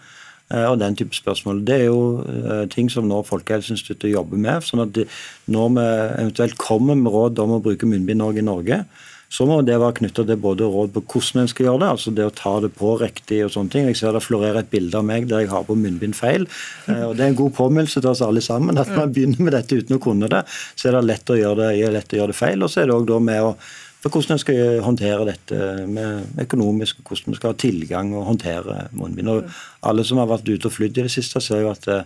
Eh, 0.53 0.67
og 0.69 0.77
den 0.83 0.97
type 0.99 1.17
spørsmål. 1.17 1.63
Det 1.65 1.79
er 1.79 1.87
jo 1.87 2.67
ting 2.73 2.91
som 2.93 3.09
nå 3.09 3.23
Folkehelseinstituttet 3.25 4.13
jobber 4.13 4.37
med. 4.37 4.61
sånn 4.67 4.85
at 4.85 5.01
Når 5.49 5.73
vi 5.79 5.87
eventuelt 6.21 6.57
kommer 6.61 6.95
med 6.95 7.11
råd 7.11 7.41
om 7.41 7.57
å 7.57 7.63
bruke 7.63 7.89
munnbind 7.89 8.21
i 8.37 8.45
Norge, 8.45 8.83
så 9.29 9.45
må 9.47 9.57
det 9.65 9.75
være 9.75 9.97
knytta 9.99 10.23
til 10.27 10.39
både 10.39 10.67
råd 10.71 10.93
på 10.95 11.03
hvordan 11.03 11.43
en 11.43 11.49
skal 11.51 11.67
gjøre 11.67 11.81
det, 11.83 11.89
altså 11.95 12.13
det 12.15 12.27
å 12.27 12.35
ta 12.35 12.53
det 12.63 12.69
på 12.77 12.93
riktig 13.01 13.41
og 13.45 13.51
sånne 13.53 13.73
ting. 13.73 13.89
Jeg 13.89 13.99
ser 13.99 14.15
det 14.15 14.23
florerer 14.23 14.61
et 14.61 14.69
bilde 14.71 14.99
av 14.99 15.07
meg 15.07 15.27
der 15.27 15.43
jeg 15.43 15.51
har 15.51 15.65
på 15.67 15.75
munnbind 15.75 16.15
feil. 16.15 16.47
Eh, 16.87 17.03
og 17.09 17.17
Det 17.17 17.25
er 17.25 17.33
en 17.33 17.41
god 17.41 17.57
påminnelse 17.57 17.99
til 17.99 18.11
oss 18.13 18.23
alle 18.23 18.43
sammen 18.43 18.79
at 18.79 18.93
man 18.95 19.11
begynner 19.13 19.43
med 19.43 19.57
dette 19.57 19.81
uten 19.81 19.97
å 19.97 20.03
kunne 20.03 20.31
det, 20.31 20.45
så 20.75 20.87
er 20.87 20.97
det 20.97 21.09
lett 21.09 21.33
å 21.33 21.39
gjøre 21.39 21.73
det, 21.73 21.91
lett 21.97 22.15
å 22.15 22.21
gjøre 22.21 22.31
det 22.31 22.39
feil. 22.39 22.63
Og 22.63 22.71
så 22.71 22.81
er 22.81 22.89
det 22.89 22.95
òg 22.95 23.09
da 23.11 23.19
med 23.23 23.49
å 23.49 23.51
for 23.97 24.13
hvordan 24.13 24.35
en 24.35 24.39
skal 24.39 24.81
håndtere 24.85 25.25
dette 25.25 25.59
med 25.89 26.41
økonomisk, 26.43 26.99
hvordan 27.01 27.33
vi 27.33 27.39
skal 27.39 27.51
ha 27.51 27.57
tilgang 27.59 28.11
og 28.13 28.27
håndtere 28.29 28.75
munnbind. 28.93 29.31
Og 29.33 29.87
alle 29.89 30.05
som 30.05 30.21
har 30.21 30.29
vært 30.29 30.47
ute 30.47 30.69
og 30.69 30.75
flydd 30.75 31.01
i 31.01 31.07
det 31.07 31.13
siste, 31.13 31.41
ser 31.43 31.63
jo 31.65 31.71
at 31.73 31.87
eh, 31.91 32.05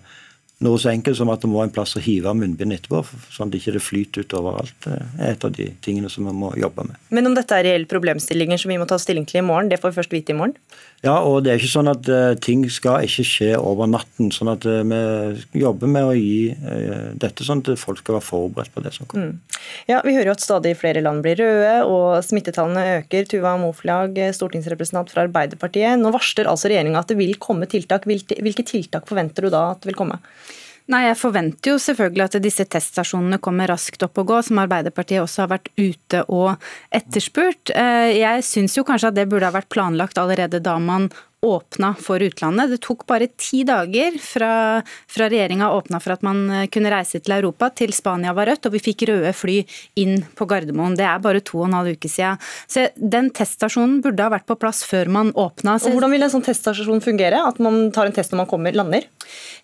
noe 0.62 0.80
så 0.82 0.92
enkelt 0.92 1.18
som 1.18 1.32
at 1.34 1.42
det 1.44 1.50
må 1.50 1.62
en 1.64 1.74
plass 1.74 1.96
å 1.98 2.04
hive 2.04 2.34
munnbind 2.38 2.76
etterpå, 2.76 3.02
sånn 3.34 3.50
at 3.50 3.56
det 3.56 3.62
ikke 3.62 3.82
flyter 3.82 4.26
ut 4.26 4.36
overalt, 4.38 4.88
er 4.90 5.32
et 5.32 5.46
av 5.48 5.54
de 5.56 5.68
tingene 5.86 6.12
som 6.12 6.28
vi 6.30 6.36
må 6.38 6.52
jobbe 6.60 6.86
med. 6.88 7.00
Men 7.10 7.32
om 7.32 7.38
dette 7.38 7.58
er 7.58 7.68
reelle 7.70 7.90
problemstillinger 7.90 8.62
som 8.62 8.74
vi 8.74 8.80
må 8.82 8.88
ta 8.90 9.00
stilling 9.02 9.26
til 9.30 9.42
i 9.42 9.46
morgen, 9.48 9.72
det 9.72 9.82
får 9.82 9.94
vi 9.94 10.00
først 10.02 10.16
vite 10.16 10.36
i 10.36 10.38
morgen? 10.38 10.56
Ja, 11.02 11.16
og 11.26 11.40
det 11.42 11.50
er 11.50 11.58
ikke 11.58 11.72
sånn 11.72 11.90
at 11.90 12.06
uh, 12.14 12.36
ting 12.38 12.62
skal 12.70 13.08
ikke 13.08 13.24
skje 13.26 13.56
over 13.58 13.88
natten. 13.90 14.30
sånn 14.34 14.52
at 14.52 14.68
uh, 14.70 15.34
Vi 15.50 15.64
jobber 15.64 15.90
med 15.90 16.06
å 16.06 16.14
gi 16.14 16.52
uh, 16.54 17.10
dette 17.18 17.46
sånn 17.48 17.64
at 17.64 17.72
folk 17.82 18.04
skal 18.04 18.20
være 18.20 18.28
forberedt 18.28 18.74
på 18.76 18.84
det 18.86 18.94
som 18.94 19.10
kommer. 19.10 19.32
Mm. 19.32 19.58
Ja, 19.90 20.04
Vi 20.06 20.14
hører 20.14 20.30
jo 20.30 20.36
at 20.36 20.46
stadig 20.46 20.76
flere 20.78 21.02
land 21.02 21.26
blir 21.26 21.42
røde, 21.42 21.74
og 21.90 22.22
smittetallene 22.26 23.00
øker. 23.00 23.26
Tuva 23.34 23.56
Moflag, 23.62 24.22
stortingsrepresentant 24.38 25.10
fra 25.14 25.26
Arbeiderpartiet. 25.26 25.98
Nå 25.98 26.14
varsler 26.14 26.50
altså 26.52 26.70
regjeringa 26.70 27.02
at 27.02 27.10
det 27.10 27.18
vil 27.18 27.34
komme 27.42 27.70
tiltak. 27.72 28.06
Hvilke 28.06 28.68
tiltak 28.68 29.10
forventer 29.10 29.50
du 29.50 29.54
da 29.54 29.72
at 29.74 29.82
det 29.82 29.90
vil 29.90 30.02
komme? 30.04 30.22
Nei, 30.92 31.06
Jeg 31.08 31.20
forventer 31.22 31.72
jo 31.72 31.80
selvfølgelig 31.80 32.24
at 32.26 32.38
disse 32.44 32.66
teststasjonene 32.68 33.40
kommer 33.44 33.70
raskt 33.72 34.04
opp 34.04 34.20
og 34.20 34.28
gå, 34.28 34.40
som 34.44 34.60
Arbeiderpartiet 34.60 35.22
også 35.24 35.46
har 35.46 35.52
vært 35.54 35.70
ute 35.80 36.24
og 36.28 36.66
etterspurt. 36.92 37.72
Eh, 37.72 38.18
jeg 38.18 38.44
syns 38.44 38.76
jo 38.76 38.84
kanskje 38.88 39.12
at 39.12 39.20
det 39.20 39.30
burde 39.32 39.48
ha 39.48 39.56
vært 39.56 39.72
planlagt 39.72 40.20
allerede 40.20 40.60
da 40.64 40.76
man 40.84 41.08
åpna 41.42 41.96
for 42.00 42.22
utlandet. 42.22 42.70
Det 42.70 42.78
tok 42.86 43.06
bare 43.10 43.28
ti 43.38 43.64
dager 43.66 44.18
fra, 44.22 44.82
fra 45.10 45.30
regjeringa 45.30 45.72
åpna 45.74 46.00
for 46.02 46.14
at 46.14 46.26
man 46.26 46.44
eh, 46.54 46.68
kunne 46.70 46.92
reise 46.94 47.18
til 47.20 47.34
Europa, 47.34 47.72
til 47.74 47.94
Spania 47.98 48.34
var 48.38 48.52
rødt, 48.52 48.68
og 48.70 48.76
vi 48.76 48.82
fikk 48.84 49.08
røde 49.10 49.32
fly 49.34 49.58
inn 50.02 50.22
på 50.38 50.46
Gardermoen. 50.46 50.94
Det 51.00 51.08
er 51.08 51.24
bare 51.24 51.42
to 51.42 51.64
og 51.64 51.70
en 51.70 51.78
halv 51.80 51.96
uke 51.98 52.12
siden. 52.12 52.38
Så 52.70 52.88
den 52.96 53.32
teststasjonen 53.34 54.04
burde 54.06 54.22
ha 54.22 54.34
vært 54.34 54.46
på 54.50 54.58
plass 54.62 54.84
før 54.86 55.10
man 55.10 55.32
åpna. 55.34 55.80
Og 55.82 55.96
hvordan 55.96 56.14
vil 56.14 56.28
en 56.28 56.34
sånn 56.36 56.46
teststasjon 56.46 57.02
fungere? 57.02 57.42
At 57.48 57.58
man 57.64 57.90
tar 57.96 58.10
en 58.10 58.16
test 58.16 58.36
når 58.36 58.44
man 58.44 58.52
kommer, 58.52 58.78
lander? 58.78 59.10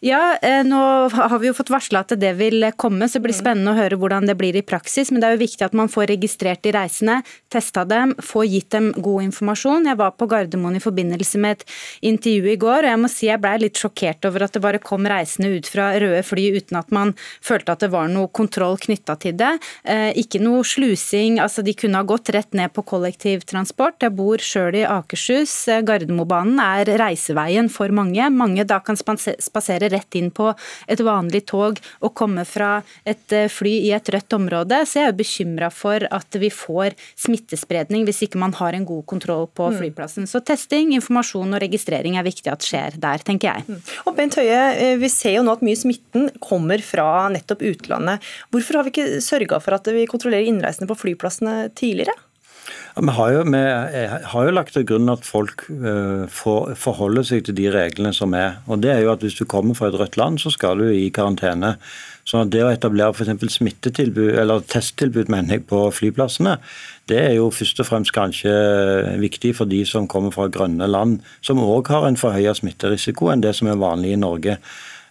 Ja, 0.01 0.37
eh, 0.41 0.63
nå 0.65 0.81
har 1.13 1.37
vi 1.41 1.51
jo 1.51 1.55
fått 1.57 1.71
varsla 1.73 2.01
at 2.05 2.15
det 2.17 2.33
vil 2.41 2.65
komme, 2.77 3.05
så 3.05 3.19
det 3.19 3.27
blir 3.27 3.37
mm. 3.37 3.41
spennende 3.41 3.75
å 3.75 3.77
høre 3.77 4.01
hvordan 4.01 4.25
det 4.29 4.37
blir 4.39 4.57
i 4.57 4.65
praksis. 4.65 5.13
Men 5.13 5.21
det 5.21 5.29
er 5.29 5.37
jo 5.37 5.43
viktig 5.45 5.69
at 5.69 5.77
man 5.77 5.93
får 5.93 6.09
registrert 6.15 6.65
de 6.65 6.73
reisende, 6.73 7.21
testa 7.53 7.85
dem, 7.85 8.17
får 8.23 8.49
gitt 8.49 8.71
dem 8.73 8.91
god 8.97 9.29
informasjon. 9.29 9.89
Jeg 9.91 10.01
var 10.01 10.17
på 10.17 10.29
Gardermoen 10.33 10.81
i 10.81 10.83
forbindelse 10.83 11.41
med 11.45 11.59
et 11.59 11.66
intervju 12.05 12.53
i 12.53 12.59
går, 12.61 12.85
og 12.85 12.91
jeg 12.91 13.01
må 13.01 13.11
si 13.11 13.29
jeg 13.29 13.41
blei 13.43 13.55
litt 13.61 13.79
sjokkert 13.79 14.27
over 14.29 14.45
at 14.47 14.55
det 14.55 14.63
bare 14.63 14.81
kom 14.83 15.07
reisende 15.09 15.51
ut 15.55 15.69
fra 15.69 15.91
røde 15.99 16.23
fly 16.25 16.47
uten 16.57 16.79
at 16.79 16.93
man 16.95 17.13
følte 17.43 17.73
at 17.73 17.83
det 17.83 17.91
var 17.93 18.09
noe 18.11 18.31
kontroll 18.33 18.77
knytta 18.81 19.17
til 19.21 19.35
det. 19.39 19.53
Eh, 19.83 20.11
ikke 20.21 20.41
noe 20.43 20.63
slusing, 20.67 21.39
altså 21.43 21.63
de 21.65 21.75
kunne 21.77 21.99
ha 21.99 22.07
gått 22.07 22.31
rett 22.35 22.57
ned 22.57 22.73
på 22.75 22.85
kollektivtransport. 22.87 24.01
Jeg 24.03 24.15
bor 24.17 24.43
sjøl 24.43 24.79
i 24.81 24.85
Akershus. 24.87 25.53
Eh, 25.71 25.83
Gardermobanen 25.87 26.61
er 26.63 26.93
reiseveien 26.99 27.71
for 27.73 27.93
mange. 27.95 28.29
Mange 28.33 28.65
da 28.67 28.79
kan 28.83 28.97
spasere 28.99 29.91
rett 29.93 30.19
inn 30.19 30.31
på 30.31 30.51
et 30.87 31.03
vanlig 31.03 31.45
tog 31.49 31.79
og 32.01 32.13
komme 32.17 32.45
fra 32.47 32.77
et 33.07 33.35
eh, 33.35 33.49
fly 33.51 33.73
i 33.87 33.93
et 33.95 34.11
rødt 34.13 34.37
område. 34.37 34.81
Så 34.87 35.01
jeg 35.01 35.11
er 35.11 35.17
bekymra 35.17 35.71
for 35.73 36.07
at 36.11 36.39
vi 36.39 36.51
får 36.53 36.97
smittespredning 37.19 38.05
hvis 38.07 38.23
ikke 38.27 38.41
man 38.41 38.55
har 38.57 38.75
en 38.77 38.87
god 38.87 39.05
kontroll 39.09 39.47
på 39.47 39.69
mm. 39.71 39.79
flyplassen. 39.81 40.27
Så 40.29 40.41
testing, 40.45 40.93
informasjon 40.97 41.55
og 41.55 41.56
registrering 41.63 42.17
er 42.19 42.27
viktig 42.27 42.51
at 42.51 42.65
skjer 42.65 42.97
der, 43.01 43.23
tenker 43.25 43.51
jeg. 43.51 43.65
Mm. 43.67 43.81
Og 44.09 44.17
Bent 44.17 44.37
Høie, 44.39 44.61
eh, 44.75 44.95
vi 45.01 45.09
ser 45.11 45.37
jo 45.37 45.45
nå 45.47 45.57
at 45.57 45.65
mye 45.65 45.79
smitten 45.79 46.29
kommer 46.43 46.83
fra 46.85 47.27
nettopp 47.33 47.65
utlandet. 47.67 48.25
Hvorfor 48.53 48.79
har 48.79 48.87
vi 48.87 48.95
ikke 48.95 49.21
sørga 49.23 49.61
for 49.63 49.77
at 49.77 49.89
vi 49.93 50.07
kontrollerer 50.09 50.49
innreisende 50.49 50.89
på 50.89 50.99
flyplassene 51.05 51.67
tidligere? 51.77 52.15
Vi 52.97 53.13
har, 53.13 53.31
jo, 53.31 53.43
vi 53.45 54.03
har 54.31 54.45
jo 54.47 54.53
lagt 54.55 54.73
til 54.73 54.85
grunn 54.89 55.11
at 55.13 55.25
folk 55.25 55.67
uh, 55.69 56.25
for, 56.33 56.73
forholder 56.73 57.25
seg 57.29 57.43
til 57.45 57.57
de 57.59 57.67
reglene 57.73 58.09
som 58.15 58.33
er. 58.33 58.57
Og 58.65 58.81
det 58.81 58.89
er 58.93 59.03
jo 59.05 59.11
at 59.13 59.21
Hvis 59.21 59.37
du 59.37 59.45
kommer 59.45 59.77
fra 59.77 59.91
et 59.91 59.97
rødt 59.99 60.17
land, 60.17 60.39
så 60.41 60.49
skal 60.49 60.81
du 60.81 60.89
i 60.89 61.09
karantene. 61.13 61.75
Så 62.27 62.41
det 62.49 62.63
å 62.65 62.71
etablere 62.73 63.13
for 63.13 63.29
smittetilbud, 63.29 64.33
eller 64.41 64.65
testtilbud 64.67 65.29
mener 65.29 65.57
jeg, 65.57 65.67
på 65.69 65.79
flyplassene, 65.93 66.57
det 67.07 67.19
er 67.21 67.35
jo 67.37 67.51
først 67.53 67.79
og 67.79 67.87
fremst 67.87 68.13
kanskje 68.15 68.51
viktig 69.21 69.53
for 69.55 69.69
de 69.69 69.83
som 69.87 70.09
kommer 70.11 70.33
fra 70.35 70.49
grønne 70.51 70.89
land, 70.89 71.21
som 71.41 71.61
òg 71.63 71.87
har 71.93 72.07
en 72.07 72.19
forhøya 72.19 72.55
smitterisiko 72.57 73.29
enn 73.31 73.45
det 73.45 73.53
som 73.55 73.69
er 73.71 73.79
vanlig 73.79 74.15
i 74.15 74.19
Norge. 74.19 74.57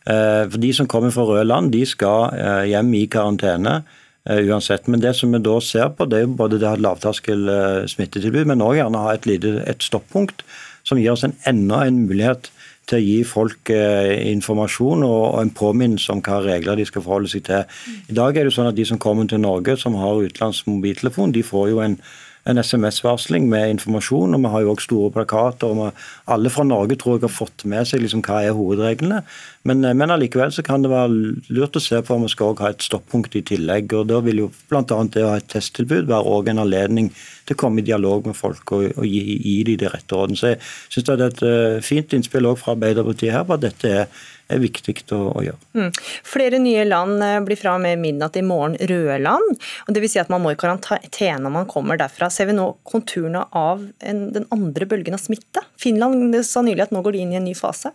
Uh, 0.06 0.44
for 0.50 0.58
De 0.58 0.72
som 0.74 0.90
kommer 0.90 1.14
fra 1.14 1.24
røde 1.24 1.46
land, 1.46 1.70
de 1.72 1.86
skal 1.86 2.34
hjem 2.66 2.92
i 2.98 3.06
karantene 3.06 3.80
Eh, 3.80 4.05
uansett. 4.26 4.88
Men 4.90 5.02
det 5.02 5.14
som 5.18 5.32
vi 5.32 5.42
da 5.42 5.56
ser 5.62 5.90
på, 5.94 6.06
det 6.10 6.18
er 6.18 6.26
jo 6.26 6.36
både 6.38 6.58
det 6.60 6.68
å 6.68 6.74
ha 6.74 6.82
lavterskel 6.82 7.48
eh, 7.52 7.86
smittetilbud, 7.90 8.46
men 8.50 8.64
òg 8.64 8.78
gjerne 8.80 9.04
ha 9.04 9.14
et, 9.14 9.28
lite, 9.28 9.58
et 9.68 9.82
stoppunkt 9.84 10.44
som 10.86 10.98
gir 11.00 11.14
oss 11.14 11.24
en, 11.26 11.36
enda 11.46 11.84
en 11.86 12.04
mulighet 12.06 12.50
til 12.86 12.98
å 12.98 13.02
gi 13.02 13.16
folk 13.26 13.70
eh, 13.74 14.12
informasjon 14.30 15.02
og, 15.06 15.40
en 15.40 15.50
påminnelse 15.54 16.12
om 16.14 16.22
hva 16.26 16.40
regler 16.44 16.78
de 16.78 16.86
skal 16.86 17.02
forholde 17.02 17.30
seg 17.32 17.46
til. 17.48 17.66
I 18.10 18.18
dag 18.18 18.38
er 18.38 18.46
det 18.46 18.54
sånn 18.54 18.70
at 18.70 18.78
De 18.78 18.86
som 18.86 19.00
kommer 19.02 19.26
til 19.30 19.42
Norge 19.42 19.74
som 19.80 19.98
har 19.98 20.22
utenlandsk 20.22 20.70
mobiltelefon, 20.70 21.34
de 21.34 21.42
får 21.46 21.72
jo 21.72 21.82
en 21.82 21.98
en 22.46 22.58
SMS-varsling 22.62 23.48
med 23.50 23.70
informasjon. 23.70 24.34
og 24.34 24.42
Vi 24.42 24.48
har 24.52 24.60
jo 24.62 24.70
også 24.70 24.84
store 24.84 25.10
plakater. 25.10 25.66
og 25.66 25.76
vi, 25.76 25.90
Alle 26.28 26.50
fra 26.50 26.64
Norge 26.64 26.96
tror 26.96 27.16
jeg 27.16 27.20
har 27.22 27.28
fått 27.28 27.64
med 27.64 27.86
seg 27.86 28.00
liksom 28.00 28.22
hva 28.22 28.42
er 28.44 28.54
hovedreglene. 28.54 29.22
Men, 29.64 29.84
eh, 29.84 29.94
men 29.94 30.10
allikevel 30.10 30.52
så 30.52 30.62
kan 30.62 30.82
det 30.82 30.90
være 30.90 31.42
lurt 31.50 31.76
å 31.76 31.82
se 31.82 32.00
på 32.02 32.14
om 32.14 32.22
vi 32.22 32.28
skal 32.28 32.54
ha 32.56 32.68
et 32.70 32.82
stoppunkt 32.82 33.34
i 33.36 33.42
tillegg. 33.42 33.92
og 33.92 34.06
Da 34.06 34.20
vil 34.20 34.38
jo 34.38 34.50
bl.a. 34.70 34.82
det 34.82 35.24
å 35.24 35.30
ha 35.30 35.36
et 35.36 35.48
testtilbud 35.48 36.06
være 36.06 36.22
også 36.22 36.50
en 36.50 36.58
anledning 36.58 37.10
til 37.46 37.54
å 37.56 37.58
komme 37.58 37.80
i 37.80 37.86
dialog 37.86 38.26
med 38.26 38.36
folk 38.36 38.72
og, 38.72 38.92
og 38.96 39.04
gi, 39.04 39.40
gi 39.42 39.62
dem 39.64 39.76
de 39.76 39.88
rette 39.88 40.14
rådene. 40.14 40.36
Så 40.36 40.54
jeg 40.54 40.60
syns 40.88 41.04
det 41.04 41.20
er 41.20 41.26
et 41.26 41.42
uh, 41.42 41.82
fint 41.82 42.12
innspill 42.12 42.46
også 42.46 42.62
fra 42.62 42.74
Arbeiderpartiet 42.76 43.32
her 43.32 43.44
på 43.46 43.54
at 43.54 43.66
dette 43.66 43.88
er 43.88 44.06
er 44.52 44.62
viktig 44.62 44.94
å, 45.16 45.20
å 45.36 45.44
gjøre. 45.44 45.58
Mm. 45.76 45.90
Flere 46.26 46.60
nye 46.62 46.84
land 46.86 47.22
eh, 47.24 47.38
blir 47.46 47.58
fra 47.60 47.76
med 47.82 48.00
midnatt 48.02 48.38
i 48.38 48.44
morgen 48.46 48.76
røde 48.78 49.18
land. 49.22 49.66
Dvs. 49.90 50.16
Si 50.16 50.22
at 50.22 50.32
man 50.32 50.44
må 50.44 50.54
i 50.54 50.58
karantene 50.58 51.42
når 51.42 51.52
man 51.52 51.70
kommer 51.70 51.98
derfra. 52.00 52.30
Ser 52.32 52.50
vi 52.50 52.56
nå 52.56 52.70
konturene 52.86 53.44
av 53.56 53.84
en, 54.00 54.26
den 54.34 54.46
andre 54.54 54.88
bølgen 54.88 55.16
av 55.16 55.22
smitte? 55.22 55.64
Finland 55.80 56.34
sa 56.46 56.62
nylig 56.64 56.86
at 56.86 56.94
nå 56.94 57.02
går 57.04 57.16
de 57.16 57.24
inn 57.24 57.34
i 57.34 57.40
en 57.40 57.48
ny 57.48 57.56
fase. 57.58 57.92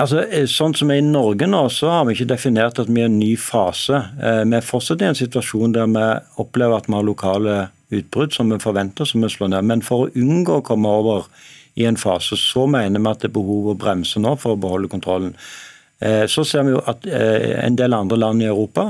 Altså, 0.00 0.22
eh, 0.30 0.46
sånn 0.48 0.74
som 0.76 0.90
er 0.92 1.00
I 1.00 1.04
Norge 1.04 1.48
nå, 1.50 1.64
så 1.72 1.90
har 1.90 2.06
vi 2.06 2.14
ikke 2.14 2.30
definert 2.32 2.78
at 2.80 2.88
vi 2.88 3.02
er 3.02 3.08
i 3.08 3.10
en 3.10 3.18
ny 3.20 3.34
fase. 3.40 3.98
Eh, 4.22 4.42
vi 4.46 4.56
er 4.56 4.64
fortsatt 4.66 5.02
i 5.02 5.08
en 5.10 5.18
situasjon 5.18 5.74
der 5.76 5.90
vi 5.90 6.06
opplever 6.40 6.78
at 6.78 6.88
vi 6.88 6.96
har 6.96 7.06
lokale 7.06 7.56
utbrudd 7.90 8.32
som 8.32 8.52
vi 8.52 8.60
forventer, 8.62 9.08
som 9.08 9.24
vi 9.24 9.32
slår 9.32 9.50
ned. 9.52 9.66
Men 9.66 9.82
for 9.82 10.06
å 10.06 10.12
unngå 10.14 10.60
å 10.60 10.66
komme 10.66 10.92
over 11.00 11.26
i 11.74 11.86
en 11.88 11.98
fase. 12.00 12.36
Så 12.36 12.66
mener 12.70 13.00
vi 13.00 13.10
at 13.10 13.22
det 13.22 13.30
er 13.30 13.36
behov 13.36 13.72
å 13.72 13.78
bremse 13.78 14.22
nå 14.22 14.34
for 14.40 14.56
å 14.56 14.60
beholde 14.60 14.90
kontrollen. 14.92 15.34
Eh, 16.00 16.24
så 16.32 16.44
ser 16.48 16.66
vi 16.66 16.74
jo 16.74 16.82
at 16.88 17.06
eh, 17.06 17.58
en 17.60 17.76
del 17.76 17.94
andre 17.96 18.18
land 18.20 18.42
i 18.42 18.48
Europa 18.48 18.88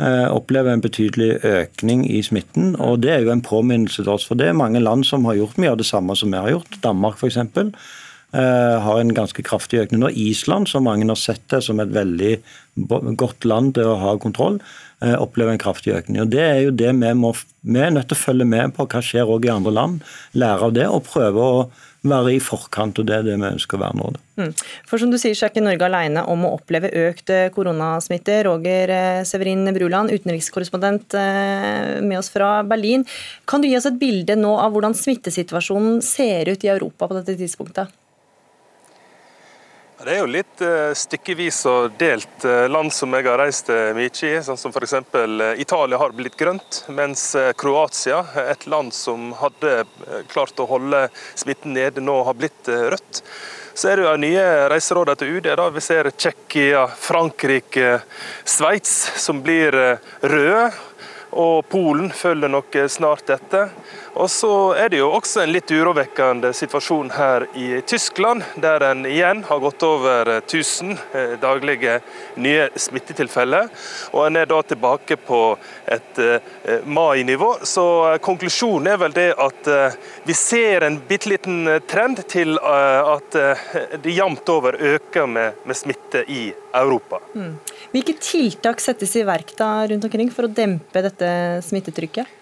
eh, 0.00 0.26
opplever 0.28 0.74
en 0.74 0.84
betydelig 0.84 1.38
økning 1.46 2.04
i 2.08 2.20
smitten. 2.24 2.74
og 2.76 3.00
Det 3.04 3.14
er 3.14 3.24
jo 3.24 3.32
en 3.34 3.44
påminnelse 3.44 4.04
til 4.04 4.12
oss. 4.12 4.28
For 4.28 4.38
det 4.38 4.50
er 4.50 4.60
mange 4.60 4.82
land 4.82 5.06
som 5.08 5.24
har 5.28 5.38
gjort 5.40 5.60
mye 5.60 5.72
av 5.72 5.80
det 5.80 5.88
samme 5.88 6.16
som 6.16 6.32
vi 6.32 6.40
har 6.40 6.52
gjort. 6.56 6.80
Danmark 6.84 7.20
f.eks. 7.20 7.40
har 8.32 9.00
en 9.00 9.10
ganske 9.14 9.42
kraftig 9.42 9.80
økning. 9.82 10.04
Og 10.06 10.14
Island, 10.14 10.68
som 10.70 10.84
mange 10.86 11.08
har 11.08 11.18
sett 11.18 11.42
det 11.50 11.62
som 11.66 11.80
et 11.82 11.90
veldig 11.90 12.36
godt 13.18 13.46
land 13.48 13.74
til 13.74 13.90
å 13.90 13.98
ha 13.98 14.12
kontroll, 14.22 14.60
opplever 15.00 15.56
en 15.56 15.62
kraftig 15.62 15.96
økning. 15.96 16.20
Og 16.22 16.30
Det 16.30 16.44
er 16.44 16.60
jo 16.62 16.70
det 16.70 16.92
vi 16.94 17.12
må 17.18 17.32
Vi 17.34 17.80
er 17.80 17.90
nødt 17.90 18.08
til 18.08 18.16
å 18.16 18.22
følge 18.22 18.46
med 18.46 18.76
på 18.76 18.86
hva 18.86 19.02
skjer 19.02 19.26
også 19.28 19.48
i 19.48 19.52
andre 19.52 19.72
land, 19.74 20.04
lære 20.32 20.68
av 20.70 20.76
det 20.78 20.86
og 20.88 21.08
prøve 21.10 21.42
å 21.42 21.64
være 22.08 22.32
i 22.32 22.40
forkant, 22.40 22.98
og 22.98 23.08
det 23.08 23.16
er 23.16 23.26
det 23.26 23.36
vi 23.36 23.48
ønsker 23.50 23.76
å 23.76 23.82
være 23.82 23.98
nå. 23.98 24.10
Mm. 24.40 24.52
For 24.88 25.02
som 25.02 25.12
du 25.12 25.18
sier, 25.20 25.36
så 25.36 25.46
er 25.46 25.52
ikke 25.52 25.64
Norge 25.64 25.88
alene 25.88 26.24
om 26.32 26.46
å 26.48 26.54
oppleve 26.56 26.92
økt 27.02 27.32
eh, 27.34 27.50
koronasmitte. 27.52 28.38
Roger 28.46 28.92
eh, 28.94 29.20
Severin 29.28 29.68
Bruland, 29.76 30.12
utenrikskorrespondent 30.14 31.16
eh, 31.20 31.98
med 32.00 32.20
oss 32.22 32.32
fra 32.32 32.60
Berlin. 32.66 33.04
Kan 33.50 33.60
du 33.60 33.68
gi 33.68 33.76
oss 33.76 33.88
et 33.90 34.00
bilde 34.00 34.38
nå 34.40 34.54
av 34.62 34.72
hvordan 34.72 34.96
smittesituasjonen 34.96 36.00
ser 36.04 36.54
ut 36.54 36.64
i 36.64 36.72
Europa 36.72 37.10
på 37.10 37.20
dette 37.20 37.36
tidspunktet? 37.40 37.99
Det 40.00 40.14
er 40.14 40.22
jo 40.22 40.28
litt 40.32 40.62
uh, 40.64 40.94
stykkevis 40.96 41.58
og 41.68 41.96
delt 42.00 42.44
uh, 42.48 42.64
land 42.72 42.88
som 42.94 43.12
jeg 43.12 43.26
har 43.26 43.36
reist 43.36 43.68
uh, 43.68 43.90
mye 43.92 44.08
i. 44.08 44.30
Sånn 44.40 44.56
som 44.56 44.72
f.eks. 44.72 44.94
Italia 45.60 45.98
har 46.00 46.14
blitt 46.16 46.38
grønt, 46.40 46.78
mens 46.88 47.26
Kroatia, 47.60 48.22
et 48.48 48.64
land 48.64 48.94
som 48.96 49.34
hadde 49.36 49.82
klart 50.32 50.56
å 50.56 50.68
holde 50.70 51.02
smitten 51.36 51.76
nede, 51.76 52.00
nå 52.00 52.16
har 52.24 52.38
blitt 52.38 52.70
rødt. 52.70 53.20
Så 53.76 53.90
er 53.90 54.00
det 54.00 54.06
jo 54.06 54.16
nye 54.24 54.46
reiseråder 54.72 55.20
til 55.20 55.36
UD. 55.36 55.50
da. 55.60 55.68
Vi 55.68 55.84
ser 55.84 56.08
Tsjekkia, 56.14 56.86
Frankrike, 56.96 57.98
Sveits 58.48 58.96
som 59.20 59.44
blir 59.44 59.76
røde. 60.24 60.64
Og 61.36 61.60
Polen 61.68 62.08
følger 62.10 62.50
nok 62.50 62.80
snart 62.88 63.36
etter. 63.36 63.68
Og 64.18 64.30
så 64.30 64.50
er 64.74 64.90
det 64.90 64.98
jo 64.98 65.10
også 65.14 65.44
en 65.44 65.52
litt 65.54 65.70
urovekkende 65.70 66.50
situasjon 66.56 67.12
her 67.14 67.46
i 67.54 67.80
Tyskland, 67.86 68.42
der 68.58 68.82
en 68.88 69.04
igjen 69.06 69.44
har 69.46 69.60
gått 69.62 69.84
over 69.86 70.28
1000 70.40 70.96
eh, 71.14 71.36
daglige 71.40 72.00
nye 72.34 72.66
smittetilfeller. 72.74 73.68
Og 74.10 74.26
en 74.26 74.40
er 74.40 74.48
da 74.50 74.58
tilbake 74.66 75.18
på 75.26 75.40
et 75.86 76.18
eh, 76.24 76.82
mai-nivå. 76.84 77.52
Så 77.62 77.86
eh, 78.10 78.18
konklusjonen 78.24 78.90
er 78.90 78.98
vel 79.04 79.14
det 79.14 79.28
at 79.40 79.70
vi 80.26 80.34
ser 80.34 80.84
en 80.86 80.98
bitte 81.06 81.30
liten 81.30 81.68
trend 81.88 82.20
til 82.30 82.56
at 82.60 83.34
det 84.02 84.12
jevnt 84.14 84.48
over 84.52 84.76
øker 84.76 85.28
med, 85.30 85.60
med 85.64 85.76
smitte 85.76 86.24
i 86.28 86.50
Europa. 86.74 87.20
Mm. 87.34 87.54
Hvilke 87.94 88.16
tiltak 88.20 88.82
settes 88.82 89.14
i 89.16 89.24
verk 89.26 89.54
da 89.58 89.70
rundt 89.90 90.06
omkring 90.06 90.30
for 90.34 90.48
å 90.48 90.52
dempe 90.52 91.02
dette 91.04 91.30
smittetrykket? 91.66 92.39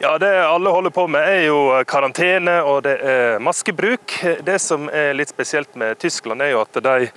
Ja, 0.00 0.18
Det 0.18 0.46
alle 0.46 0.70
holder 0.70 0.90
på 0.90 1.08
med 1.10 1.26
er 1.26 1.40
jo 1.48 1.56
karantene 1.90 2.60
og 2.62 2.84
det 2.86 2.92
er 3.02 3.40
maskebruk. 3.42 4.12
Det 4.46 4.60
som 4.62 4.84
er 4.94 5.10
litt 5.18 5.32
spesielt 5.32 5.72
med 5.74 5.98
Tyskland, 5.98 6.38
er 6.38 6.52
jo 6.52 6.60
at 6.62 6.78
de 6.84 7.08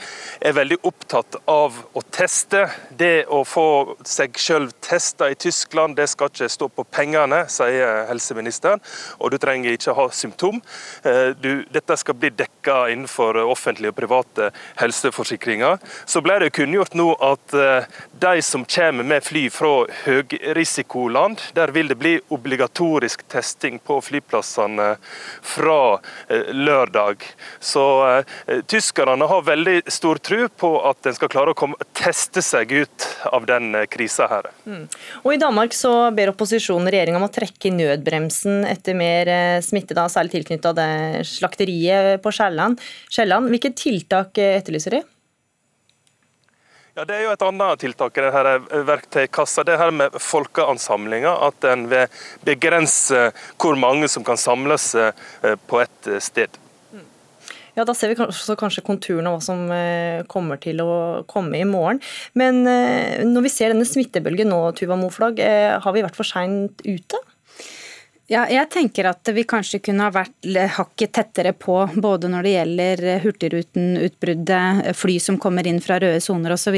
er 0.42 0.56
veldig 0.58 0.80
opptatt 0.90 1.38
av 1.46 1.78
å 1.94 2.02
teste. 2.10 2.64
Det 2.90 3.28
å 3.30 3.44
få 3.46 3.66
seg 4.02 4.40
selv 4.42 4.74
testa 4.82 5.30
i 5.30 5.38
Tyskland, 5.38 5.94
det 6.00 6.08
skal 6.10 6.32
ikke 6.34 6.48
stå 6.50 6.70
på 6.74 6.88
pengene, 6.90 7.44
sier 7.54 8.08
helseministeren. 8.10 8.82
Og 9.22 9.30
du 9.30 9.38
trenger 9.38 9.78
ikke 9.78 9.94
ha 10.00 10.08
symptom. 10.10 10.58
Eh, 11.06 11.38
du, 11.38 11.62
dette 11.70 12.00
skal 12.02 12.18
bli 12.18 12.34
dekka 12.34 12.88
innenfor 12.96 13.44
offentlige 13.46 13.94
og 13.94 14.00
private 14.02 14.50
helseforsikringer. 14.82 15.78
Så 16.10 16.26
ble 16.26 16.40
det 16.42 16.50
kunngjort 16.58 16.98
nå 16.98 17.12
at 17.30 17.54
eh, 17.54 17.94
de 18.26 18.42
som 18.42 18.66
kommer 18.66 19.06
med 19.14 19.30
fly 19.30 19.46
fra 19.54 19.86
høyrisikoland, 20.08 21.46
der 21.54 21.78
vil 21.78 21.94
det 21.94 22.02
bli 22.02 22.18
obligatorisk 22.26 22.71
obligatorisk 22.72 23.28
testing 23.28 23.80
på 23.80 24.02
flyplassene 24.02 24.98
fra 25.42 26.00
eh, 26.30 26.54
lørdag. 26.54 27.24
Så 27.60 28.24
eh, 28.48 28.62
tyskerne 28.68 29.28
har 29.28 29.44
veldig 29.44 29.82
stor 29.88 30.18
tro 30.18 30.48
på 30.48 30.72
at 30.90 31.06
en 31.06 31.16
skal 31.16 31.30
klare 31.30 31.52
å 31.52 31.54
komme, 31.58 31.76
teste 31.94 32.42
seg 32.42 32.72
ut 32.72 33.08
av 33.32 33.46
den 33.46 33.76
eh, 33.76 33.88
krisa 33.88 34.28
her. 34.28 34.50
Mm. 34.66 34.88
Og 35.24 35.34
I 35.34 35.40
Danmark 35.42 35.74
så 35.74 36.12
ber 36.12 36.32
opposisjonen 36.32 36.90
regjeringa 36.92 37.20
om 37.20 37.28
å 37.28 37.32
trekke 37.32 37.72
nødbremsen 37.72 38.66
etter 38.66 38.96
mer 38.96 39.62
smitte, 39.62 39.96
da, 39.96 40.08
særlig 40.10 40.32
tilknytta 40.38 40.74
slakteriet 41.28 42.22
på 42.24 42.32
Skjelland. 42.32 42.80
Hvilke 43.52 43.74
tiltak 43.76 44.38
etterlyser 44.38 44.98
de? 44.98 45.02
Ja, 46.92 47.06
Det 47.08 47.16
er 47.16 47.22
jo 47.24 47.32
et 47.32 47.44
annet 47.48 47.80
tiltak 47.80 48.18
i 48.20 48.24
denne 48.26 48.82
verktøykassa. 48.88 49.64
Det 49.64 49.78
her 49.80 49.94
med 49.96 50.18
folkeansamlinger. 50.20 51.46
At 51.48 51.64
en 51.70 51.86
vil 51.92 52.10
begrense 52.44 53.30
hvor 53.62 53.80
mange 53.80 54.10
som 54.12 54.26
kan 54.28 54.40
samles 54.40 54.92
eh, 55.00 55.56
på 55.72 55.80
ett 55.80 56.12
sted. 56.20 56.60
Ja, 57.78 57.86
Da 57.88 57.96
ser 57.96 58.12
vi 58.12 58.18
kanskje, 58.20 58.58
kanskje 58.60 58.84
konturene 58.84 59.32
av 59.32 59.38
hva 59.38 59.46
som 59.46 59.64
eh, 59.72 60.26
kommer 60.28 60.60
til 60.60 60.84
å 60.84 60.92
komme 61.32 61.62
i 61.62 61.68
morgen. 61.68 62.02
Men 62.36 62.66
eh, 62.68 63.24
når 63.24 63.48
vi 63.48 63.54
ser 63.56 63.72
denne 63.72 63.88
smittebølgen 63.88 64.52
nå, 64.52 64.60
Tuva 64.76 65.00
Moflag, 65.00 65.40
har 65.40 65.96
vi 65.96 66.04
vært 66.04 66.20
for 66.20 66.28
seint 66.28 66.84
ute? 66.84 67.24
Ja, 68.32 68.46
jeg 68.48 68.70
tenker 68.72 69.10
at 69.10 69.28
vi 69.36 69.44
kanskje 69.44 69.82
kunne 69.84 70.06
ha 70.06 70.12
vært 70.16 70.46
hakket 70.78 71.12
tettere 71.18 71.52
på 71.52 71.74
både 72.00 72.30
når 72.32 72.46
det 72.46 72.52
gjelder 72.54 73.02
Hurtigruten-utbruddet, 73.26 74.94
fly 74.96 75.18
som 75.20 75.36
kommer 75.42 75.68
inn 75.68 75.82
fra 75.84 75.98
røde 76.00 76.22
soner 76.24 76.54
osv. 76.56 76.78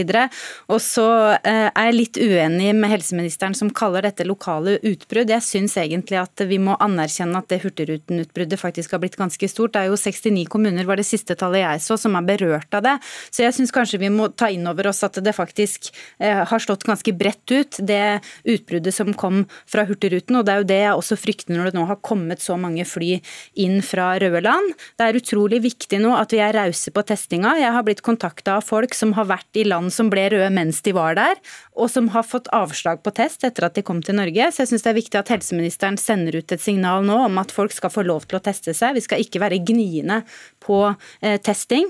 Og 0.74 0.80
så 0.82 1.06
eh, 1.36 1.68
er 1.70 1.90
jeg 1.92 1.98
litt 2.00 2.18
uenig 2.18 2.72
med 2.74 2.90
helseministeren 2.90 3.54
som 3.54 3.70
kaller 3.70 4.02
dette 4.08 4.26
lokale 4.26 4.80
utbrudd. 4.82 5.30
Jeg 5.30 5.46
syns 5.46 5.76
egentlig 5.78 6.18
at 6.24 6.42
vi 6.50 6.58
må 6.58 6.74
anerkjenne 6.82 7.38
at 7.38 7.54
det 7.54 7.62
Hurtigruten-utbruddet 7.68 8.58
faktisk 8.58 8.98
har 8.98 9.04
blitt 9.06 9.20
ganske 9.22 9.52
stort. 9.52 9.76
Det 9.76 9.84
er 9.84 9.94
jo 9.94 10.02
69 10.02 10.50
kommuner, 10.50 10.90
var 10.90 10.98
det 10.98 11.06
siste 11.06 11.38
tallet 11.38 11.62
jeg 11.68 11.86
så, 11.86 12.00
som 12.02 12.18
er 12.18 12.26
berørt 12.34 12.74
av 12.74 12.88
det. 12.88 12.96
Så 13.30 13.46
jeg 13.46 13.54
syns 13.60 13.76
kanskje 13.78 14.02
vi 14.02 14.10
må 14.16 14.32
ta 14.34 14.50
inn 14.50 14.66
over 14.74 14.90
oss 14.90 15.04
at 15.06 15.22
det 15.22 15.38
faktisk 15.38 15.92
eh, 16.18 16.42
har 16.50 16.66
slått 16.66 16.90
ganske 16.90 17.14
bredt 17.14 17.46
ut, 17.54 17.78
det 17.78 18.24
utbruddet 18.42 18.98
som 18.98 19.14
kom 19.14 19.44
fra 19.70 19.86
Hurtigruten. 19.86 20.42
Og 20.42 20.50
det 20.50 20.58
er 20.58 20.66
jo 20.66 20.70
det 20.74 20.82
jeg 20.88 20.98
også 20.98 21.22
frykter 21.22 21.43
frykte 21.44 21.54
når 21.54 21.72
det 21.72 21.78
nå 21.78 21.86
har 21.88 22.00
kommet 22.02 22.42
så 22.42 22.58
mange 22.58 22.86
fly 22.86 23.22
inn 23.56 23.82
fra 23.82 24.18
røde 24.20 24.42
land. 24.42 24.74
Det 24.98 25.04
er 25.06 25.18
utrolig 25.20 25.62
viktig 25.64 26.00
nå 26.02 26.16
at 26.16 26.32
vi 26.32 26.40
er 26.40 26.54
rause 26.54 26.92
på 26.92 27.04
testinga. 27.04 27.58
Jeg 27.60 27.72
har 27.72 27.84
blitt 27.84 28.02
kontakta 28.02 28.58
av 28.58 28.64
folk 28.64 28.94
som 28.94 29.14
har 29.14 29.26
vært 29.26 29.56
i 29.56 29.66
land 29.66 29.92
som 29.94 30.10
ble 30.10 30.30
røde 30.30 30.50
mens 30.54 30.82
de 30.82 30.94
var 30.94 31.16
der, 31.16 31.36
og 31.76 31.90
som 31.90 32.10
har 32.14 32.24
fått 32.24 32.48
avslag 32.54 33.04
på 33.04 33.14
test 33.14 33.44
etter 33.44 33.66
at 33.66 33.76
de 33.76 33.84
kom 33.84 34.02
til 34.02 34.16
Norge. 34.16 34.52
Så 34.52 34.64
jeg 34.64 34.74
syns 34.74 34.84
det 34.84 34.94
er 34.94 35.02
viktig 35.02 35.20
at 35.20 35.34
helseministeren 35.34 35.98
sender 35.98 36.38
ut 36.40 36.52
et 36.52 36.62
signal 36.62 37.04
nå 37.06 37.18
om 37.28 37.42
at 37.42 37.52
folk 37.52 37.74
skal 37.74 37.94
få 37.94 38.06
lov 38.06 38.28
til 38.28 38.40
å 38.40 38.44
teste 38.44 38.74
seg. 38.74 38.96
Vi 38.96 39.06
skal 39.06 39.24
ikke 39.24 39.42
være 39.44 39.62
gniende 39.64 40.24
på 40.64 40.86
eh, 41.22 41.40
testing. 41.44 41.90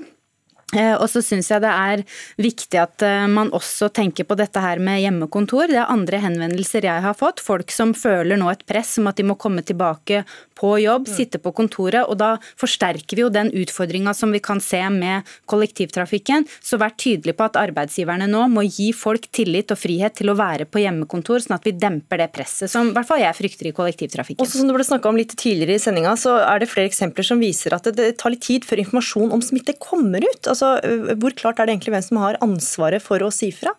Eh, 0.74 0.94
og 0.94 1.06
så 1.10 1.22
syns 1.24 1.50
jeg 1.52 1.62
det 1.64 1.72
er 1.72 2.04
viktig 2.42 2.80
at 2.80 3.04
eh, 3.06 3.26
man 3.30 3.52
også 3.54 3.90
tenker 3.94 4.26
på 4.28 4.36
dette 4.38 4.60
her 4.62 4.82
med 4.82 5.02
hjemmekontor. 5.04 5.68
Det 5.70 5.80
er 5.80 5.92
andre 5.92 6.20
henvendelser 6.24 6.88
jeg 6.88 7.04
har 7.04 7.18
fått. 7.18 7.42
Folk 7.44 7.72
som 7.74 7.94
føler 7.96 8.40
nå 8.40 8.50
et 8.52 8.64
press 8.68 8.96
om 9.00 9.10
at 9.10 9.20
de 9.20 9.26
må 9.26 9.38
komme 9.40 9.64
tilbake 9.66 10.24
på 10.54 10.76
jobb, 10.78 11.08
mm. 11.08 11.14
sitte 11.16 11.40
på 11.42 11.52
kontoret. 11.56 12.04
Og 12.08 12.18
da 12.20 12.34
forsterker 12.60 13.18
vi 13.18 13.24
jo 13.24 13.32
den 13.32 13.50
utfordringa 13.54 14.14
som 14.16 14.32
vi 14.34 14.42
kan 14.44 14.62
se 14.62 14.80
med 14.92 15.26
kollektivtrafikken. 15.50 16.46
Så 16.62 16.78
vær 16.80 16.94
tydelig 16.98 17.36
på 17.38 17.46
at 17.48 17.58
arbeidsgiverne 17.60 18.28
nå 18.30 18.46
må 18.52 18.66
gi 18.66 18.90
folk 18.96 19.28
tillit 19.34 19.74
og 19.74 19.80
frihet 19.80 20.16
til 20.18 20.32
å 20.32 20.38
være 20.38 20.68
på 20.68 20.82
hjemmekontor, 20.82 21.42
sånn 21.44 21.58
at 21.58 21.66
vi 21.66 21.74
demper 21.76 22.22
det 22.22 22.30
presset 22.34 22.70
som 22.70 22.90
i 22.90 22.94
hvert 22.96 23.08
fall 23.08 23.22
jeg 23.22 23.38
frykter 23.38 23.70
i 23.70 23.74
kollektivtrafikken. 23.76 24.42
Også 24.44 24.60
som 24.60 24.70
det 24.70 24.76
ble 24.76 24.86
snakka 24.86 25.10
om 25.10 25.18
litt 25.18 25.34
tidligere 25.38 25.78
i 25.78 25.82
sendinga, 25.82 26.14
så 26.20 26.36
er 26.42 26.62
det 26.62 26.70
flere 26.70 26.90
eksempler 26.90 27.26
som 27.26 27.42
viser 27.42 27.76
at 27.76 27.88
det 27.96 28.14
tar 28.20 28.34
litt 28.34 28.44
tid 28.44 28.66
før 28.66 28.82
informasjon 28.84 29.34
om 29.34 29.42
smitte 29.44 29.76
kommer 29.80 30.24
ut. 30.24 30.50
Altså 30.50 30.63
altså, 30.64 31.16
hvor 31.20 31.36
klart 31.36 31.60
er 31.60 31.68
det 31.68 31.76
egentlig 31.76 31.94
hvem 31.94 32.06
som 32.08 32.20
har 32.22 32.40
ansvaret 32.44 33.04
for 33.04 33.22
å 33.24 33.30
si 33.34 33.50
fra? 33.54 33.74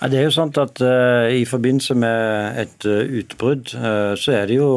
Det 0.00 0.16
er 0.16 0.24
jo 0.24 0.32
sånn 0.32 0.52
at 0.56 0.80
uh, 0.80 1.28
I 1.28 1.42
forbindelse 1.44 1.94
med 1.98 2.60
et 2.62 2.86
uh, 2.88 3.02
utbrudd, 3.20 3.74
uh, 3.76 4.16
så 4.16 4.32
er 4.38 4.48
det 4.48 4.56
jo 4.56 4.70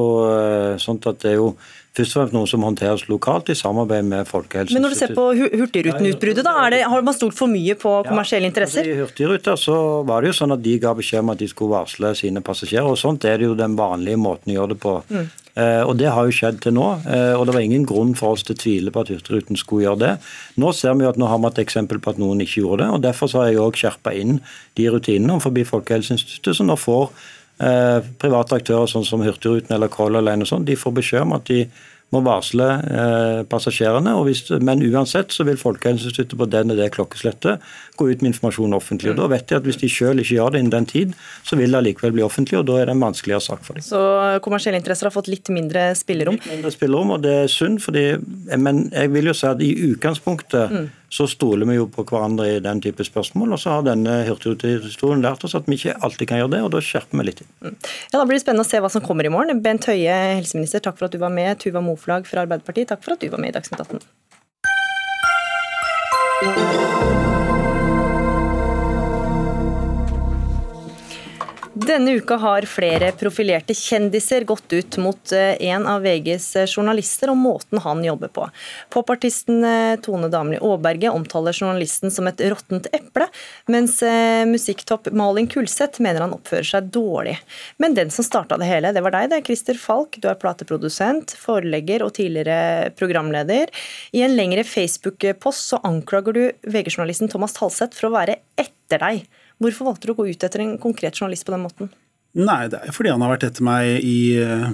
sånn 0.83 0.99
at 1.07 1.21
det 1.23 1.31
er 1.31 1.39
jo 1.39 1.53
først 1.93 2.15
og 2.15 2.19
fremst 2.19 2.33
noe 2.33 2.49
som 2.49 2.63
håndteres 2.65 3.05
lokalt 3.09 3.51
i 3.53 3.55
samarbeid 3.57 4.07
med 4.07 4.25
Folkehelseinstituttet. 4.25 4.79
Men 4.79 4.85
når 4.87 4.95
du 4.95 4.99
ser 4.99 5.13
på 5.13 5.25
Hurtigruten-utbruddet, 5.61 6.47
da, 6.47 6.55
det, 6.73 6.81
har 6.89 7.05
man 7.05 7.13
stolt 7.13 7.37
for 7.37 7.51
mye 7.51 7.75
på 7.77 7.91
kommersielle 8.07 8.49
interesser? 8.49 8.81
Ja, 8.81 8.95
altså 8.95 8.97
I 8.97 9.03
Hurtigruta 9.03 9.55
så 9.59 9.77
var 10.07 10.23
det 10.23 10.31
jo 10.31 10.39
sånn 10.39 10.55
at 10.55 10.63
de 10.65 10.73
ga 10.81 10.95
beskjed 10.97 11.21
om 11.21 11.33
at 11.35 11.43
de 11.43 11.49
skulle 11.51 11.75
varsle 11.75 12.15
sine 12.17 12.41
passasjerer. 12.45 12.89
og 12.89 12.97
Sånt 12.97 13.27
er 13.29 13.37
det 13.37 13.51
jo 13.51 13.57
den 13.59 13.77
vanlige 13.77 14.21
måten 14.21 14.53
å 14.53 14.57
gjøre 14.57 14.73
det 14.73 14.79
på. 14.81 14.95
Mm. 15.13 15.29
Eh, 15.53 15.83
og 15.85 15.93
Det 16.01 16.09
har 16.09 16.25
jo 16.25 16.33
skjedd 16.33 16.63
til 16.65 16.73
nå, 16.73 16.87
eh, 17.05 17.35
og 17.37 17.45
det 17.45 17.53
var 17.53 17.61
ingen 17.61 17.85
grunn 17.85 18.15
for 18.17 18.33
oss 18.33 18.41
til 18.47 18.55
å 18.55 18.61
tvile 18.63 18.93
på 18.93 19.03
at 19.03 19.13
Hurtigruten 19.13 19.59
skulle 19.59 19.85
gjøre 19.85 20.01
det. 20.01 20.13
Nå 20.57 20.73
ser 20.73 20.97
vi 20.97 21.05
jo 21.05 21.13
at 21.13 21.21
nå 21.21 21.29
har 21.29 21.37
vi 21.43 21.51
et 21.51 21.61
eksempel 21.61 22.01
på 22.01 22.09
at 22.15 22.17
noen 22.17 22.41
ikke 22.41 22.65
gjorde 22.65 22.87
det, 22.87 22.89
og 22.89 23.05
derfor 23.05 23.29
så 23.29 23.43
har 23.43 23.53
jeg 23.53 23.61
òg 23.61 23.77
skjerpa 23.77 24.17
inn 24.17 24.41
de 24.81 24.89
rutinene 24.89 25.37
forbi 25.43 25.61
Folkehelseinstituttet. 25.69 26.57
Så 26.57 26.65
nå 26.65 26.73
får 26.73 27.13
private 27.57 28.57
aktører 28.57 28.89
sånn 28.89 29.05
som 29.07 29.21
Hurtigruten 29.23 29.75
eller 29.75 29.91
Color 29.93 30.25
Line 30.25 30.43
og 30.43 30.49
sånn, 30.49 30.65
de 30.67 30.77
får 30.79 30.95
beskjed 30.97 31.25
om 31.27 31.35
at 31.37 31.45
de 31.47 31.59
må 32.13 32.21
varsle 32.25 32.67
eh, 32.93 33.41
passasjerene. 33.49 34.13
Hvis, 34.27 34.45
men 34.63 34.83
uansett 34.85 35.33
så 35.33 35.45
vil 35.47 35.59
Folkehelseinstituttet 35.59 36.37
på 36.39 36.47
den 36.51 36.73
og 36.73 36.79
det 36.79 36.91
klokkeslettet 36.93 37.63
gå 37.99 38.09
ut 38.09 38.23
med 38.23 38.33
informasjon 38.33 38.77
offentlig. 38.77 39.13
og 39.13 39.21
Da 39.21 39.29
vet 39.33 39.47
de 39.49 39.57
at 39.57 39.67
hvis 39.67 39.81
de 39.81 39.89
selv 39.91 40.23
ikke 40.23 40.37
gjør 40.37 40.53
det 40.53 40.63
innen 40.63 40.75
den 40.75 40.89
tid, 40.89 41.13
så 41.47 41.57
vil 41.59 41.73
det 41.73 41.81
allikevel 41.81 42.15
bli 42.15 42.25
offentlig, 42.25 42.59
og 42.61 42.67
da 42.69 42.79
er 42.81 42.89
det 42.89 42.97
en 42.97 43.05
vanskeligere 43.05 43.45
sak 43.47 43.63
for 43.65 43.79
dem. 43.79 43.85
Så 43.85 44.01
kommersielle 44.45 44.81
interesser 44.81 45.09
har 45.09 45.15
fått 45.15 45.31
litt 45.31 45.49
mindre 45.53 45.89
spillerom? 45.97 46.37
Litt 46.39 46.57
mindre 46.57 46.73
spillerom, 46.73 47.15
og 47.17 47.23
det 47.25 47.37
er 47.43 47.53
synd, 47.53 47.81
fordi, 47.83 48.05
men 48.57 48.87
jeg 48.91 49.13
vil 49.13 49.31
jo 49.31 49.37
si 49.37 49.49
at 49.49 49.63
i 49.63 49.73
utgangspunktet 49.91 50.73
mm 50.73 50.91
så 51.13 51.27
stoler 51.29 51.67
vi 51.69 51.75
jo 51.77 51.85
på 51.93 52.01
hverandre 52.09 52.47
i 52.55 52.61
den 52.63 52.79
type 52.81 53.05
spørsmål. 53.05 53.53
Og 53.53 53.59
så 53.61 53.75
har 53.75 53.85
denne 53.85 54.15
hurtigrutehistorien 54.25 55.21
lært 55.21 55.45
oss 55.45 55.53
at 55.59 55.69
vi 55.69 55.77
ikke 55.77 55.93
alltid 56.01 56.31
kan 56.31 56.41
gjøre 56.41 56.53
det, 56.55 56.61
og 56.65 56.71
da 56.73 56.81
skjerper 56.81 57.21
vi 57.21 57.27
litt. 57.29 57.43
Mm. 57.61 57.75
Ja, 58.09 58.17
Da 58.17 58.25
blir 58.25 58.37
det 58.39 58.45
spennende 58.45 58.65
å 58.65 58.71
se 58.71 58.81
hva 58.81 58.89
som 58.89 59.05
kommer 59.05 59.29
i 59.29 59.33
morgen. 59.33 59.61
Bent 59.65 59.85
Høie, 59.91 60.17
helseminister, 60.39 60.81
takk 60.81 60.97
for 60.97 61.05
at 61.09 61.13
du 61.13 61.21
var 61.21 61.33
med. 61.33 61.61
Tuva 61.61 61.85
Moflag 61.85 62.25
fra 62.29 62.47
Arbeiderpartiet, 62.47 62.89
takk 62.95 63.05
for 63.05 63.13
at 63.13 63.21
du 63.21 63.29
var 63.29 63.41
med 63.43 63.53
i 63.53 63.57
Dagsnytt 63.59 63.85
18. 63.85 64.01
Denne 71.83 72.11
uka 72.11 72.35
har 72.39 72.63
flere 72.69 73.09
profilerte 73.19 73.73
kjendiser 73.75 74.45
gått 74.47 74.71
ut 74.73 74.95
mot 75.03 75.31
eh, 75.35 75.57
en 75.67 75.87
av 75.89 76.05
VGs 76.05 76.45
eh, 76.55 76.69
journalister 76.69 77.33
og 77.33 77.41
måten 77.41 77.81
han 77.83 78.03
jobber 78.05 78.31
på. 78.31 78.45
Popartisten 78.93 79.65
eh, 79.67 79.95
Tone 80.05 80.29
Damli 80.31 80.61
Aaberge 80.63 81.11
omtaler 81.11 81.51
journalisten 81.51 82.13
som 82.13 82.29
et 82.31 82.39
råttent 82.53 82.87
eple, 82.95 83.27
mens 83.67 83.99
musikktopp 84.47 85.11
Malin 85.11 85.49
Kulseth 85.51 85.99
mener 86.03 86.23
han 86.23 86.37
oppfører 86.37 86.69
seg 86.71 86.87
dårlig. 86.95 87.35
Men 87.83 87.99
den 87.99 88.13
som 88.15 88.23
starta 88.23 88.55
det 88.61 88.69
hele, 88.69 88.93
det 88.95 89.03
var 89.03 89.17
deg, 89.17 89.33
det 89.33 89.41
er 89.41 89.47
Christer 89.49 89.79
Falk. 89.79 90.21
Du 90.23 90.29
er 90.31 90.39
plateprodusent, 90.39 91.35
forelegger 91.35 92.07
og 92.07 92.15
tidligere 92.15 92.93
programleder. 92.95 93.71
I 94.15 94.23
en 94.23 94.37
lengre 94.39 94.63
Facebook-post 94.63 95.73
så 95.73 95.83
anklager 95.83 96.37
du 96.37 96.43
VG-journalisten 96.63 97.31
Thomas 97.33 97.57
Talseth 97.59 97.99
for 97.99 98.07
å 98.07 98.17
være 98.21 98.39
etter 98.55 99.03
deg. 99.03 99.25
Hvorfor 99.63 99.91
valgte 99.91 100.09
du 100.09 100.15
å 100.15 100.17
gå 100.17 100.29
ut 100.31 100.47
etter 100.47 100.63
en 100.63 100.75
konkret 100.81 101.19
journalist 101.19 101.47
på 101.47 101.55
den 101.55 101.63
måten? 101.63 101.91
Nei, 102.33 102.65
det 102.71 102.81
er 102.81 102.95
fordi 102.95 103.13
han 103.13 103.21
har 103.23 103.35
vært 103.35 103.45
etter 103.47 103.65
meg 103.65 104.03
i 104.03 104.17
eh, 104.41 104.65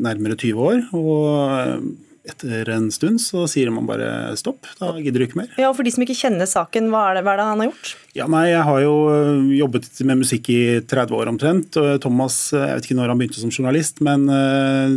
nærmere 0.00 0.38
20 0.40 0.64
år. 0.70 0.80
og 0.96 1.54
eh, 1.60 1.84
etter 2.24 2.70
en 2.72 2.86
stund 2.88 3.20
så 3.20 3.42
sier 3.50 3.68
man 3.68 3.84
bare 3.84 4.32
stopp, 4.40 4.64
da 4.78 4.94
gidder 4.96 5.20
du 5.20 5.26
ikke 5.26 5.42
mer. 5.42 5.50
Ja, 5.60 5.68
og 5.68 5.76
For 5.76 5.84
de 5.84 5.92
som 5.92 6.06
ikke 6.06 6.16
kjenner 6.16 6.48
saken, 6.48 6.88
hva 6.88 7.10
er 7.10 7.18
det, 7.18 7.24
hva 7.26 7.34
er 7.34 7.40
det 7.42 7.48
han 7.50 7.60
har 7.60 7.68
gjort? 7.68 7.90
Ja, 8.16 8.28
nei, 8.32 8.46
Jeg 8.48 8.64
har 8.64 8.80
jo 8.80 8.94
eh, 9.12 9.50
jobbet 9.60 9.88
med 10.08 10.22
musikk 10.22 10.48
i 10.54 10.60
30 10.80 11.18
år 11.20 11.32
omtrent. 11.34 11.76
og 11.76 12.00
Thomas, 12.00 12.38
jeg 12.56 12.78
vet 12.78 12.88
ikke 12.88 12.98
når 13.02 13.12
han 13.12 13.20
begynte 13.20 13.42
som 13.42 13.52
journalist, 13.52 14.00
men 14.04 14.24
uh, 14.32 14.96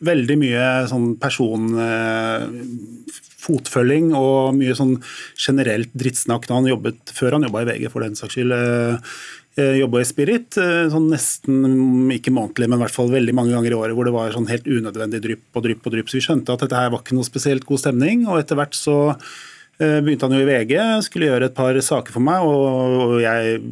veldig 0.00 0.38
mye 0.40 0.70
sånn 0.90 1.12
person... 1.20 1.74
Uh, 1.76 3.28
fotfølging 3.40 4.12
og 4.16 4.54
mye 4.58 4.76
sånn 4.76 4.96
generelt 5.38 5.92
drittsnakk 5.98 6.48
da 6.48 6.58
han 6.58 6.70
jobbet 6.70 7.12
før 7.16 7.36
han 7.36 7.46
jobba 7.46 7.64
i 7.64 7.68
VG, 7.72 7.86
for 7.92 8.04
den 8.04 8.18
saks 8.18 8.36
skyld. 8.36 8.56
Eh, 8.56 9.14
eh, 9.60 9.76
jobba 9.80 10.02
i 10.02 10.08
Spirit, 10.08 10.58
eh, 10.60 10.88
sånn 10.92 11.10
nesten 11.12 12.10
ikke 12.16 12.34
månedlig, 12.34 12.68
men 12.68 12.80
i 12.80 12.84
hvert 12.84 12.96
fall 12.96 13.12
veldig 13.12 13.36
mange 13.36 13.54
ganger 13.56 13.74
i 13.76 13.78
året 13.78 13.96
hvor 13.96 14.08
det 14.08 14.16
var 14.16 14.34
sånn 14.34 14.50
helt 14.50 14.68
unødvendig 14.68 15.22
drypp 15.26 15.60
og 15.60 15.68
drypp 15.68 15.86
og 15.86 15.96
drypp. 15.96 16.10
Så 16.10 16.20
vi 16.20 16.26
skjønte 16.26 16.56
at 16.56 16.66
dette 16.66 16.82
her 16.82 16.92
var 16.92 17.04
ikke 17.04 17.16
noe 17.18 17.28
spesielt 17.28 17.66
god 17.68 17.84
stemning, 17.84 18.28
og 18.28 18.42
etter 18.42 18.60
hvert 18.60 18.76
så 18.78 19.00
begynte 19.80 20.28
han 20.28 20.34
jo 20.36 20.42
i 20.42 20.44
VG, 20.44 20.74
skulle 21.06 21.30
gjøre 21.30 21.46
et 21.48 21.54
par 21.56 21.72
saker 21.80 22.12
for 22.12 22.20
meg, 22.20 22.44
og 22.44 23.14
jeg 23.22 23.62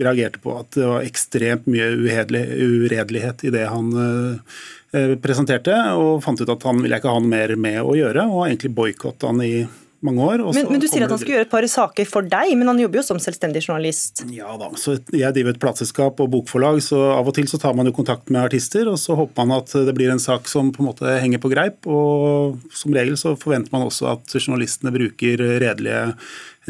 reagerte 0.00 0.40
på 0.40 0.54
at 0.62 0.70
det 0.72 0.86
var 0.88 1.04
ekstremt 1.04 1.68
mye 1.68 1.90
uredelighet 1.92 3.44
i 3.44 3.52
det 3.52 3.66
han 3.68 3.90
presenterte, 4.92 5.74
og 5.98 6.22
fant 6.24 6.40
ut 6.40 6.54
at 6.54 6.64
han 6.68 6.80
ville 6.84 6.96
ikke 6.96 7.12
ha 7.12 7.20
noe 7.20 7.28
mer 7.28 7.54
med 7.60 7.82
å 7.82 7.92
gjøre, 7.98 8.24
og 8.30 8.46
egentlig 8.46 8.72
boikotta 8.76 9.32
han 9.32 9.44
i 9.44 9.66
mange 10.00 10.22
år. 10.22 10.42
Men, 10.54 10.68
men, 10.70 10.80
Du 10.80 10.86
sier 10.86 11.04
at 11.04 11.12
han 11.12 11.18
skulle 11.18 11.36
gjøre 11.38 11.46
et 11.48 11.52
par 11.52 11.66
saker 11.70 12.06
for 12.08 12.26
deg, 12.26 12.52
men 12.58 12.70
han 12.70 12.80
jobber 12.80 13.00
jo 13.00 13.04
som 13.08 13.20
selvstendig 13.22 13.64
journalist? 13.64 14.22
Ja 14.34 14.54
da, 14.60 14.70
så 14.78 14.96
jeg 15.10 15.34
driver 15.34 15.54
et 15.54 15.62
plateselskap 15.62 16.22
og 16.22 16.30
bokforlag, 16.36 16.80
så 16.84 17.00
av 17.16 17.28
og 17.28 17.34
til 17.36 17.48
så 17.50 17.60
tar 17.60 17.74
man 17.78 17.90
jo 17.90 17.94
kontakt 17.96 18.30
med 18.30 18.44
artister, 18.44 18.88
og 18.90 18.98
så 19.02 19.18
håper 19.18 19.42
man 19.42 19.58
at 19.58 19.74
det 19.88 19.96
blir 19.98 20.12
en 20.14 20.22
sak 20.22 20.46
som 20.50 20.70
på 20.74 20.84
en 20.84 20.90
måte 20.92 21.16
henger 21.18 21.42
på 21.42 21.50
greip. 21.52 21.88
og 21.90 22.60
Som 22.74 22.94
regel 22.96 23.18
så 23.20 23.34
forventer 23.38 23.74
man 23.74 23.88
også 23.88 24.12
at 24.14 24.38
journalistene 24.38 24.94
bruker 24.94 25.42
redelige 25.58 26.04
Eh, 26.08 26.14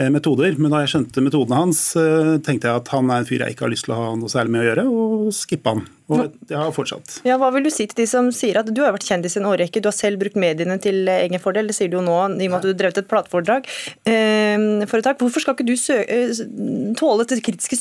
metoder. 0.06 0.54
Men 0.58 0.72
da 0.72 0.82
jeg 0.84 0.92
skjønte 0.94 1.22
metodene 1.24 1.58
hans, 1.58 1.82
eh, 1.98 2.36
tenkte 2.44 2.70
jeg 2.70 2.82
at 2.82 2.90
han 2.94 3.10
er 3.10 3.22
en 3.22 3.28
fyr 3.28 3.42
jeg 3.44 3.56
ikke 3.56 3.66
har 3.66 3.72
lyst 3.74 3.88
til 3.88 3.94
å 3.96 4.00
ha 4.00 4.10
noe 4.18 4.30
særlig 4.32 4.54
med 4.54 4.62
å 4.62 4.68
gjøre, 4.68 4.84
og 4.88 5.32
skippa 5.34 5.74
han. 5.74 5.86
Og 6.08 6.22
jeg 6.48 6.56
har 6.56 6.70
fortsatt. 6.72 7.18
Ja, 7.28 7.36
Hva 7.36 7.50
vil 7.52 7.66
du 7.66 7.68
si 7.68 7.84
til 7.84 7.98
de 8.00 8.06
som 8.08 8.30
sier 8.32 8.56
at 8.56 8.70
du 8.72 8.80
har 8.80 8.94
vært 8.94 9.04
kjendis 9.04 9.36
i 9.36 9.42
en 9.42 9.48
årrekke, 9.50 9.82
du 9.84 9.90
har 9.90 9.96
selv 9.96 10.22
brukt 10.22 10.38
mediene 10.40 10.78
til 10.80 11.02
egen 11.04 11.42
fordel, 11.42 11.68
det 11.68 11.76
sier 11.76 11.90
du 11.92 11.98
jo 11.98 12.04
nå 12.06 12.16
i 12.16 12.46
og 12.46 12.54
med 12.54 12.56
at 12.56 12.64
du 12.64 12.70
har 12.70 12.78
drevet 12.80 13.02
et 13.02 13.10
plateforedrag. 13.10 13.68
Eh, 14.08 14.86
Hvorfor 15.18 15.42
skal 15.42 15.56
ikke 15.56 15.66
du 15.68 16.94
tåle 16.96 17.26
det 17.28 17.42
kritiske 17.44 17.76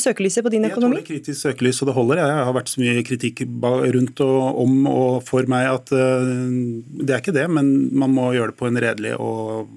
søkelyset 0.00 0.42
på 0.42 0.50
din 0.50 0.66
økonomi? 0.66 0.98
Jeg 0.98 1.06
tåler 1.06 1.08
kritisk 1.12 1.40
søkelys, 1.44 1.80
og 1.82 1.90
det 1.90 1.96
holder. 2.00 2.22
Jeg 2.24 2.44
har 2.48 2.56
vært 2.56 2.72
så 2.72 2.82
mye 2.82 3.06
kritikk 3.06 3.44
rundt 3.44 4.24
og 4.24 4.62
om 4.64 4.86
og 4.90 5.22
for 5.26 5.46
meg 5.50 5.68
at 5.70 5.92
det 5.94 7.12
er 7.12 7.20
ikke 7.20 7.36
det, 7.36 7.46
men 7.50 7.90
man 7.94 8.14
må 8.14 8.32
gjøre 8.34 8.52
det 8.52 8.58
på 8.58 8.68
en 8.68 8.80
redelig 8.82 9.14
og 9.20 9.68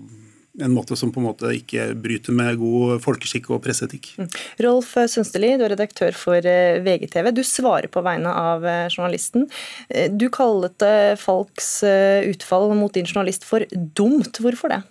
en 0.62 0.74
måte 0.74 0.96
som 0.96 1.12
på 1.14 1.22
en 1.22 1.28
måte 1.30 1.52
ikke 1.56 1.92
bryter 2.02 2.36
med 2.36 2.58
god 2.62 3.02
folkeskikk 3.04 3.52
og 3.54 3.62
presseetikk. 3.66 4.12
Mm. 4.18 4.30
Rolf 4.66 4.94
Sønsteli, 4.98 5.54
du 5.60 5.66
er 5.68 5.74
redaktør 5.76 6.16
for 6.18 6.50
eh, 6.50 6.80
VGTV. 6.86 7.32
Du 7.36 7.44
svarer 7.46 7.90
på 7.92 8.04
vegne 8.06 8.34
av 8.34 8.66
eh, 8.66 8.86
journalisten. 8.90 9.48
Eh, 9.90 10.10
du 10.12 10.30
kallet 10.34 10.86
Falks 11.22 11.82
utfall 12.28 12.72
mot 12.78 12.94
din 12.94 13.08
journalist 13.08 13.46
for 13.48 13.66
dumt. 13.72 14.40
Hvorfor 14.42 14.74
det? 14.74 14.82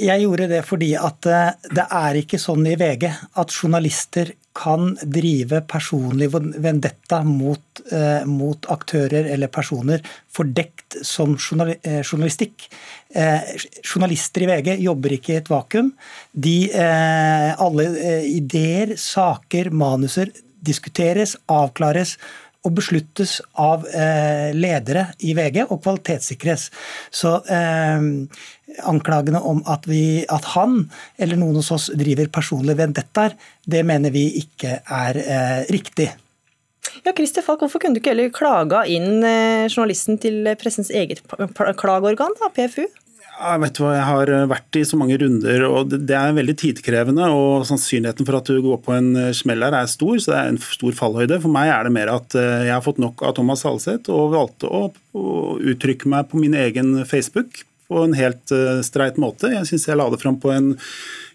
Jeg 0.00 0.22
gjorde 0.22 0.48
det 0.48 0.62
fordi 0.64 0.94
at 0.96 1.26
det 1.76 1.84
er 1.84 2.16
ikke 2.16 2.40
sånn 2.40 2.64
i 2.64 2.78
VG 2.80 3.10
at 3.10 3.52
journalister 3.52 4.32
kan 4.56 4.94
drive 5.02 5.60
personlig 5.68 6.30
vendetta 6.32 7.20
mot, 7.24 7.82
eh, 7.92 8.24
mot 8.24 8.66
aktører 8.72 9.28
eller 9.34 9.52
personer 9.52 10.00
fordekt 10.32 10.96
som 11.04 11.36
journalistikk. 11.36 12.68
Eh, 13.14 13.40
journalister 13.82 14.46
i 14.46 14.48
VG 14.50 14.72
jobber 14.80 15.16
ikke 15.16 15.34
i 15.34 15.38
et 15.42 15.52
vakuum. 15.52 15.92
De, 16.32 16.56
eh, 16.72 17.52
alle 17.60 17.86
eh, 18.00 18.26
ideer, 18.36 18.96
saker, 18.96 19.70
manuser 19.70 20.32
diskuteres, 20.66 21.36
avklares 21.52 22.16
og 22.66 22.74
besluttes 22.80 23.38
av 23.62 23.86
ledere 24.56 25.06
i 25.22 25.32
VG 25.38 25.62
og 25.68 25.78
kvalitetssikres. 25.84 26.66
Så 27.14 27.36
anklagene 28.90 29.40
om 29.40 29.62
at, 29.70 29.86
vi, 29.86 30.26
at, 30.26 30.50
han 30.56 30.88
eller 31.22 31.38
noen 31.38 31.60
hos 31.60 31.70
oss 31.74 31.88
driver 31.94 32.28
personlig 32.34 32.76
vendettaer, 32.80 33.38
det 33.64 33.86
mener 33.86 34.14
vi 34.14 34.26
ikke 34.42 34.80
er 34.82 35.22
riktig. 35.70 36.10
Ja, 37.04 37.12
Christer 37.16 37.44
Falk, 37.44 37.60
Hvorfor 37.62 37.82
kunne 37.82 37.96
du 37.96 38.00
ikke 38.00 38.14
heller 38.14 38.32
klaga 38.34 38.84
inn 38.88 39.24
eh, 39.26 39.66
journalisten 39.68 40.20
til 40.22 40.46
pressens 40.60 40.90
eget 40.90 41.22
klageorgan, 41.80 42.36
da, 42.40 42.50
PFU? 42.54 42.86
Jeg 43.36 43.60
vet 43.60 43.78
hva, 43.82 43.90
jeg 43.92 44.04
har 44.08 44.30
vært 44.48 44.78
i 44.80 44.82
så 44.88 44.96
mange 44.96 45.16
runder, 45.20 45.64
og 45.68 45.92
det 45.92 46.14
er 46.16 46.36
veldig 46.36 46.54
tidkrevende. 46.56 47.28
og 47.28 47.66
Sannsynligheten 47.68 48.28
for 48.28 48.38
at 48.38 48.48
du 48.48 48.62
går 48.64 48.80
på 48.84 48.94
en 48.96 49.10
eh, 49.20 49.34
smell 49.36 49.64
her 49.66 49.76
er 49.76 49.90
stor, 49.92 50.16
så 50.16 50.32
det 50.32 50.38
er 50.38 50.52
en 50.54 50.60
stor 50.62 50.96
fallhøyde. 50.96 51.40
For 51.42 51.52
meg 51.52 51.72
er 51.74 51.84
det 51.84 51.92
mer 51.98 52.12
at 52.14 52.36
eh, 52.38 52.66
jeg 52.70 52.72
har 52.72 52.84
fått 52.84 53.02
nok 53.02 53.20
av 53.26 53.36
Thomas 53.36 53.66
Halseth 53.66 54.12
og 54.12 54.32
valgte 54.36 54.70
å, 54.70 54.86
uttrykke 55.16 56.10
meg 56.12 56.26
på 56.28 56.40
min 56.40 56.52
egen 56.60 56.90
Facebook 57.08 57.62
på 57.88 58.02
en 58.02 58.16
helt 58.18 58.50
streit 58.84 59.16
måte. 59.16 59.48
Jeg 59.48 59.64
syns 59.68 59.86
jeg 59.88 59.96
la 59.96 60.10
det 60.12 60.18
fram 60.20 60.36
på 60.42 60.50
en 60.52 60.74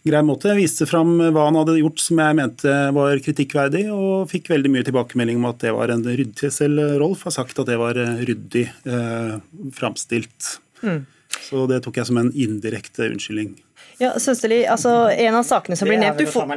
grei 0.05 0.21
måte. 0.25 0.51
Jeg 0.51 0.59
viste 0.59 0.85
fram 0.85 1.15
hva 1.17 1.47
han 1.47 1.57
hadde 1.57 1.79
gjort 1.79 2.03
som 2.03 2.19
jeg 2.21 2.37
mente 2.37 2.75
var 2.93 3.23
kritikkverdig, 3.25 3.87
og 3.89 4.29
fikk 4.29 4.51
veldig 4.51 4.73
mye 4.73 4.85
tilbakemelding 4.85 5.39
om 5.41 5.47
at 5.49 5.63
det 5.63 5.73
var 5.73 5.93
en 5.95 6.05
ryddig 6.05 6.51
Selv 6.53 6.83
Rolf 7.01 7.25
har 7.25 7.33
sagt 7.39 7.57
at 7.63 7.71
det 7.71 7.79
var 7.81 7.97
ryddig 7.97 8.67
eh, 8.67 9.33
framstilt. 9.79 10.57
Mm. 10.83 11.01
Så 11.39 11.67
det 11.71 11.81
tok 11.85 11.99
jeg 12.01 12.09
som 12.09 12.19
en 12.21 12.31
indirekte 12.35 13.09
unnskyldning. 13.11 13.55
Ja, 14.01 14.11
Sønsterli, 14.17 14.63
altså 14.69 14.91
En 15.13 15.35
av 15.37 15.43
sakene 15.45 15.77
som 15.77 15.89
blir 15.89 15.99
nevnt 16.01 16.17
du 16.21 16.25
får, 16.29 16.47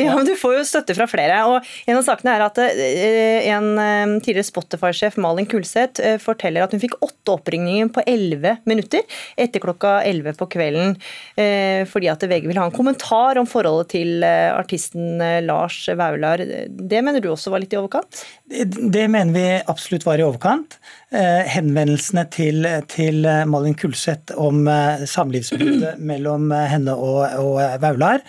ja, 0.00 0.14
du 0.24 0.32
får 0.40 0.54
jo 0.56 0.62
støtte 0.66 0.94
fra 0.96 1.06
flere. 1.10 1.36
og 1.50 1.66
En 1.90 1.98
av 1.98 2.04
sakene 2.06 2.32
er 2.32 2.44
at 2.46 2.60
eh, 2.64 3.48
en 3.52 3.66
eh, 3.80 4.14
tidligere 4.24 4.48
Spotify-sjef, 4.48 5.18
Malin 5.20 5.48
Kulseth, 5.48 6.00
eh, 6.00 6.16
forteller 6.22 6.64
at 6.64 6.72
hun 6.72 6.80
fikk 6.82 6.96
åtte 7.04 7.34
oppringninger 7.34 7.90
på 7.92 8.04
elleve 8.08 8.56
minutter 8.68 9.04
etter 9.40 9.62
klokka 9.62 9.98
elleve 10.06 10.34
på 10.38 10.48
kvelden 10.54 10.96
fordi 11.90 12.08
at 12.10 12.22
VG 12.28 12.46
vil 12.48 12.58
ha 12.60 12.66
en 12.68 12.74
kommentar 12.74 13.38
om 13.40 13.46
forholdet 13.48 13.90
til 13.94 14.24
artisten 14.24 15.20
Lars 15.44 15.76
Vaular. 15.96 16.42
Det 16.68 17.00
mener 17.04 17.22
du 17.22 17.30
også 17.32 17.52
var 17.52 17.62
litt 17.62 17.74
i 17.74 17.78
overkant? 17.78 18.22
Det 18.44 19.06
mener 19.08 19.32
vi 19.32 19.44
absolutt 19.72 20.04
var 20.04 20.20
i 20.20 20.24
overkant. 20.26 20.76
Henvendelsene 21.48 22.26
til, 22.28 22.66
til 22.92 23.24
Malin 23.48 23.76
Kulseth 23.78 24.36
om 24.36 24.66
samlivsbruddet 25.08 26.00
mellom 26.10 26.52
henne 26.52 26.92
og, 26.92 27.22
og 27.40 27.80
Vaular. 27.80 28.20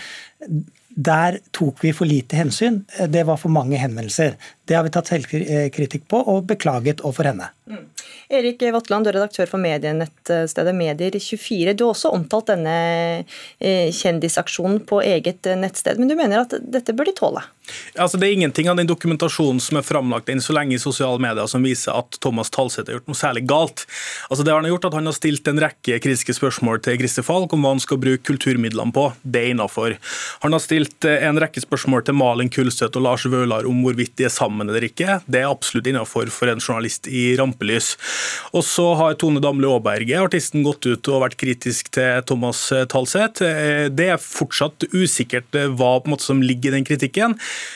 Der 0.95 1.41
tok 1.51 1.84
vi 1.84 1.91
for 1.91 2.07
lite 2.07 2.39
hensyn. 2.39 2.86
Det 3.11 3.26
var 3.28 3.41
for 3.41 3.51
mange 3.51 3.78
henvendelser. 3.82 4.38
Det 4.66 4.78
har 4.78 4.86
vi 4.86 4.93
tatt 4.93 5.11
selvkritikk 5.11 6.07
på 6.11 6.22
og 6.34 6.45
beklaget 6.49 7.03
overfor 7.05 7.30
henne. 7.32 7.51
Mm. 7.70 7.84
Erik 8.30 8.61
Vatland, 8.74 9.05
du 9.05 9.11
er 9.11 9.20
redaktør 9.20 9.49
for 9.49 9.61
medienettstedet 9.61 10.74
Medier24. 10.74 11.74
Du 11.78 11.86
har 11.86 11.93
også 11.93 12.11
omtalt 12.13 12.49
denne 12.49 12.78
eh, 13.59 13.91
kjendisaksjonen 13.93 14.82
på 14.89 15.01
eget 15.05 15.45
nettsted, 15.59 16.01
men 16.01 16.09
du 16.09 16.16
mener 16.18 16.41
at 16.41 16.55
dette 16.61 16.93
bør 16.97 17.09
de 17.09 17.16
tåle? 17.18 17.43
Altså, 17.97 18.18
det 18.22 18.28
er 18.28 18.36
ingenting 18.36 18.70
av 18.70 18.78
den 18.78 18.89
dokumentasjonen 18.89 19.61
som 19.63 19.80
er 19.80 19.86
framlagt 19.86 20.30
enn 20.30 20.41
så 20.43 20.53
lenge 20.57 20.76
i 20.78 20.82
sosiale 20.82 21.22
medier 21.22 21.47
som 21.49 21.66
viser 21.66 21.95
at 21.97 22.18
Thomas 22.22 22.51
Talseth 22.53 22.89
har 22.89 22.99
gjort 22.99 23.09
noe 23.09 23.20
særlig 23.20 23.45
galt. 23.49 23.86
Altså, 24.30 24.45
det 24.45 24.53
har 24.53 24.61
han 24.61 24.70
gjort 24.70 24.89
at 24.89 24.97
han 24.97 25.09
har 25.09 25.18
stilt 25.18 25.49
en 25.49 25.61
rekke 25.61 25.99
kritiske 26.03 26.38
spørsmål 26.38 26.82
til 26.86 26.99
Christer 27.01 27.26
Falk 27.26 27.53
om 27.55 27.66
hva 27.66 27.74
han 27.76 27.84
skal 27.84 28.01
bruke 28.01 28.26
kulturmidlene 28.26 28.93
på. 28.95 29.07
Det 29.22 29.41
er 29.41 29.53
innafor. 29.53 29.97
Han 30.45 30.55
har 30.55 30.63
stilt 30.63 31.07
eh, 31.09 31.26
en 31.26 31.41
rekke 31.41 31.63
spørsmål 31.63 32.05
til 32.05 32.18
Malin 32.18 32.51
Kulstøt 32.53 32.97
og 32.97 33.07
Lars 33.07 33.26
Vaular 33.30 33.70
om 33.70 33.82
hvorvidt 33.86 34.18
de 34.20 34.30
er 34.30 34.34
sammen 34.34 34.55
eller 34.64 34.88
ikke. 34.88 35.20
Det 35.26 35.41
er 35.41 35.49
absolutt 35.49 35.89
innafor 35.91 36.32
for 36.34 36.51
en 36.51 36.62
journalist 36.62 37.10
i 37.12 37.28
rampelys. 37.39 37.95
Og 38.56 38.64
så 38.66 38.88
har 38.99 39.18
Tone 39.20 39.41
Damli 39.43 39.68
Aaberge, 39.70 40.22
artisten, 40.22 40.64
gått 40.66 40.88
ut 40.88 41.12
og 41.12 41.24
vært 41.26 41.39
kritisk 41.41 41.91
til 41.95 42.24
Thomas 42.30 42.62
Talseth. 42.91 43.43
Eh, 43.43 43.88
det 43.93 44.10
er 44.14 44.22
fortsatt 44.22 44.88
usikkert 44.93 45.56
eh, 45.58 45.70
hva 45.72 45.97
måte 46.10 46.26
som 46.28 46.41
ligger 46.43 46.72
i 46.72 46.78
den 46.80 46.88
kritikken. 46.88 47.36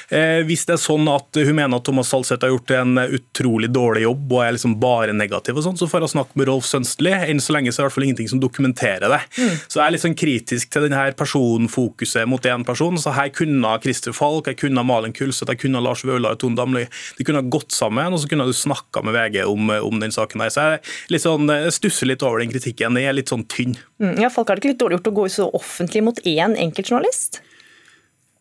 Eh, 0.10 0.42
hvis 0.48 0.66
det 0.68 0.76
er 0.76 0.82
sånn 0.82 1.08
at 1.12 1.40
hun 1.40 1.56
mener 1.56 1.80
at 1.80 1.86
Thomas 1.88 2.12
Talseth 2.12 2.46
har 2.46 2.54
gjort 2.54 2.74
en 2.76 3.04
utrolig 3.06 3.72
dårlig 3.74 4.06
jobb 4.06 4.36
og 4.36 4.44
er 4.46 4.56
liksom 4.56 4.78
bare 4.82 5.16
negativ, 5.16 5.60
og 5.60 5.66
sånn, 5.66 5.80
så 5.80 5.90
får 5.90 6.06
jeg 6.06 6.14
snakke 6.16 6.40
med 6.40 6.50
Rolf 6.50 6.68
Sønstli. 6.70 7.14
Enn 7.30 7.42
så 7.44 7.56
lenge 7.56 7.74
så 7.74 7.82
er 7.82 7.84
det 7.84 7.86
i 7.86 7.90
hvert 7.90 7.98
fall 7.98 8.08
ingenting 8.10 8.32
som 8.32 8.44
dokumenterer 8.44 9.08
det. 9.12 9.22
Mm. 9.38 9.56
Så 9.66 9.80
jeg 9.80 9.86
er 9.86 9.96
litt 9.96 10.06
sånn 10.06 10.20
kritisk 10.20 10.74
til 10.74 10.88
denne 10.88 11.06
personfokuset 11.20 12.30
mot 12.30 12.50
én 12.50 12.66
person. 12.68 13.00
Så 13.00 13.14
her 13.16 13.32
kunne 13.36 13.76
Christer 13.84 14.16
Falk, 14.16 14.50
jeg 14.50 14.60
kunne 14.64 14.86
Malin 14.86 15.16
Kulseth, 15.16 15.50
jeg 15.52 15.64
kunne 15.64 15.84
Lars 15.84 16.04
Vaular 16.08 16.38
og 16.38 16.44
Tone 16.44 16.58
Damli. 16.70 16.86
De 17.18 17.26
kunne 17.26 17.42
ha 17.42 17.50
gått 17.50 17.74
sammen, 17.76 18.14
og 18.14 18.22
så 18.22 18.30
kunne 18.30 18.48
du 18.48 18.56
snakka 18.56 19.04
med 19.06 19.16
VG 19.18 19.44
om, 19.50 19.70
om 19.70 20.02
den 20.02 20.14
saken 20.14 20.44
der. 20.44 20.54
Så 20.54 20.66
jeg, 20.66 20.82
litt 21.14 21.26
sånn, 21.26 21.50
jeg 21.50 21.76
stusser 21.76 22.10
litt 22.10 22.26
over 22.26 22.44
den 22.44 22.54
kritikken. 22.54 22.98
Den 22.98 23.10
er 23.10 23.18
litt 23.18 23.34
sånn 23.34 23.48
tynn. 23.50 23.78
Mm, 24.02 24.18
ja, 24.22 24.32
Folk 24.34 24.50
har 24.50 24.58
det 24.58 24.66
ikke 24.66 24.74
litt 24.76 24.82
dårlig 24.82 25.00
gjort 25.00 25.12
å 25.12 25.18
gå 25.20 25.30
så 25.34 25.50
offentlig 25.58 26.06
mot 26.06 26.26
én 26.28 26.58
enkeltjournalist? 26.60 27.42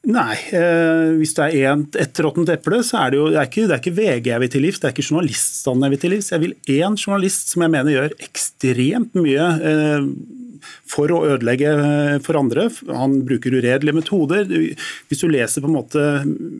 Nei, 0.08 0.36
eh, 0.54 1.16
hvis 1.18 1.34
det 1.36 1.48
er 1.58 1.72
en, 1.72 1.82
et 1.98 2.20
råttent 2.22 2.48
eple, 2.52 2.78
så 2.86 3.00
er 3.02 3.12
det 3.12 3.18
jo 3.18 3.24
det 3.32 3.40
er, 3.40 3.48
ikke, 3.50 3.64
det 3.66 3.74
er 3.74 3.82
ikke 3.82 3.96
VG 3.96 4.30
jeg 4.30 4.42
vil 4.44 4.52
til 4.54 4.62
livs, 4.64 4.78
det 4.80 4.88
er 4.88 4.94
ikke 4.94 5.04
journaliststanden 5.08 5.84
jeg 5.84 5.94
vil 5.94 6.02
til 6.04 6.14
livs. 6.14 6.30
Jeg 6.32 6.44
vil 6.44 6.54
én 6.78 6.96
journalist 6.96 7.52
som 7.52 7.64
jeg 7.64 7.74
mener 7.74 7.92
gjør 7.92 8.14
ekstremt 8.28 9.18
mye. 9.18 9.48
Eh, 9.68 10.06
for 10.88 11.12
å 11.14 11.22
ødelegge 11.34 11.72
eh, 11.72 12.14
for 12.24 12.38
andre. 12.40 12.68
Han 12.92 13.18
bruker 13.28 13.56
uredelige 13.58 13.96
metoder. 13.96 14.46
Hvis 15.08 15.24
du 15.24 15.28
leser 15.30 15.64
på 15.64 15.70
en 15.70 15.76
måte 15.78 16.04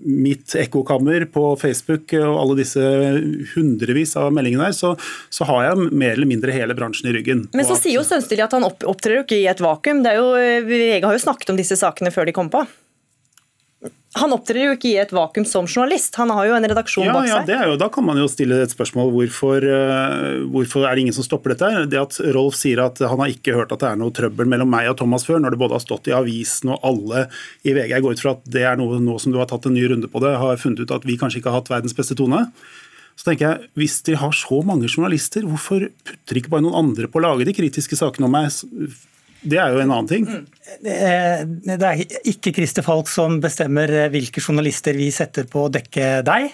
mitt 0.04 0.56
ekkokammer 0.58 1.28
på 1.32 1.52
Facebook 1.60 2.14
og 2.18 2.40
alle 2.42 2.58
disse 2.62 2.82
hundrevis 3.54 4.16
av 4.20 4.32
meldingene 4.34 4.68
der, 4.68 4.76
så, 4.76 4.94
så, 5.30 5.46
har 5.48 5.70
jeg 5.70 5.92
mer 5.92 6.16
eller 6.16 6.28
mindre 6.28 6.54
hele 6.54 6.76
bransjen 6.76 7.10
i 7.10 7.14
ryggen. 7.16 7.46
Men 7.56 7.68
så 7.68 7.78
sier 7.78 7.98
jo 7.98 8.06
Sønsteli 8.06 8.44
at 8.44 8.56
han 8.56 8.66
opptrer 8.68 9.20
jo 9.20 9.24
ikke 9.24 9.38
i 9.38 9.48
et 9.50 9.62
vakuum. 9.64 10.02
Det 10.04 10.12
er 10.12 10.20
jo, 10.20 10.28
VG 10.68 11.06
har 11.06 11.16
jo 11.16 11.24
snakket 11.24 11.54
om 11.54 11.60
disse 11.60 11.78
sakene 11.78 12.12
før 12.14 12.28
de 12.28 12.36
kom 12.36 12.52
på. 12.52 12.66
Han 14.16 14.32
opptrer 14.32 14.62
jo 14.62 14.72
ikke 14.72 14.88
i 14.88 14.96
et 15.02 15.10
vakuum 15.12 15.44
som 15.44 15.66
journalist, 15.68 16.14
han 16.16 16.30
har 16.32 16.46
jo 16.48 16.54
en 16.56 16.66
redaksjon 16.70 17.04
ja, 17.04 17.12
bak 17.12 17.26
seg. 17.28 17.34
Ja, 17.34 17.42
det 17.44 17.56
er 17.58 17.66
jo, 17.68 17.74
Da 17.80 17.90
kan 17.92 18.06
man 18.06 18.16
jo 18.16 18.24
stille 18.32 18.62
et 18.64 18.72
spørsmål 18.72 19.10
hvorfor, 19.12 19.66
uh, 19.68 20.46
hvorfor 20.48 20.86
er 20.88 20.96
det 20.96 21.04
ingen 21.04 21.16
som 21.16 21.26
stopper 21.26 21.52
dette. 21.52 21.84
Det 21.92 22.00
at 22.00 22.16
Rolf 22.32 22.56
sier 22.56 22.80
at 22.86 23.02
han 23.04 23.20
har 23.20 23.34
ikke 23.34 23.52
hørt 23.58 23.74
at 23.74 23.84
det 23.84 23.90
er 23.90 24.00
noe 24.00 24.14
trøbbel 24.16 24.48
mellom 24.48 24.72
meg 24.72 24.88
og 24.88 24.96
Thomas 25.02 25.28
før, 25.28 25.42
når 25.44 25.54
det 25.54 25.60
både 25.60 25.76
har 25.76 25.84
stått 25.84 26.08
i 26.08 26.16
avisen 26.16 26.72
og 26.72 26.88
alle 26.88 27.26
i 27.68 27.76
VG. 27.76 27.92
Jeg 27.92 28.06
går 28.06 28.16
ut 28.16 28.24
fra 28.24 28.34
at 28.38 28.48
det 28.56 28.64
er 28.70 28.80
noe 28.80 29.02
nå 29.04 29.18
som 29.20 29.34
du 29.34 29.40
har 29.42 29.50
tatt 29.52 29.68
en 29.68 29.76
ny 29.76 29.84
runde 29.92 30.08
på 30.08 30.24
det, 30.24 30.32
har 30.40 30.62
funnet 30.62 30.80
ut 30.80 30.96
at 30.96 31.04
vi 31.04 31.18
kanskje 31.20 31.42
ikke 31.42 31.52
har 31.52 31.60
hatt 31.60 31.72
verdens 31.76 31.96
beste 31.98 32.16
tone. 32.16 32.46
Så 33.18 33.28
tenker 33.28 33.44
jeg, 33.44 33.68
Hvis 33.76 34.00
de 34.06 34.16
har 34.16 34.32
så 34.32 34.62
mange 34.64 34.88
journalister, 34.88 35.44
hvorfor 35.44 35.90
putter 36.06 36.40
ikke 36.40 36.54
bare 36.54 36.64
noen 36.64 36.80
andre 36.86 37.10
på 37.10 37.20
å 37.20 37.26
lage 37.26 37.44
de 37.44 37.56
kritiske 37.56 37.98
sakene 37.98 38.30
om 38.30 38.36
meg? 38.38 38.48
Det 39.40 39.58
er 39.60 39.70
jo 39.70 39.82
en 39.82 39.92
annen 39.94 40.08
ting. 40.10 40.24
Det 40.82 41.76
er 41.76 42.00
ikke 42.26 42.52
Christer 42.56 42.84
Falk 42.84 43.08
som 43.10 43.38
bestemmer 43.42 43.90
eh, 43.94 44.08
hvilke 44.12 44.42
journalister 44.42 44.96
vi 44.98 45.08
setter 45.14 45.46
på 45.50 45.66
å 45.66 45.70
dekke 45.72 46.08
deg. 46.26 46.48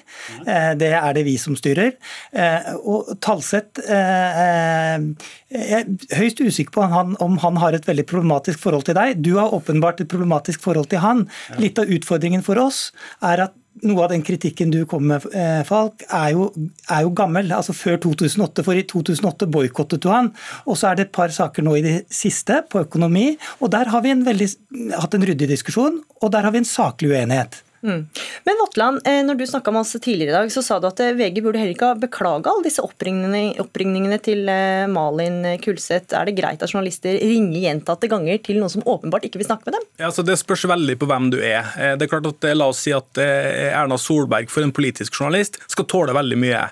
Eh, 0.45 0.71
det 0.81 0.93
er 0.99 1.17
det 1.17 1.25
vi 1.27 1.39
som 1.41 1.57
styrer. 1.59 1.95
Eh, 2.37 2.71
og 2.85 3.15
Talseth 3.25 3.81
Jeg 3.89 5.81
er 5.81 6.19
høyst 6.19 6.45
usikker 6.45 6.77
på 6.77 6.85
om 7.25 7.41
han 7.41 7.61
har 7.63 7.77
et 7.77 7.89
veldig 7.89 8.07
problematisk 8.11 8.61
forhold 8.63 8.87
til 8.89 8.99
deg. 8.99 9.19
Du 9.25 9.35
har 9.41 9.55
åpenbart 9.57 10.05
et 10.05 10.11
problematisk 10.11 10.63
forhold 10.65 10.93
til 10.93 11.03
han. 11.05 11.27
Litt 11.63 11.81
av 11.81 11.91
utfordringen 11.91 12.45
for 12.45 12.61
oss 12.61 12.91
er 13.25 13.49
at 13.49 13.57
noe 13.85 14.05
av 14.05 14.13
den 14.13 14.25
kritikken 14.27 14.73
du 14.73 14.83
kom 14.89 15.07
med, 15.11 15.27
Falk, 15.69 16.05
er 16.09 16.33
jo, 16.35 16.49
er 16.89 17.05
jo, 17.05 17.13
gammel. 17.17 17.53
altså 17.55 17.75
Før 17.77 18.01
2008. 18.07 18.65
For 18.67 18.79
i 18.79 18.87
2008 18.91 19.51
boikottet 19.53 20.05
du 20.05 20.11
han. 20.13 20.33
Og 20.65 20.79
så 20.81 20.91
er 20.91 20.99
det 20.99 21.09
et 21.09 21.15
par 21.17 21.33
saker 21.35 21.67
nå 21.67 21.77
i 21.79 21.85
det 21.85 21.95
siste, 22.13 22.63
på 22.71 22.85
økonomi. 22.87 23.35
Og 23.61 23.73
der 23.75 23.93
har 23.93 24.05
vi 24.05 24.15
en 24.15 24.25
veldig, 24.27 24.51
hatt 24.97 25.17
en 25.17 25.29
ryddig 25.29 25.51
diskusjon, 25.53 26.01
og 26.21 26.35
der 26.35 26.47
har 26.47 26.55
vi 26.55 26.63
en 26.63 26.69
saklig 26.69 27.15
uenighet. 27.15 27.63
Mm. 27.85 28.07
Men 28.45 28.55
Vatland, 28.61 29.01
eh, 29.05 29.21
når 29.25 29.35
du 29.35 29.47
snakka 29.47 29.71
med 29.71 29.81
oss 29.81 29.93
tidligere 29.93 30.31
i 30.31 30.33
dag, 30.33 30.53
så 30.53 30.63
sa 30.65 30.79
du 30.81 30.87
at 30.89 31.01
eh, 31.05 31.13
VG 31.13 31.43
burde 31.45 31.61
heller 31.61 31.75
ikke 31.75 31.91
ha 31.91 31.97
beklaga 32.01 32.55
alle 32.55 32.65
disse 32.65 32.81
oppringningene, 32.81 33.59
oppringningene 33.61 34.17
til 34.25 34.49
eh, 34.49 34.87
Malin 34.89 35.43
Kulseth. 35.61 36.15
Er 36.17 36.25
det 36.25 36.37
greit 36.39 36.65
at 36.65 36.73
journalister 36.73 37.19
ringer 37.21 37.61
gjentatte 37.67 38.09
ganger 38.09 38.41
til 38.47 38.63
noen 38.63 38.73
som 38.73 38.87
åpenbart 38.89 39.29
ikke 39.29 39.43
vil 39.43 39.49
snakke 39.51 39.69
med 39.69 39.77
dem? 39.77 39.85
Ja, 40.01 40.09
altså 40.09 40.25
Det 40.25 40.39
spørs 40.41 40.65
veldig 40.71 40.97
på 41.01 41.09
hvem 41.11 41.29
du 41.35 41.39
er. 41.45 41.69
Det 41.99 42.07
er 42.07 42.13
klart 42.15 42.31
at 42.31 42.47
La 42.57 42.71
oss 42.73 42.81
si 42.87 42.95
at 42.97 43.21
Erna 43.21 43.99
Solberg 44.01 44.49
for 44.53 44.65
en 44.65 44.73
politisk 44.75 45.21
journalist 45.21 45.61
skal 45.71 45.87
tåle 45.91 46.15
veldig 46.17 46.39
mye. 46.41 46.63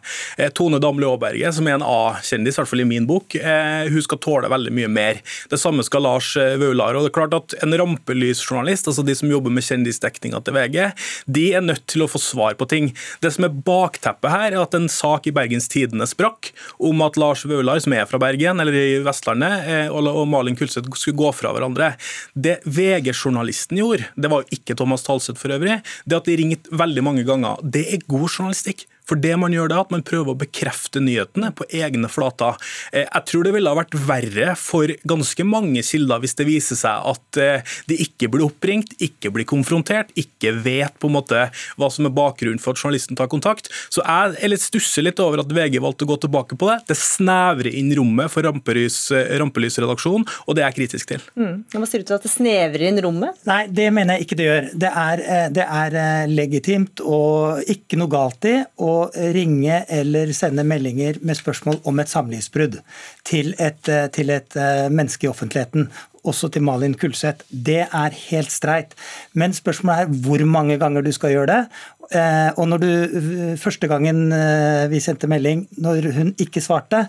Tone 0.56 0.80
Damli 0.82 1.06
Aaberge, 1.08 1.52
som 1.52 1.68
er 1.68 1.76
en 1.76 1.84
A-kjendis, 1.84 2.56
i 2.56 2.62
hvert 2.62 2.70
fall 2.70 2.84
i 2.84 2.88
min 2.88 3.06
bok, 3.08 3.36
hun 3.36 4.04
skal 4.06 4.20
tåle 4.22 4.50
veldig 4.52 4.72
mye 4.74 4.90
mer. 4.92 5.20
Det 5.52 5.60
samme 5.60 5.84
skal 5.86 6.06
Lars 6.06 6.32
Vaular. 6.36 6.96
Og 6.96 7.04
det 7.04 7.12
er 7.12 7.16
klart 7.20 7.36
at 7.36 7.56
En 7.62 7.74
rampelysjournalist, 7.78 8.88
altså 8.90 9.04
de 9.06 9.14
som 9.16 9.30
jobber 9.30 9.52
med 9.54 9.66
kjendisdekninga 9.66 10.40
til 10.44 10.56
VG, 10.56 10.78
de 11.26 11.46
er 11.56 11.64
nødt 11.64 11.84
til 11.90 12.04
å 12.04 12.10
få 12.10 12.20
svar 12.22 12.56
på 12.58 12.68
ting. 12.70 12.90
Det 13.22 13.32
som 13.34 13.46
er 13.46 13.56
bakteppet 13.66 14.32
her, 14.32 14.48
er 14.52 14.62
at 14.62 14.76
en 14.76 14.88
sak 14.92 15.28
i 15.28 15.34
Bergens 15.34 15.68
Tidende 15.72 16.08
sprakk 16.10 16.52
om 16.82 17.02
at 17.06 17.18
Lars 17.20 17.44
Vaular, 17.48 17.80
som 17.82 17.94
er 17.96 18.08
fra 18.10 18.20
Bergen, 18.22 18.62
eller 18.62 18.76
i 18.76 19.00
Vestlandet, 19.04 19.68
eh, 19.68 19.92
og 19.92 20.24
Malin 20.30 20.58
Kulseth 20.58 20.90
skulle 20.96 21.18
gå 21.18 21.32
fra 21.36 21.54
hverandre. 21.54 21.94
Det 22.34 22.60
VG-journalisten 22.66 23.80
gjorde, 23.80 24.10
det 24.16 24.32
var 24.32 24.42
jo 24.42 24.58
ikke 24.58 24.76
Thomas 24.78 25.06
Talseth 25.06 25.40
for 25.40 25.54
øvrig, 25.54 25.80
det 26.06 26.18
at 26.18 26.28
de 26.28 26.38
ringte 26.40 26.82
veldig 26.82 27.06
mange 27.06 27.26
ganger, 27.28 27.60
det 27.62 27.86
er 27.94 28.08
god 28.08 28.28
journalistikk. 28.28 28.86
For 29.08 29.18
det 29.18 29.34
man 29.40 29.54
gjør 29.54 29.70
da, 29.72 29.80
at 29.82 29.92
man 29.92 30.04
prøver 30.06 30.32
å 30.32 30.38
bekrefte 30.38 31.02
nyhetene 31.02 31.50
på 31.56 31.66
egne 31.74 32.08
flater. 32.12 32.58
Eh, 32.92 33.06
jeg 33.06 33.26
tror 33.28 33.46
det 33.46 33.54
ville 33.56 33.72
ha 33.72 33.78
vært 33.78 33.96
verre 34.08 34.54
for 34.58 34.92
ganske 35.08 35.46
mange 35.46 35.82
kilder 35.86 36.22
hvis 36.22 36.36
det 36.38 36.46
viser 36.48 36.78
seg 36.78 37.08
at 37.12 37.40
eh, 37.40 37.74
de 37.90 37.98
ikke 38.04 38.30
blir 38.32 38.46
oppringt, 38.46 38.94
ikke 39.02 39.32
blir 39.34 39.48
konfrontert, 39.48 40.12
ikke 40.18 40.54
vet 40.62 40.94
på 41.02 41.10
en 41.10 41.16
måte 41.18 41.44
hva 41.80 41.90
som 41.92 42.06
er 42.08 42.14
bakgrunnen 42.14 42.62
for 42.62 42.76
at 42.76 42.82
journalisten 42.82 43.18
tar 43.18 43.30
kontakt. 43.32 43.70
Så 43.92 44.04
jeg 44.04 44.36
er 44.38 44.52
litt 44.52 44.64
stusser 44.64 45.06
litt 45.06 45.20
over 45.22 45.42
at 45.42 45.50
VG 45.52 45.80
valgte 45.82 46.06
å 46.06 46.12
gå 46.12 46.20
tilbake 46.22 46.58
på 46.58 46.70
det. 46.70 46.78
Det 46.92 46.98
snevrer 46.98 47.72
inn 47.74 47.90
rommet 47.98 48.30
for 48.32 48.46
rampelys, 48.46 49.00
eh, 49.16 49.34
rampelysredaksjonen, 49.42 50.28
og 50.46 50.56
det 50.56 50.62
er 50.64 50.70
jeg 50.70 50.78
kritisk 50.78 51.10
til. 51.10 51.26
Mm. 51.34 51.64
Hva 51.74 51.90
sier 51.90 52.04
du 52.04 52.10
til 52.10 52.20
at 52.20 52.28
det 52.28 52.32
snevrer 52.32 52.86
inn 52.86 53.02
rommet? 53.02 53.42
Nei, 53.50 53.64
det 53.66 53.90
mener 53.94 54.16
jeg 54.16 54.28
ikke 54.28 54.38
det 54.38 54.48
gjør. 54.48 54.70
Det 54.86 54.94
er, 55.02 55.26
det 55.58 55.66
er 55.66 55.98
legitimt 56.30 57.02
og 57.02 57.66
ikke 57.72 57.98
noe 57.98 58.12
galt 58.12 58.46
i. 58.48 58.56
og 58.78 58.91
ringe 59.34 59.82
eller 59.92 60.32
sende 60.36 60.64
meldinger 60.66 61.20
med 61.22 61.38
spørsmål 61.38 61.80
om 61.88 62.00
et 62.02 62.10
samlivsbrudd 62.12 62.80
til 63.28 63.54
et, 63.58 63.88
eh, 63.88 64.08
til 64.14 64.32
et 64.34 64.56
eh, 64.56 64.88
menneske 64.90 65.26
i 65.26 65.30
offentligheten 65.30 65.88
også 66.22 66.52
til 66.54 66.62
Malin 66.62 66.94
Kulseth. 66.94 67.42
Det 67.50 67.80
er 67.82 68.18
helt 68.30 68.52
streit. 68.52 68.94
Men 69.34 69.52
spørsmålet 69.52 70.04
er 70.04 70.20
hvor 70.22 70.44
mange 70.46 70.78
ganger 70.78 71.02
du 71.02 71.10
skal 71.12 71.34
gjøre 71.34 71.48
det. 71.50 71.62
Eh, 72.14 72.50
og 72.56 72.68
når 72.68 72.82
du 72.82 73.56
første 73.58 73.88
gangen 73.90 74.30
vi 74.90 75.00
sendte 75.02 75.26
melding, 75.26 75.64
når 75.82 76.12
hun 76.14 76.34
ikke 76.38 76.62
svarte, 76.62 77.06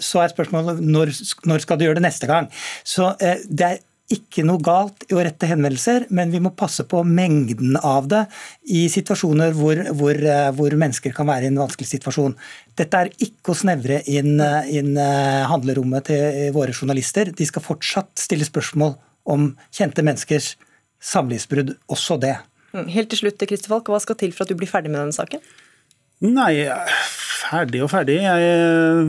så 0.00 0.24
er 0.24 0.32
spørsmålet 0.34 0.82
når, 0.82 1.12
når 1.46 1.62
skal 1.62 1.78
du 1.78 1.86
gjøre 1.86 2.00
det 2.00 2.08
neste 2.08 2.26
gang. 2.26 2.50
Så 2.82 3.12
det 3.20 3.66
er 3.66 3.78
ikke 4.12 4.44
noe 4.46 4.60
galt 4.64 5.04
i 5.10 5.16
å 5.16 5.20
rette 5.24 5.48
henvendelser, 5.50 6.06
men 6.14 6.30
vi 6.32 6.40
må 6.40 6.54
passe 6.56 6.84
på 6.88 7.02
mengden 7.04 7.76
av 7.76 8.08
det 8.08 8.22
i 8.72 8.86
situasjoner 8.92 9.52
hvor, 9.56 9.82
hvor, 9.98 10.16
eh, 10.16 10.48
hvor 10.56 10.76
mennesker 10.80 11.12
kan 11.16 11.28
være 11.28 11.48
i 11.48 11.50
en 11.52 11.60
vanskelig 11.60 11.90
situasjon. 11.90 12.36
Dette 12.78 13.02
er 13.02 13.12
ikke 13.20 13.52
å 13.52 13.58
snevre 13.58 14.00
inn, 14.08 14.38
eh, 14.40 14.70
inn 14.80 14.96
eh, 14.96 15.44
handlerommet 15.50 16.08
til 16.08 16.48
våre 16.56 16.72
journalister. 16.72 17.34
De 17.36 17.48
skal 17.48 17.64
fortsatt 17.64 18.14
stille 18.16 18.48
spørsmål 18.48 18.96
om 19.28 19.50
kjente 19.76 20.04
menneskers 20.04 20.54
samlivsbrudd, 21.04 21.76
også 21.92 22.16
det. 22.22 22.38
Mm, 22.72 22.88
helt 22.92 23.12
til 23.12 23.26
slutt, 23.26 23.44
Kristi 23.48 23.68
Falk, 23.68 23.92
Hva 23.92 24.00
skal 24.00 24.16
til 24.16 24.32
for 24.32 24.44
at 24.44 24.52
du 24.52 24.56
blir 24.56 24.70
ferdig 24.70 24.90
med 24.92 25.02
denne 25.02 25.16
saken? 25.16 25.44
Nei, 26.24 26.66
ferdig 27.48 27.82
og 27.84 27.90
ferdig. 27.92 28.16
Jeg, 28.24 29.04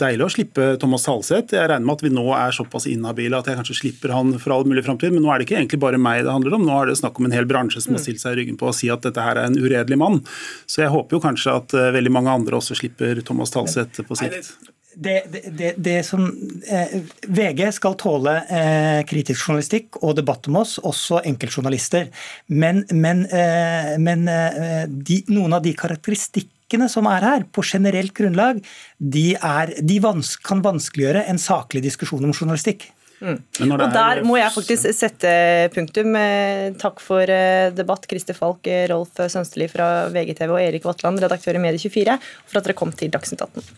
deilig 0.00 0.26
å 0.26 0.30
slippe 0.32 0.66
Thomas 0.82 1.06
Halseth. 1.06 1.54
Jeg 1.54 1.70
regner 1.70 1.86
med 1.86 1.94
at 2.00 2.04
vi 2.04 2.10
nå 2.12 2.24
er 2.34 2.56
såpass 2.56 2.88
inhabile 2.90 3.38
at 3.38 3.50
jeg 3.50 3.60
kanskje 3.60 3.78
slipper 3.78 4.14
han 4.16 4.34
for 4.42 4.56
all 4.56 4.66
mulig 4.68 4.84
framtid. 4.86 5.14
Men 5.14 5.22
nå 5.24 5.30
er 5.32 5.40
det 5.40 5.46
ikke 5.46 5.60
egentlig 5.60 5.82
bare 5.84 6.00
meg 6.02 6.24
det 6.26 6.34
handler 6.34 6.58
om. 6.58 6.66
Nå 6.66 6.80
er 6.80 6.90
det 6.90 6.98
snakk 6.98 7.20
om 7.20 7.30
en 7.30 7.36
hel 7.36 7.48
bransje 7.50 7.84
som 7.84 7.94
har 7.94 8.02
mm. 8.02 8.06
stilt 8.08 8.24
seg 8.24 8.34
i 8.34 8.42
ryggen 8.42 8.58
på 8.60 8.68
å 8.70 8.76
si 8.76 8.90
at 8.92 9.06
dette 9.06 9.22
her 9.22 9.38
er 9.38 9.50
en 9.50 9.58
uredelig 9.58 10.00
mann. 10.02 10.20
Så 10.66 10.84
jeg 10.84 10.92
håper 10.94 11.18
jo 11.18 11.24
kanskje 11.24 11.56
at 11.62 11.78
eh, 11.78 11.92
veldig 11.94 12.14
mange 12.18 12.34
andre 12.34 12.58
også 12.58 12.78
slipper 12.82 13.22
Thomas 13.26 13.54
Halseth 13.54 14.02
på 14.08 14.18
sikt. 14.18 14.54
Det, 14.94 15.24
det, 15.58 15.74
det, 15.80 16.02
som 16.04 16.26
eh, 16.68 16.96
VG 17.24 17.64
skal 17.72 17.94
tåle 18.00 18.34
eh, 18.44 19.00
kritisk 19.08 19.46
journalistikk 19.46 19.96
og 20.02 20.18
debatt 20.18 20.48
om 20.50 20.58
oss, 20.60 20.76
også 20.84 21.22
enkeltjournalister. 21.28 22.10
Men, 22.52 22.82
men, 22.92 23.24
eh, 23.32 23.94
men 24.02 24.26
eh, 24.28 24.82
de, 24.86 25.22
noen 25.32 25.56
av 25.56 25.62
de 25.64 25.72
karakteristikkene 25.78 26.90
som 26.92 27.08
er 27.08 27.24
her, 27.24 27.46
på 27.48 27.64
generelt 27.64 28.12
grunnlag, 28.16 28.60
de, 28.98 29.30
er, 29.36 29.72
de 29.80 29.96
vans 30.04 30.34
kan 30.44 30.60
vanskeliggjøre 30.64 31.24
en 31.32 31.40
saklig 31.40 31.84
diskusjon 31.86 32.28
om 32.28 32.34
journalistikk. 32.36 32.90
Mm. 33.22 33.38
Og 33.70 33.84
Der 33.94 34.20
må 34.26 34.36
jeg 34.40 34.52
faktisk 34.52 34.90
sette 34.98 35.32
punktum. 35.72 36.16
Eh, 36.18 36.72
takk 36.80 37.00
for 37.00 37.32
eh, 37.32 37.70
debatt, 37.72 38.04
Christer 38.10 38.36
Falk, 38.36 38.68
Rolf 38.92 39.16
Sønsteli 39.22 39.70
fra 39.72 40.10
VGTV 40.12 40.50
og 40.50 40.60
Erik 40.60 40.84
Vatland, 40.88 41.22
redaktør 41.22 41.56
i 41.56 41.64
Medie24, 41.64 42.18
for 42.44 42.60
at 42.60 42.68
dere 42.68 42.76
kom 42.76 42.92
til 42.92 43.14
Dagsnytt 43.14 43.46
18. 43.48 43.72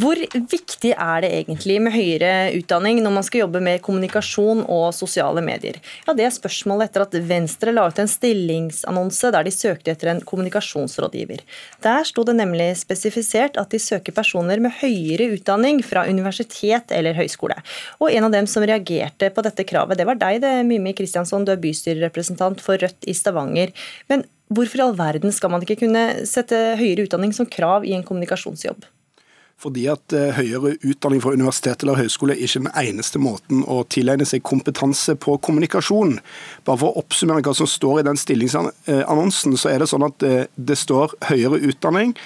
Hvor 0.00 0.16
viktig 0.32 0.92
er 0.94 1.24
det 1.24 1.28
egentlig 1.34 1.74
med 1.82 1.92
høyere 1.92 2.52
utdanning 2.56 3.00
når 3.02 3.12
man 3.12 3.24
skal 3.26 3.42
jobbe 3.42 3.60
med 3.64 3.82
kommunikasjon 3.84 4.62
og 4.70 4.94
sosiale 4.96 5.42
medier? 5.44 5.80
Ja, 6.06 6.14
Det 6.14 6.24
er 6.24 6.32
spørsmålet 6.32 6.88
etter 6.88 7.02
at 7.04 7.16
Venstre 7.28 7.72
la 7.74 7.88
ut 7.88 7.98
en 7.98 8.08
stillingsannonse 8.08 9.32
der 9.34 9.44
de 9.44 9.52
søkte 9.52 9.90
etter 9.92 10.12
en 10.12 10.22
kommunikasjonsrådgiver. 10.24 11.42
Der 11.84 12.06
sto 12.08 12.24
det 12.24 12.36
nemlig 12.38 12.68
spesifisert 12.80 13.58
at 13.60 13.74
de 13.74 13.80
søker 13.82 14.14
personer 14.16 14.62
med 14.62 14.72
høyere 14.78 15.34
utdanning 15.34 15.82
fra 15.84 16.06
universitet 16.08 16.94
eller 16.94 17.18
høyskole. 17.18 17.58
Og 18.00 18.14
en 18.14 18.28
av 18.28 18.32
dem 18.32 18.48
som 18.48 18.64
reagerte 18.64 19.28
på 19.34 19.44
dette 19.44 19.66
kravet, 19.68 19.98
det 19.98 20.06
var 20.08 20.20
deg, 20.22 20.40
det, 20.40 20.54
Mimmi 20.70 20.94
Kristiansson, 20.96 21.44
du 21.44 21.52
er 21.52 21.60
bystyrerepresentant 21.60 22.62
for 22.62 22.80
Rødt 22.80 23.04
i 23.10 23.16
Stavanger. 23.16 23.74
Men 24.08 24.24
hvorfor 24.48 24.80
i 24.80 24.86
all 24.86 24.96
verden 24.96 25.34
skal 25.34 25.52
man 25.52 25.66
ikke 25.66 25.82
kunne 25.82 26.24
sette 26.30 26.78
høyere 26.80 27.04
utdanning 27.10 27.36
som 27.36 27.50
krav 27.50 27.84
i 27.84 27.92
en 27.98 28.06
kommunikasjonsjobb? 28.06 28.88
Fordi 29.60 29.84
at 29.92 30.14
eh, 30.16 30.32
høyere 30.38 30.76
utdanning 30.88 31.20
fra 31.20 31.34
universitet 31.36 31.84
eller 31.84 31.98
høyskole 32.00 32.32
er 32.32 32.44
ikke 32.46 32.62
den 32.62 32.72
eneste 32.80 33.20
måten 33.20 33.60
å 33.68 33.82
tilegne 33.92 34.24
seg 34.28 34.44
kompetanse 34.46 35.16
på 35.20 35.36
kommunikasjon. 35.44 36.16
Bare 36.64 36.80
for 36.80 36.90
å 36.90 37.02
oppsummere 37.02 37.44
hva 37.44 37.54
som 37.56 37.68
står 37.68 38.00
i 38.00 38.06
den 38.08 38.20
stillingsannonsen, 38.20 39.58
så 39.60 39.72
er 39.72 39.82
det 39.82 39.90
sånn 39.92 40.08
at 40.08 40.24
eh, 40.24 40.46
det 40.56 40.78
står 40.80 41.12
høyere 41.28 41.60
utdanning 41.68 42.16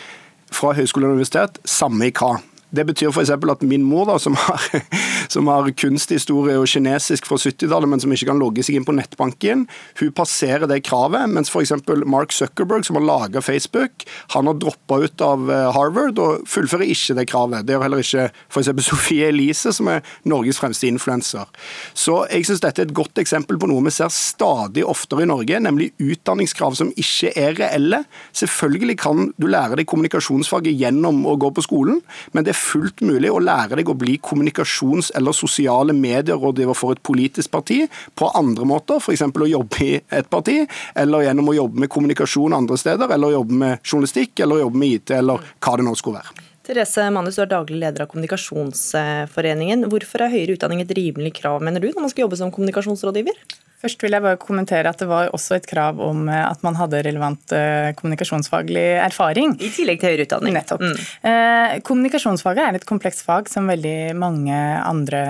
fra 0.55 0.76
høyskole 0.78 1.09
og 1.09 1.18
universitet, 1.18 1.59
samme 1.66 2.07
i 2.07 2.14
hva. 2.14 2.37
Det 2.75 2.85
betyr 2.89 3.12
f.eks. 3.12 3.31
at 3.31 3.62
min 3.66 3.85
mor, 3.87 4.07
da, 4.09 4.18
som 4.18 4.37
har, 4.39 4.64
som 5.35 5.49
har 5.51 5.70
kunsthistorie 5.79 6.57
og 6.59 6.68
kinesisk 6.70 7.29
fra 7.29 7.39
70-tallet, 7.41 7.91
men 7.91 8.03
som 8.03 8.12
ikke 8.14 8.29
kan 8.31 8.41
logge 8.41 8.64
seg 8.66 8.79
inn 8.79 8.87
på 8.87 8.97
nettbanken, 8.97 9.66
hun 10.01 10.12
passerer 10.16 10.66
det 10.70 10.83
kravet. 10.89 11.29
Mens 11.33 11.53
f.eks. 11.53 11.75
Mark 12.11 12.35
Zuckerberg, 12.35 12.87
som 12.87 12.99
har 12.99 13.07
laga 13.07 13.43
Facebook, 13.45 14.07
han 14.35 14.51
har 14.51 14.59
droppa 14.61 15.01
ut 15.05 15.25
av 15.25 15.51
eh, 15.53 15.70
Harvard 15.77 16.20
og 16.22 16.49
fullfører 16.51 16.91
ikke 16.91 17.18
det 17.18 17.29
kravet. 17.31 17.66
Det 17.66 17.77
gjør 17.77 17.87
heller 17.87 18.05
ikke 18.05 18.29
f.eks. 18.31 18.72
Sofie 18.91 19.31
Elise, 19.31 19.72
som 19.75 19.89
er 19.93 20.03
Norges 20.29 20.61
fremste 20.61 20.89
influenser. 20.91 21.49
Så 21.97 22.22
jeg 22.31 22.49
syns 22.49 22.62
dette 22.64 22.83
er 22.83 22.89
et 22.89 22.97
godt 22.97 23.18
eksempel 23.22 23.59
på 23.61 23.68
noe 23.70 23.85
vi 23.85 23.93
ser 23.95 24.12
stadig 24.12 24.85
oftere 24.87 25.25
i 25.25 25.29
Norge, 25.31 25.61
nemlig 25.62 25.93
utdanningskrav 26.03 26.77
som 26.79 26.93
ikke 27.01 27.33
er 27.39 27.57
reelle. 27.59 28.03
Selvfølgelig 28.37 28.99
kan 29.03 29.31
du 29.41 29.49
lære 29.51 29.79
deg 29.79 29.89
kommunikasjonsfaget 29.91 30.77
gjennom 30.81 31.25
å 31.29 31.37
gå 31.41 31.51
på 31.55 31.64
skolen, 31.64 32.01
men 32.33 32.47
det 32.47 32.55
er 32.55 32.64
fullt 32.65 33.05
mulig 33.05 33.31
å 33.33 33.43
lære 33.43 33.79
deg 33.79 33.91
å 33.91 33.97
bli 33.99 34.17
kommunikasjons- 34.23 35.12
eller 35.19 35.37
sosiale 35.37 35.95
medierådgiver 35.97 36.79
for 36.79 36.95
et 36.95 37.03
politisk 37.05 37.53
parti 37.55 37.83
på 38.17 38.31
andre 38.39 38.69
måter, 38.69 39.03
f.eks. 39.03 39.27
å 39.29 39.51
jobbe 39.51 39.85
i 39.85 39.93
et 40.01 40.31
parti, 40.31 40.62
eller 40.97 41.27
gjennom 41.29 41.53
å 41.53 41.59
jobbe 41.59 41.85
med 41.85 41.93
kommunikasjon 41.93 42.57
andre 42.57 42.79
steder, 42.81 43.12
eller 43.15 43.37
jobbe 43.37 43.61
med 43.65 43.85
journalistikk, 43.85 44.41
eller 44.41 44.65
jobbe 44.65 44.83
med 44.83 44.99
IT, 44.99 45.15
eller 45.19 45.55
hva 45.61 45.77
det 45.79 45.87
nå 45.87 45.95
skulle 45.99 46.23
være. 46.23 46.51
Therese 46.65 47.11
Manus, 47.12 47.37
du 47.37 47.43
er 47.45 47.51
daglig 47.51 47.77
leder 47.77 48.07
av 48.07 48.09
Kommunikasjonsforeningen. 48.09 49.85
Hvorfor 49.93 50.25
er 50.25 50.33
høyere 50.33 50.55
utdanning 50.57 50.81
et 50.81 50.95
rimelig 50.97 51.35
krav, 51.43 51.61
mener 51.65 51.83
du, 51.83 51.91
når 51.93 52.07
man 52.07 52.12
skal 52.12 52.25
jobbe 52.25 52.41
som 52.41 52.53
kommunikasjonsrådgiver? 52.55 53.37
Først 53.85 54.01
vil 54.01 54.16
jeg 54.16 54.24
bare 54.24 54.41
kommentere 54.41 54.89
at 54.89 55.01
Det 55.03 55.09
var 55.11 55.32
også 55.37 55.59
et 55.59 55.68
krav 55.68 56.01
om 56.01 56.24
eh, 56.32 56.45
at 56.45 56.62
man 56.64 56.78
hadde 56.78 57.03
relevant 57.05 57.53
eh, 57.53 57.93
kommunikasjonsfaglig 57.99 58.87
erfaring. 59.05 59.59
I 59.61 59.72
tillegg 59.74 60.01
til 60.01 60.14
høyere 60.14 60.28
utdanning. 60.28 60.57
Nettopp. 60.57 60.85
Mm. 60.85 61.03
Eh, 61.28 61.74
kommunikasjonsfaget 61.85 62.64
er 62.64 62.78
et 62.78 62.89
komplekst 62.89 63.26
fag 63.26 63.51
som 63.53 63.68
veldig 63.68 64.14
mange 64.16 64.57
andre 64.80 65.24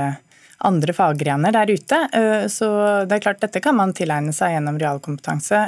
andre 0.64 0.94
faggrener 0.96 1.52
der 1.52 1.68
ute. 1.74 1.96
Så 2.48 2.66
det 3.04 3.16
er 3.16 3.20
klart 3.20 3.42
dette 3.42 3.60
kan 3.60 3.74
man 3.76 3.90
tilegne 3.92 4.32
seg 4.32 4.54
gjennom 4.54 4.78
realkompetanse, 4.80 5.58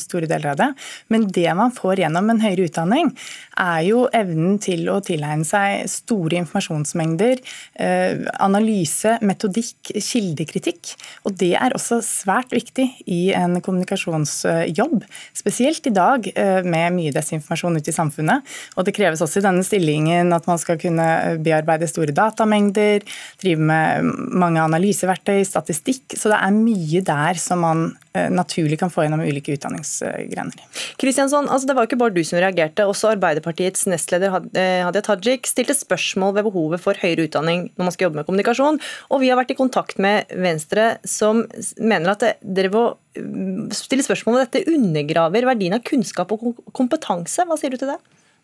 store 0.00 0.28
deler 0.30 0.54
av 0.54 0.60
det. 0.60 0.68
Men 1.12 1.26
det 1.36 1.50
man 1.58 1.74
får 1.74 2.00
gjennom 2.00 2.30
en 2.32 2.40
høyere 2.40 2.70
utdanning, 2.70 3.10
er 3.60 3.80
jo 3.86 4.04
evnen 4.14 4.58
til 4.62 4.86
å 4.92 4.98
tilegne 5.04 5.46
seg 5.46 5.88
store 5.90 6.38
informasjonsmengder, 6.42 7.42
eh, 7.76 8.22
analyse, 8.42 9.18
metodikk, 9.22 9.92
kildekritikk. 9.92 10.94
Og 11.26 11.36
det 11.38 11.54
er 11.56 11.76
også 11.76 12.00
svært 12.04 12.52
viktig 12.52 12.88
i 13.06 13.32
en 13.36 13.60
kommunikasjonsjobb, 13.60 15.02
spesielt 15.34 15.86
i 15.86 15.94
dag 15.94 16.28
med 16.64 16.94
mye 16.94 17.12
desinformasjon 17.14 17.76
ute 17.78 17.90
i 17.90 17.96
samfunnet. 17.96 18.42
Og 18.76 18.86
det 18.86 18.94
kreves 18.96 19.22
også 19.24 19.40
i 19.40 19.46
denne 19.46 19.64
stillingen 19.66 20.32
at 20.34 20.46
man 20.46 20.60
skal 20.60 20.78
kunne 20.80 21.38
bearbeide 21.42 21.88
store 21.90 22.14
datamengder, 22.16 23.04
drive 23.42 23.60
med 23.72 24.12
mange 24.42 24.62
analyseverktøy, 24.62 25.42
statistikk. 25.48 26.16
Så 26.18 26.32
det 26.32 26.38
er 26.38 26.56
mye 26.56 27.02
der 27.06 27.40
som 27.40 27.62
man 27.64 27.84
eh, 28.11 28.11
naturlig 28.12 28.78
kan 28.80 28.90
få 28.92 29.06
gjennom 29.06 29.22
ulike 29.24 29.54
utdanningsgrener. 29.56 30.56
Kristiansson, 31.00 31.48
altså 31.48 31.68
det 31.68 31.76
var 31.78 31.88
ikke 31.88 31.98
bare 32.00 32.14
du 32.14 32.20
som 32.26 32.40
reagerte. 32.42 32.84
Også 32.88 33.12
Arbeiderpartiets 33.14 33.86
nestleder 33.88 34.34
eh, 34.58 34.82
Hadia 34.84 35.04
Tajik 35.06 35.48
stilte 35.48 35.76
spørsmål 35.76 36.36
ved 36.36 36.48
behovet 36.50 36.82
for 36.84 36.98
høyere 37.00 37.28
utdanning 37.28 37.70
når 37.70 37.88
man 37.88 37.94
skal 37.94 38.08
jobbe 38.08 38.20
med 38.20 38.28
kommunikasjon. 38.28 38.80
Og 39.10 39.22
vi 39.22 39.32
har 39.32 39.40
vært 39.40 39.54
i 39.54 39.58
kontakt 39.58 40.00
med 40.02 40.32
Venstre, 40.44 40.96
som 41.08 41.44
mener 41.80 42.14
at 42.14 42.26
dere 42.42 42.72
må 42.72 42.86
mm, 43.16 43.70
stille 43.76 44.04
spørsmål 44.04 44.38
ved 44.40 44.48
dette 44.48 44.76
undergraver 44.76 45.48
verdien 45.52 45.78
av 45.78 45.86
kunnskap 45.86 46.34
og 46.36 46.52
kompetanse. 46.76 47.48
Hva 47.48 47.60
sier 47.60 47.72
du 47.72 47.80
til 47.80 47.94
det? 47.94 48.00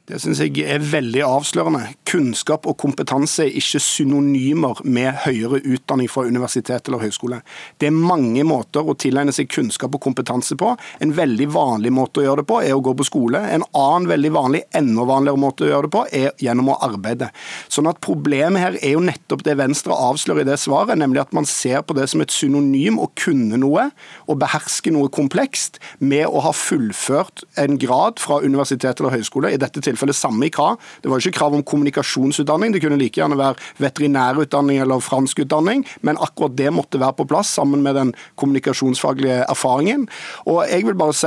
Det 0.08 0.16
syns 0.22 0.38
jeg 0.40 0.62
er 0.64 0.80
veldig 0.80 1.20
avslørende. 1.20 1.82
Kunnskap 2.08 2.64
og 2.70 2.78
kompetanse 2.80 3.44
er 3.44 3.56
ikke 3.60 3.80
synonymer 3.84 4.78
med 4.88 5.18
høyere 5.26 5.58
utdanning 5.60 6.08
fra 6.08 6.22
universitet 6.24 6.88
eller 6.88 7.02
høyskole. 7.02 7.42
Det 7.76 7.90
er 7.90 7.92
mange 7.92 8.40
måter 8.48 8.88
å 8.88 8.94
tilegne 8.96 9.34
seg 9.36 9.50
kunnskap 9.52 9.92
og 9.98 10.00
kompetanse 10.06 10.56
på. 10.56 10.70
En 11.04 11.12
veldig 11.12 11.50
vanlig 11.52 11.92
måte 11.92 12.22
å 12.22 12.24
gjøre 12.24 12.40
det 12.40 12.48
på 12.48 12.60
er 12.62 12.72
å 12.72 12.80
gå 12.86 12.94
på 12.96 13.04
skole. 13.04 13.42
En 13.52 13.66
annen 13.76 14.08
veldig 14.08 14.30
vanlig, 14.32 14.62
enda 14.80 15.04
vanligere 15.10 15.42
måte 15.42 15.66
å 15.66 15.68
gjøre 15.68 15.90
det 15.90 15.92
på 15.98 16.06
er 16.22 16.40
gjennom 16.40 16.72
å 16.72 16.78
arbeide. 16.88 17.28
Sånn 17.68 17.92
at 17.92 18.00
Problemet 18.08 18.62
her 18.62 18.80
er 18.80 18.94
jo 18.94 19.04
nettopp 19.04 19.44
det 19.44 19.58
Venstre 19.60 19.92
avslører 19.92 20.46
i 20.46 20.48
det 20.48 20.56
svaret, 20.62 20.96
nemlig 20.96 21.20
at 21.20 21.34
man 21.36 21.44
ser 21.44 21.82
på 21.84 21.92
det 21.98 22.06
som 22.08 22.24
et 22.24 22.32
synonym 22.32 22.96
å 22.96 23.10
kunne 23.18 23.60
noe 23.60 23.90
og 24.24 24.40
beherske 24.40 24.94
noe 24.94 25.12
komplekst 25.12 25.76
med 26.00 26.24
å 26.24 26.40
ha 26.46 26.54
fullført 26.56 27.44
en 27.60 27.76
grad 27.76 28.22
fra 28.22 28.40
universitet 28.40 29.02
eller 29.02 29.18
høyskole. 29.18 29.52
i 29.52 29.60
dette 29.60 29.82
tilfellet 29.84 29.97
tilfelle 29.98 30.16
samme 30.16 30.46
i 30.46 30.52
krav. 30.54 30.78
Det 31.02 31.10
var 31.10 31.20
ikke 31.20 31.38
krav 31.38 31.54
om 31.54 31.64
kommunikasjonsutdanning, 31.66 32.72
det 32.72 32.82
kunne 32.84 32.98
like 33.00 33.18
gjerne 33.18 33.38
være 33.38 33.58
veterinærutdanning 33.82 34.78
eller 34.82 35.02
franskutdanning, 35.02 35.84
men 36.06 36.18
akkurat 36.22 36.56
det 36.56 36.72
måtte 36.72 37.00
være 37.00 37.18
på 37.18 37.28
plass 37.28 37.52
sammen 37.58 37.82
med 37.82 37.96
den 37.98 38.14
kommunikasjonsfaglige 38.38 39.44
erfaringen. 39.48 40.08
Og 40.46 40.64
jeg 40.68 40.86
vil 40.86 40.94
bare 40.98 41.14
si, 41.14 41.26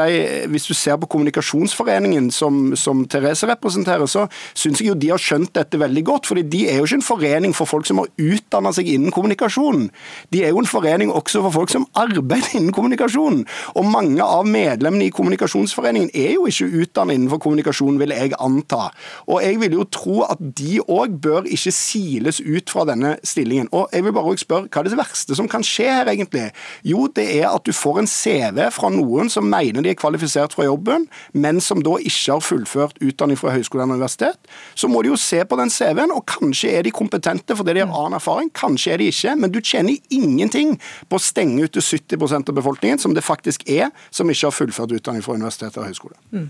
Hvis 0.52 0.66
du 0.68 0.74
ser 0.74 0.98
på 0.98 1.08
Kommunikasjonsforeningen, 1.08 2.32
som, 2.32 2.76
som 2.76 3.06
Therese 3.06 3.48
representerer, 3.48 4.06
så 4.06 4.28
syns 4.54 4.82
jeg 4.82 4.88
jo 4.90 4.96
de 4.96 5.10
har 5.12 5.20
skjønt 5.22 5.54
dette 5.56 5.80
veldig 5.80 6.04
godt. 6.06 6.26
fordi 6.28 6.42
de 6.42 6.68
er 6.70 6.78
jo 6.78 6.86
ikke 6.86 6.96
en 6.96 7.02
forening 7.02 7.54
for 7.56 7.66
folk 7.66 7.86
som 7.86 7.98
har 7.98 8.08
utdanna 8.18 8.72
seg 8.74 8.88
innen 8.88 9.12
kommunikasjon. 9.12 9.90
De 10.32 10.44
er 10.44 10.50
jo 10.50 10.60
en 10.60 10.70
forening 10.70 11.12
også 11.12 11.42
for 11.42 11.52
folk 11.52 11.70
som 11.70 11.88
arbeider 11.96 12.56
innen 12.58 12.72
kommunikasjon. 12.72 13.46
Og 13.76 13.86
mange 13.86 14.24
av 14.24 14.48
medlemmene 14.48 15.10
i 15.10 15.14
Kommunikasjonsforeningen 15.16 16.12
er 16.14 16.36
jo 16.36 16.48
ikke 16.50 16.70
utdannet 16.84 17.18
innenfor 17.18 17.42
kommunikasjon, 17.42 18.00
vil 18.00 18.14
jeg 18.16 18.36
anta 18.40 18.61
anta. 18.62 18.90
Og 19.28 19.42
jeg 19.44 19.60
vil 19.62 19.76
jo 19.80 19.86
tro 19.90 20.22
at 20.28 20.40
de 20.40 20.80
òg 20.82 21.18
bør 21.22 21.50
ikke 21.50 21.74
siles 21.76 22.42
ut 22.42 22.70
fra 22.72 22.86
denne 22.90 23.18
stillingen. 23.28 23.70
Og 23.72 23.90
jeg 23.94 24.06
vil 24.06 24.16
bare 24.16 24.38
spørre, 24.38 24.70
Hva 24.72 24.82
er 24.82 24.90
det 24.90 24.98
verste 24.98 25.36
som 25.36 25.48
kan 25.50 25.64
skje 25.66 25.88
her, 25.90 26.10
egentlig? 26.12 26.52
Jo, 26.88 27.08
det 27.08 27.26
er 27.40 27.50
at 27.50 27.66
du 27.66 27.74
får 27.74 28.02
en 28.02 28.08
CV 28.08 28.70
fra 28.72 28.90
noen 28.94 29.30
som 29.30 29.48
mener 29.50 29.82
de 29.82 29.92
er 29.92 30.00
kvalifisert 30.00 30.54
fra 30.54 30.66
jobben, 30.66 31.08
men 31.34 31.62
som 31.62 31.82
da 31.84 31.98
ikke 32.00 32.36
har 32.38 32.46
fullført 32.46 33.02
utdanning 33.02 33.40
fra 33.40 33.54
høyskole 33.56 33.84
eller 33.84 34.00
universitet. 34.00 34.38
Så 34.76 34.88
må 34.88 35.02
de 35.02 35.12
jo 35.12 35.20
se 35.20 35.44
på 35.46 35.58
den 35.60 35.72
CV-en, 35.74 36.14
og 36.16 36.26
kanskje 36.30 36.72
er 36.78 36.86
de 36.86 36.94
kompetente 36.96 37.56
fordi 37.58 37.76
de 37.78 37.86
har 37.86 37.92
annen 37.92 38.20
erfaring, 38.20 38.52
kanskje 38.56 38.96
er 38.96 39.02
de 39.02 39.10
ikke. 39.12 39.36
Men 39.42 39.54
du 39.54 39.60
tjener 39.62 39.98
ingenting 40.14 40.78
på 41.10 41.20
å 41.20 41.24
stenge 41.24 41.68
ute 41.68 41.84
70% 41.84 42.52
av 42.52 42.58
befolkningen, 42.58 43.02
som 43.02 43.16
det 43.18 43.26
faktisk 43.26 43.68
er, 43.70 43.92
som 44.12 44.30
ikke 44.30 44.50
har 44.50 44.56
fullført 44.56 44.96
utdanning 44.96 45.26
fra 45.26 45.38
universitet 45.38 45.76
eller 45.76 45.92
høyskole. 45.92 46.18
Mm. 46.32 46.50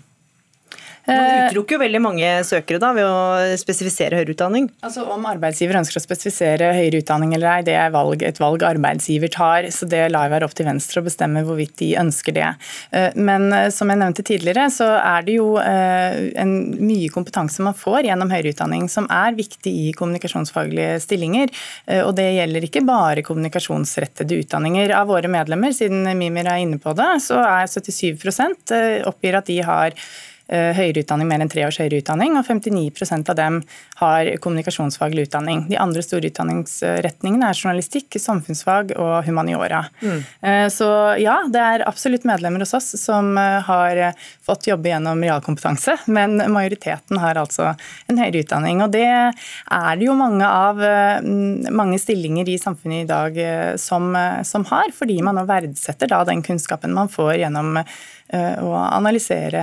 Man 1.07 1.17
eh, 1.17 1.47
utelukker 1.49 1.77
jo 1.77 1.81
veldig 1.81 2.01
mange 2.03 2.29
søkere 2.45 2.79
da, 2.81 2.91
ved 2.93 3.07
å 3.07 3.57
spesifisere 3.59 4.19
høyere 4.19 4.35
utdanning. 4.35 4.67
Altså 4.85 5.05
Om 5.09 5.25
arbeidsgiver 5.31 5.79
ønsker 5.79 5.97
å 5.97 6.03
spesifisere 6.03 6.71
høyere 6.77 7.01
utdanning 7.01 7.33
eller 7.37 7.49
ei, 7.55 7.65
det 7.65 7.75
er 7.79 7.93
valg, 7.93 8.21
et 8.25 8.41
valg 8.41 8.63
arbeidsgiver 8.67 9.31
tar. 9.33 9.69
så 9.73 9.89
Det 9.89 10.03
lar 10.13 10.27
jeg 10.27 10.35
være 10.35 10.49
opp 10.49 10.55
til 10.57 10.69
Venstre 10.69 11.01
å 11.01 11.07
bestemme 11.07 11.43
hvorvidt 11.47 11.75
de 11.81 11.91
ønsker 12.01 12.37
det. 12.37 12.51
Eh, 12.93 13.17
men 13.17 13.49
eh, 13.57 13.69
som 13.73 13.89
jeg 13.89 14.01
nevnte 14.03 14.25
tidligere, 14.27 14.67
så 14.73 14.91
er 14.99 15.25
det 15.25 15.37
jo 15.39 15.49
en 15.61 16.51
mye 16.79 17.09
kompetanse 17.13 17.63
man 17.65 17.75
får 17.77 18.05
gjennom 18.07 18.31
høyere 18.31 18.53
utdanning 18.53 18.87
som 18.91 19.07
er 19.13 19.35
viktig 19.37 19.71
i 19.87 19.91
kommunikasjonsfaglige 19.97 20.99
stillinger. 21.03 21.51
Og 22.05 22.13
det 22.17 22.27
gjelder 22.35 22.65
ikke 22.65 22.83
bare 22.87 23.23
kommunikasjonsrettede 23.25 24.39
utdanninger. 24.43 24.93
Av 24.95 25.09
våre 25.09 25.29
medlemmer, 25.31 25.73
siden 25.75 26.05
Mimir 26.17 26.49
er 26.49 26.63
inne 26.63 26.79
på 26.81 26.93
det, 26.97 27.09
så 27.25 27.39
er 27.43 27.71
77% 27.71 28.75
oppgir 29.09 29.37
at 29.39 29.49
de 29.49 29.59
har 29.65 29.97
høyere 30.49 31.03
utdanning, 31.03 31.29
mer 31.29 31.43
enn 31.43 31.51
tre 31.51 31.63
års 31.67 31.79
høyere 31.79 32.01
utdanning, 32.01 32.35
og 32.39 32.45
59% 32.47 33.29
av 33.31 33.37
dem 33.37 33.59
har 34.01 34.29
kommunikasjonsfaglig 34.43 35.27
utdanning. 35.27 35.65
De 35.69 35.77
andre 35.79 36.03
store 36.05 36.31
utdanningsretningene 36.31 37.49
er 37.51 37.57
journalistikk, 37.57 38.17
samfunnsfag 38.19 38.95
og 38.97 39.27
humaniora. 39.27 39.83
Mm. 40.01 40.19
Eh, 40.41 40.65
så 40.73 40.89
ja, 41.21 41.37
det 41.51 41.61
er 41.61 41.85
absolutt 41.87 42.25
medlemmer 42.27 42.65
hos 42.65 42.73
oss 42.77 42.89
som 42.99 43.33
eh, 43.39 43.59
har 43.67 44.01
fått 44.45 44.69
jobbe 44.71 44.91
gjennom 44.91 45.21
realkompetanse, 45.23 45.97
men 46.11 46.39
majoriteten 46.51 47.21
har 47.21 47.39
altså 47.41 47.73
en 48.11 48.21
høyere 48.21 48.43
utdanning. 48.45 48.83
Og 48.85 48.93
det 48.95 49.07
er 49.07 49.99
det 49.99 50.07
jo 50.07 50.17
mange 50.17 50.47
av 50.47 50.81
mange 50.81 51.99
stillinger 52.01 52.49
i 52.49 52.57
samfunnet 52.59 53.03
i 53.03 53.09
dag 53.09 53.37
som, 53.79 54.11
som 54.47 54.65
har, 54.71 54.91
fordi 54.95 55.19
man 55.25 55.37
nå 55.37 55.45
verdsetter 55.49 56.09
da 56.11 56.21
den 56.27 56.43
kunnskapen 56.45 56.93
man 56.95 57.11
får 57.11 57.35
gjennom 57.41 57.79
å 58.37 58.71
analysere 58.79 59.61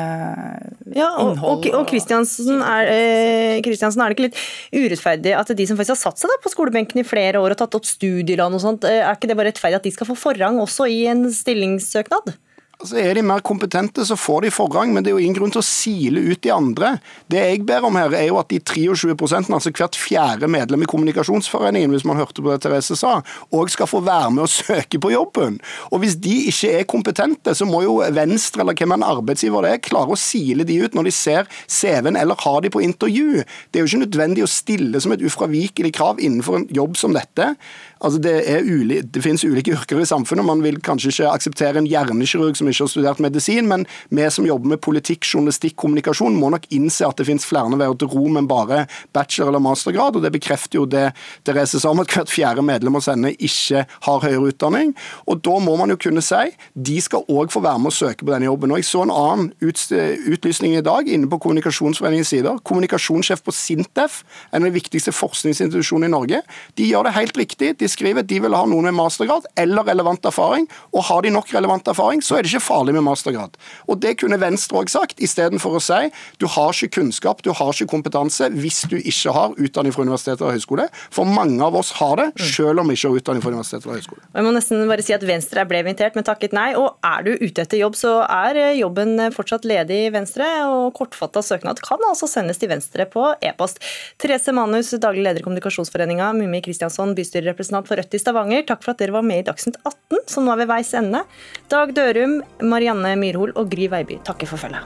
ja, 0.92 1.08
og, 1.16 1.32
innhold. 1.32 1.68
Og, 1.68 1.68
og 1.80 1.86
Kristiansen, 1.88 2.60
er, 2.64 2.90
eh, 2.92 3.60
Kristiansen, 3.64 4.02
er 4.02 4.12
det 4.12 4.18
ikke 4.18 4.26
litt 4.28 4.42
urettferdig 4.76 5.34
at 5.38 5.52
de 5.56 5.68
som 5.68 5.78
faktisk 5.78 5.96
har 5.96 6.02
satt 6.02 6.20
seg 6.24 6.34
på 6.44 6.52
skolebenken 6.52 7.00
i 7.00 7.06
flere 7.06 7.40
år 7.40 7.54
og 7.54 7.62
tatt 7.62 7.78
opp 7.78 7.88
studielån 7.88 8.58
og 8.58 8.64
sånt, 8.64 8.88
eh, 8.88 9.00
er 9.00 9.16
ikke 9.16 9.30
det 9.30 9.38
bare 9.38 9.52
rettferdig 9.52 9.80
at 9.80 9.88
de 9.88 9.94
skal 9.94 10.10
få 10.10 10.18
forrang 10.18 10.60
også 10.64 10.88
i 10.92 11.00
en 11.12 11.26
stillingssøknad? 11.32 12.34
Altså 12.78 12.94
Er 13.02 13.16
de 13.18 13.24
mer 13.26 13.40
kompetente, 13.42 14.04
så 14.06 14.14
får 14.14 14.44
de 14.44 14.50
forrang, 14.54 14.92
men 14.94 15.02
det 15.02 15.10
er 15.10 15.16
jo 15.16 15.22
ingen 15.24 15.34
grunn 15.34 15.50
til 15.50 15.58
å 15.58 15.66
sile 15.66 16.20
ut 16.22 16.38
de 16.44 16.52
andre. 16.54 16.92
Det 17.26 17.40
jeg 17.42 17.64
ber 17.66 17.82
om 17.88 17.96
her, 17.98 18.12
er 18.14 18.28
jo 18.28 18.36
at 18.38 18.52
de 18.52 18.60
23% 18.62 19.50
altså 19.50 19.72
hvert 19.74 19.98
fjerde 19.98 20.46
medlem 20.46 20.84
i 20.86 20.88
Kommunikasjonsforeningen, 20.92 21.90
hvis 21.90 22.06
man 22.06 22.20
hørte 22.20 22.38
på 22.38 22.52
det 22.52 22.60
Therese 22.62 22.94
sa, 23.00 23.16
òg 23.50 23.72
skal 23.74 23.90
få 23.90 23.98
være 24.06 24.30
med 24.36 24.44
å 24.44 24.52
søke 24.52 25.00
på 25.02 25.10
jobben. 25.10 25.58
Og 25.90 26.04
hvis 26.04 26.14
de 26.22 26.36
ikke 26.52 26.70
er 26.78 26.86
kompetente, 26.86 27.56
så 27.58 27.66
må 27.66 27.82
jo 27.82 27.96
Venstre 28.14 28.62
eller 28.62 28.78
hvem 28.78 28.94
en 28.94 29.08
arbeidsgiver 29.08 29.66
det 29.66 29.74
er, 29.74 29.82
klare 29.82 30.14
å 30.14 30.20
sile 30.28 30.62
de 30.68 30.78
ut 30.78 30.94
når 30.94 31.10
de 31.10 31.16
ser 31.18 31.50
CV-en 31.66 32.20
eller 32.22 32.38
har 32.46 32.62
de 32.62 32.70
på 32.70 32.84
intervju. 32.86 33.42
Det 33.42 33.82
er 33.82 33.82
jo 33.82 33.90
ikke 33.90 34.04
nødvendig 34.04 34.46
å 34.46 34.52
stille 34.54 35.02
som 35.02 35.18
et 35.18 35.26
ufravikelig 35.26 35.96
krav 35.98 36.22
innenfor 36.22 36.62
en 36.62 36.70
jobb 36.78 36.94
som 37.02 37.18
dette 37.18 37.56
Altså 38.00 38.20
det, 38.22 38.34
uli, 38.62 39.00
det 39.02 39.22
finnes 39.24 39.44
ulike 39.44 39.72
yrker 39.74 40.00
i 40.00 40.06
samfunnet. 40.06 40.46
Man 40.46 40.62
vil 40.62 40.78
kanskje 40.84 41.10
ikke 41.12 41.32
akseptere 41.32 41.80
en 41.80 41.88
hjernekirurg 41.88 42.58
som 42.58 42.70
ikke 42.70 42.84
har 42.84 42.92
studert 42.92 43.22
medisin, 43.22 43.66
men 43.70 43.86
vi 44.14 44.26
som 44.30 44.46
jobber 44.46 44.74
med 44.74 44.82
politikk, 44.84 45.26
journalistikk, 45.26 45.74
kommunikasjon, 45.80 46.36
må 46.38 46.52
nok 46.54 46.68
innse 46.74 47.06
at 47.06 47.18
det 47.18 47.26
finnes 47.28 47.46
flere 47.46 47.74
veier 47.78 47.96
til 47.98 48.10
rom 48.12 48.38
enn 48.38 48.48
bare 48.50 48.84
bachelor- 49.16 49.50
eller 49.50 49.62
mastergrad. 49.64 50.16
og 50.16 50.22
Det 50.22 50.32
bekrefter 50.32 50.78
jo 50.78 50.86
det 50.86 51.12
Therese 51.44 51.80
sa 51.80 51.90
om 51.90 52.00
at 52.00 52.12
hvert 52.14 52.30
fjerde 52.30 52.62
medlem 52.62 52.94
hos 52.94 53.08
henne 53.10 53.34
ikke 53.34 53.84
har 54.06 54.20
høyere 54.22 54.52
utdanning. 54.52 54.94
og 55.26 55.42
Da 55.42 55.58
må 55.58 55.76
man 55.76 55.90
jo 55.90 55.96
kunne 55.96 56.22
si 56.22 56.54
de 56.74 57.00
skal 57.00 57.26
òg 57.28 57.50
få 57.50 57.62
være 57.64 57.82
med 57.82 57.92
å 57.92 57.98
søke 57.98 58.24
på 58.24 58.32
denne 58.32 58.46
jobben. 58.46 58.70
og 58.70 58.78
Jeg 58.78 58.84
så 58.84 59.02
en 59.02 59.10
annen 59.10 59.52
utlysning 59.60 60.76
i 60.76 60.84
dag 60.84 61.08
inne 61.08 61.26
på 61.26 61.40
Kommunikasjonsforeningens 61.40 62.28
sider. 62.28 62.58
Kommunikasjonssjef 62.62 63.42
på 63.42 63.52
Sintef, 63.52 64.22
en 64.52 64.62
av 64.62 64.70
de 64.70 64.78
viktigste 64.78 65.12
forskningsinstitusjonene 65.12 66.08
i 66.08 66.14
Norge, 66.14 66.42
de 66.76 66.88
gjør 66.88 67.08
det 67.08 67.16
helt 67.16 67.36
riktig. 67.36 67.78
De 67.78 67.87
skriver 67.92 68.24
at 68.24 68.30
de 68.30 68.40
vil 68.44 68.56
ha 68.56 68.64
noen 68.68 68.88
med 68.88 68.96
mastergrad 68.98 69.48
eller 69.58 69.86
relevant 69.88 70.24
erfaring. 70.28 70.68
Og 70.94 71.06
har 71.10 71.24
de 71.24 71.32
nok 71.34 71.52
relevant 71.54 71.88
erfaring, 71.88 72.22
så 72.24 72.38
er 72.38 72.44
det 72.44 72.52
ikke 72.52 72.66
farlig 72.68 72.96
med 72.96 73.06
mastergrad. 73.06 73.58
Og 73.88 74.00
Det 74.00 74.14
kunne 74.20 74.38
Venstre 74.40 74.78
òg 74.78 74.90
sagt, 74.92 75.18
istedenfor 75.20 75.78
å 75.78 75.82
si 75.82 76.10
du 76.38 76.46
har 76.50 76.72
ikke 76.72 77.00
kunnskap, 77.00 77.42
du 77.42 77.50
har 77.52 77.72
ikke 77.72 77.90
kompetanse 77.90 78.48
hvis 78.54 78.84
du 78.90 78.96
ikke 78.98 79.34
har 79.34 79.56
utdanning 79.58 79.94
fra 79.94 80.04
universitet 80.06 80.42
og 80.44 80.54
høyskole. 80.54 80.88
For 81.14 81.28
mange 81.28 81.60
av 81.64 81.76
oss 81.78 81.92
har 81.98 82.16
det, 82.20 82.28
selv 82.54 82.82
om 82.82 82.90
vi 82.90 82.96
ikke 82.98 83.10
har 83.10 83.20
utdanning 83.20 83.44
fra 83.44 83.52
universitet 83.52 83.84
eller 83.84 83.98
høyskole. 83.98 84.22
Jeg 84.34 84.46
må 84.46 84.52
nesten 84.54 84.84
bare 84.90 85.04
si 85.04 85.14
at 85.16 85.26
Venstre 85.26 85.64
ble 85.68 85.82
invitert, 85.82 86.16
men 86.18 86.26
takket 86.26 86.54
nei. 86.56 86.70
Og 86.78 86.96
er 87.06 87.26
du 87.26 87.32
ute 87.36 87.64
etter 87.64 87.80
jobb, 87.80 87.98
så 87.98 88.14
er 88.24 88.58
jobben 88.78 89.28
fortsatt 89.34 89.66
ledig 89.68 90.04
i 90.06 90.12
Venstre. 90.14 90.46
Og 90.72 90.92
kortfatta 90.98 91.42
søknad 91.44 91.82
kan 91.84 92.02
altså 92.08 92.28
sendes 92.30 92.60
til 92.60 92.72
Venstre 92.72 93.06
på 93.10 93.24
e-post. 93.44 93.82
Therese 94.18 94.54
Manus, 94.56 94.90
daglig 95.00 95.24
leder 95.26 95.42
i 95.42 95.46
Kommunikasjonsforeninga. 95.46 96.32
Mummi 96.38 96.62
Kristiansson, 96.64 97.14
bystyrerepresentant 97.18 97.77
for 97.86 98.00
Rødt 98.00 98.16
i 98.16 98.20
Stavanger. 98.22 98.64
Takk 98.66 98.82
for 98.82 98.94
at 98.94 99.02
dere 99.02 99.14
var 99.14 99.26
med 99.26 99.44
i 99.44 99.46
Dagsnytt 99.46 99.78
18, 99.84 100.24
som 100.26 100.48
nå 100.48 100.56
er 100.56 100.64
ved 100.64 100.70
veis 100.72 100.90
ende. 100.98 101.22
Dag 101.70 101.94
Dørum, 101.94 102.40
Marianne 102.66 103.14
Myrhol 103.20 103.54
og 103.54 103.70
Gry 103.70 103.86
Veiby 103.92 104.18
takker 104.26 104.50
for 104.50 104.64
følget. 104.64 104.82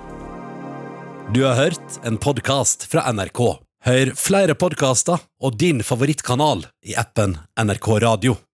Du 1.33 1.45
har 1.47 1.57
hørt 1.57 2.01
en 2.05 2.21
podkast 2.21 2.85
fra 2.93 3.07
NRK. 3.09 3.41
Hør 3.89 4.13
flere 4.19 4.55
podkaster 4.59 5.23
og 5.41 5.57
din 5.59 5.81
favorittkanal 5.87 6.67
i 6.85 6.99
appen 7.01 7.39
NRK 7.57 7.95
Radio. 8.05 8.43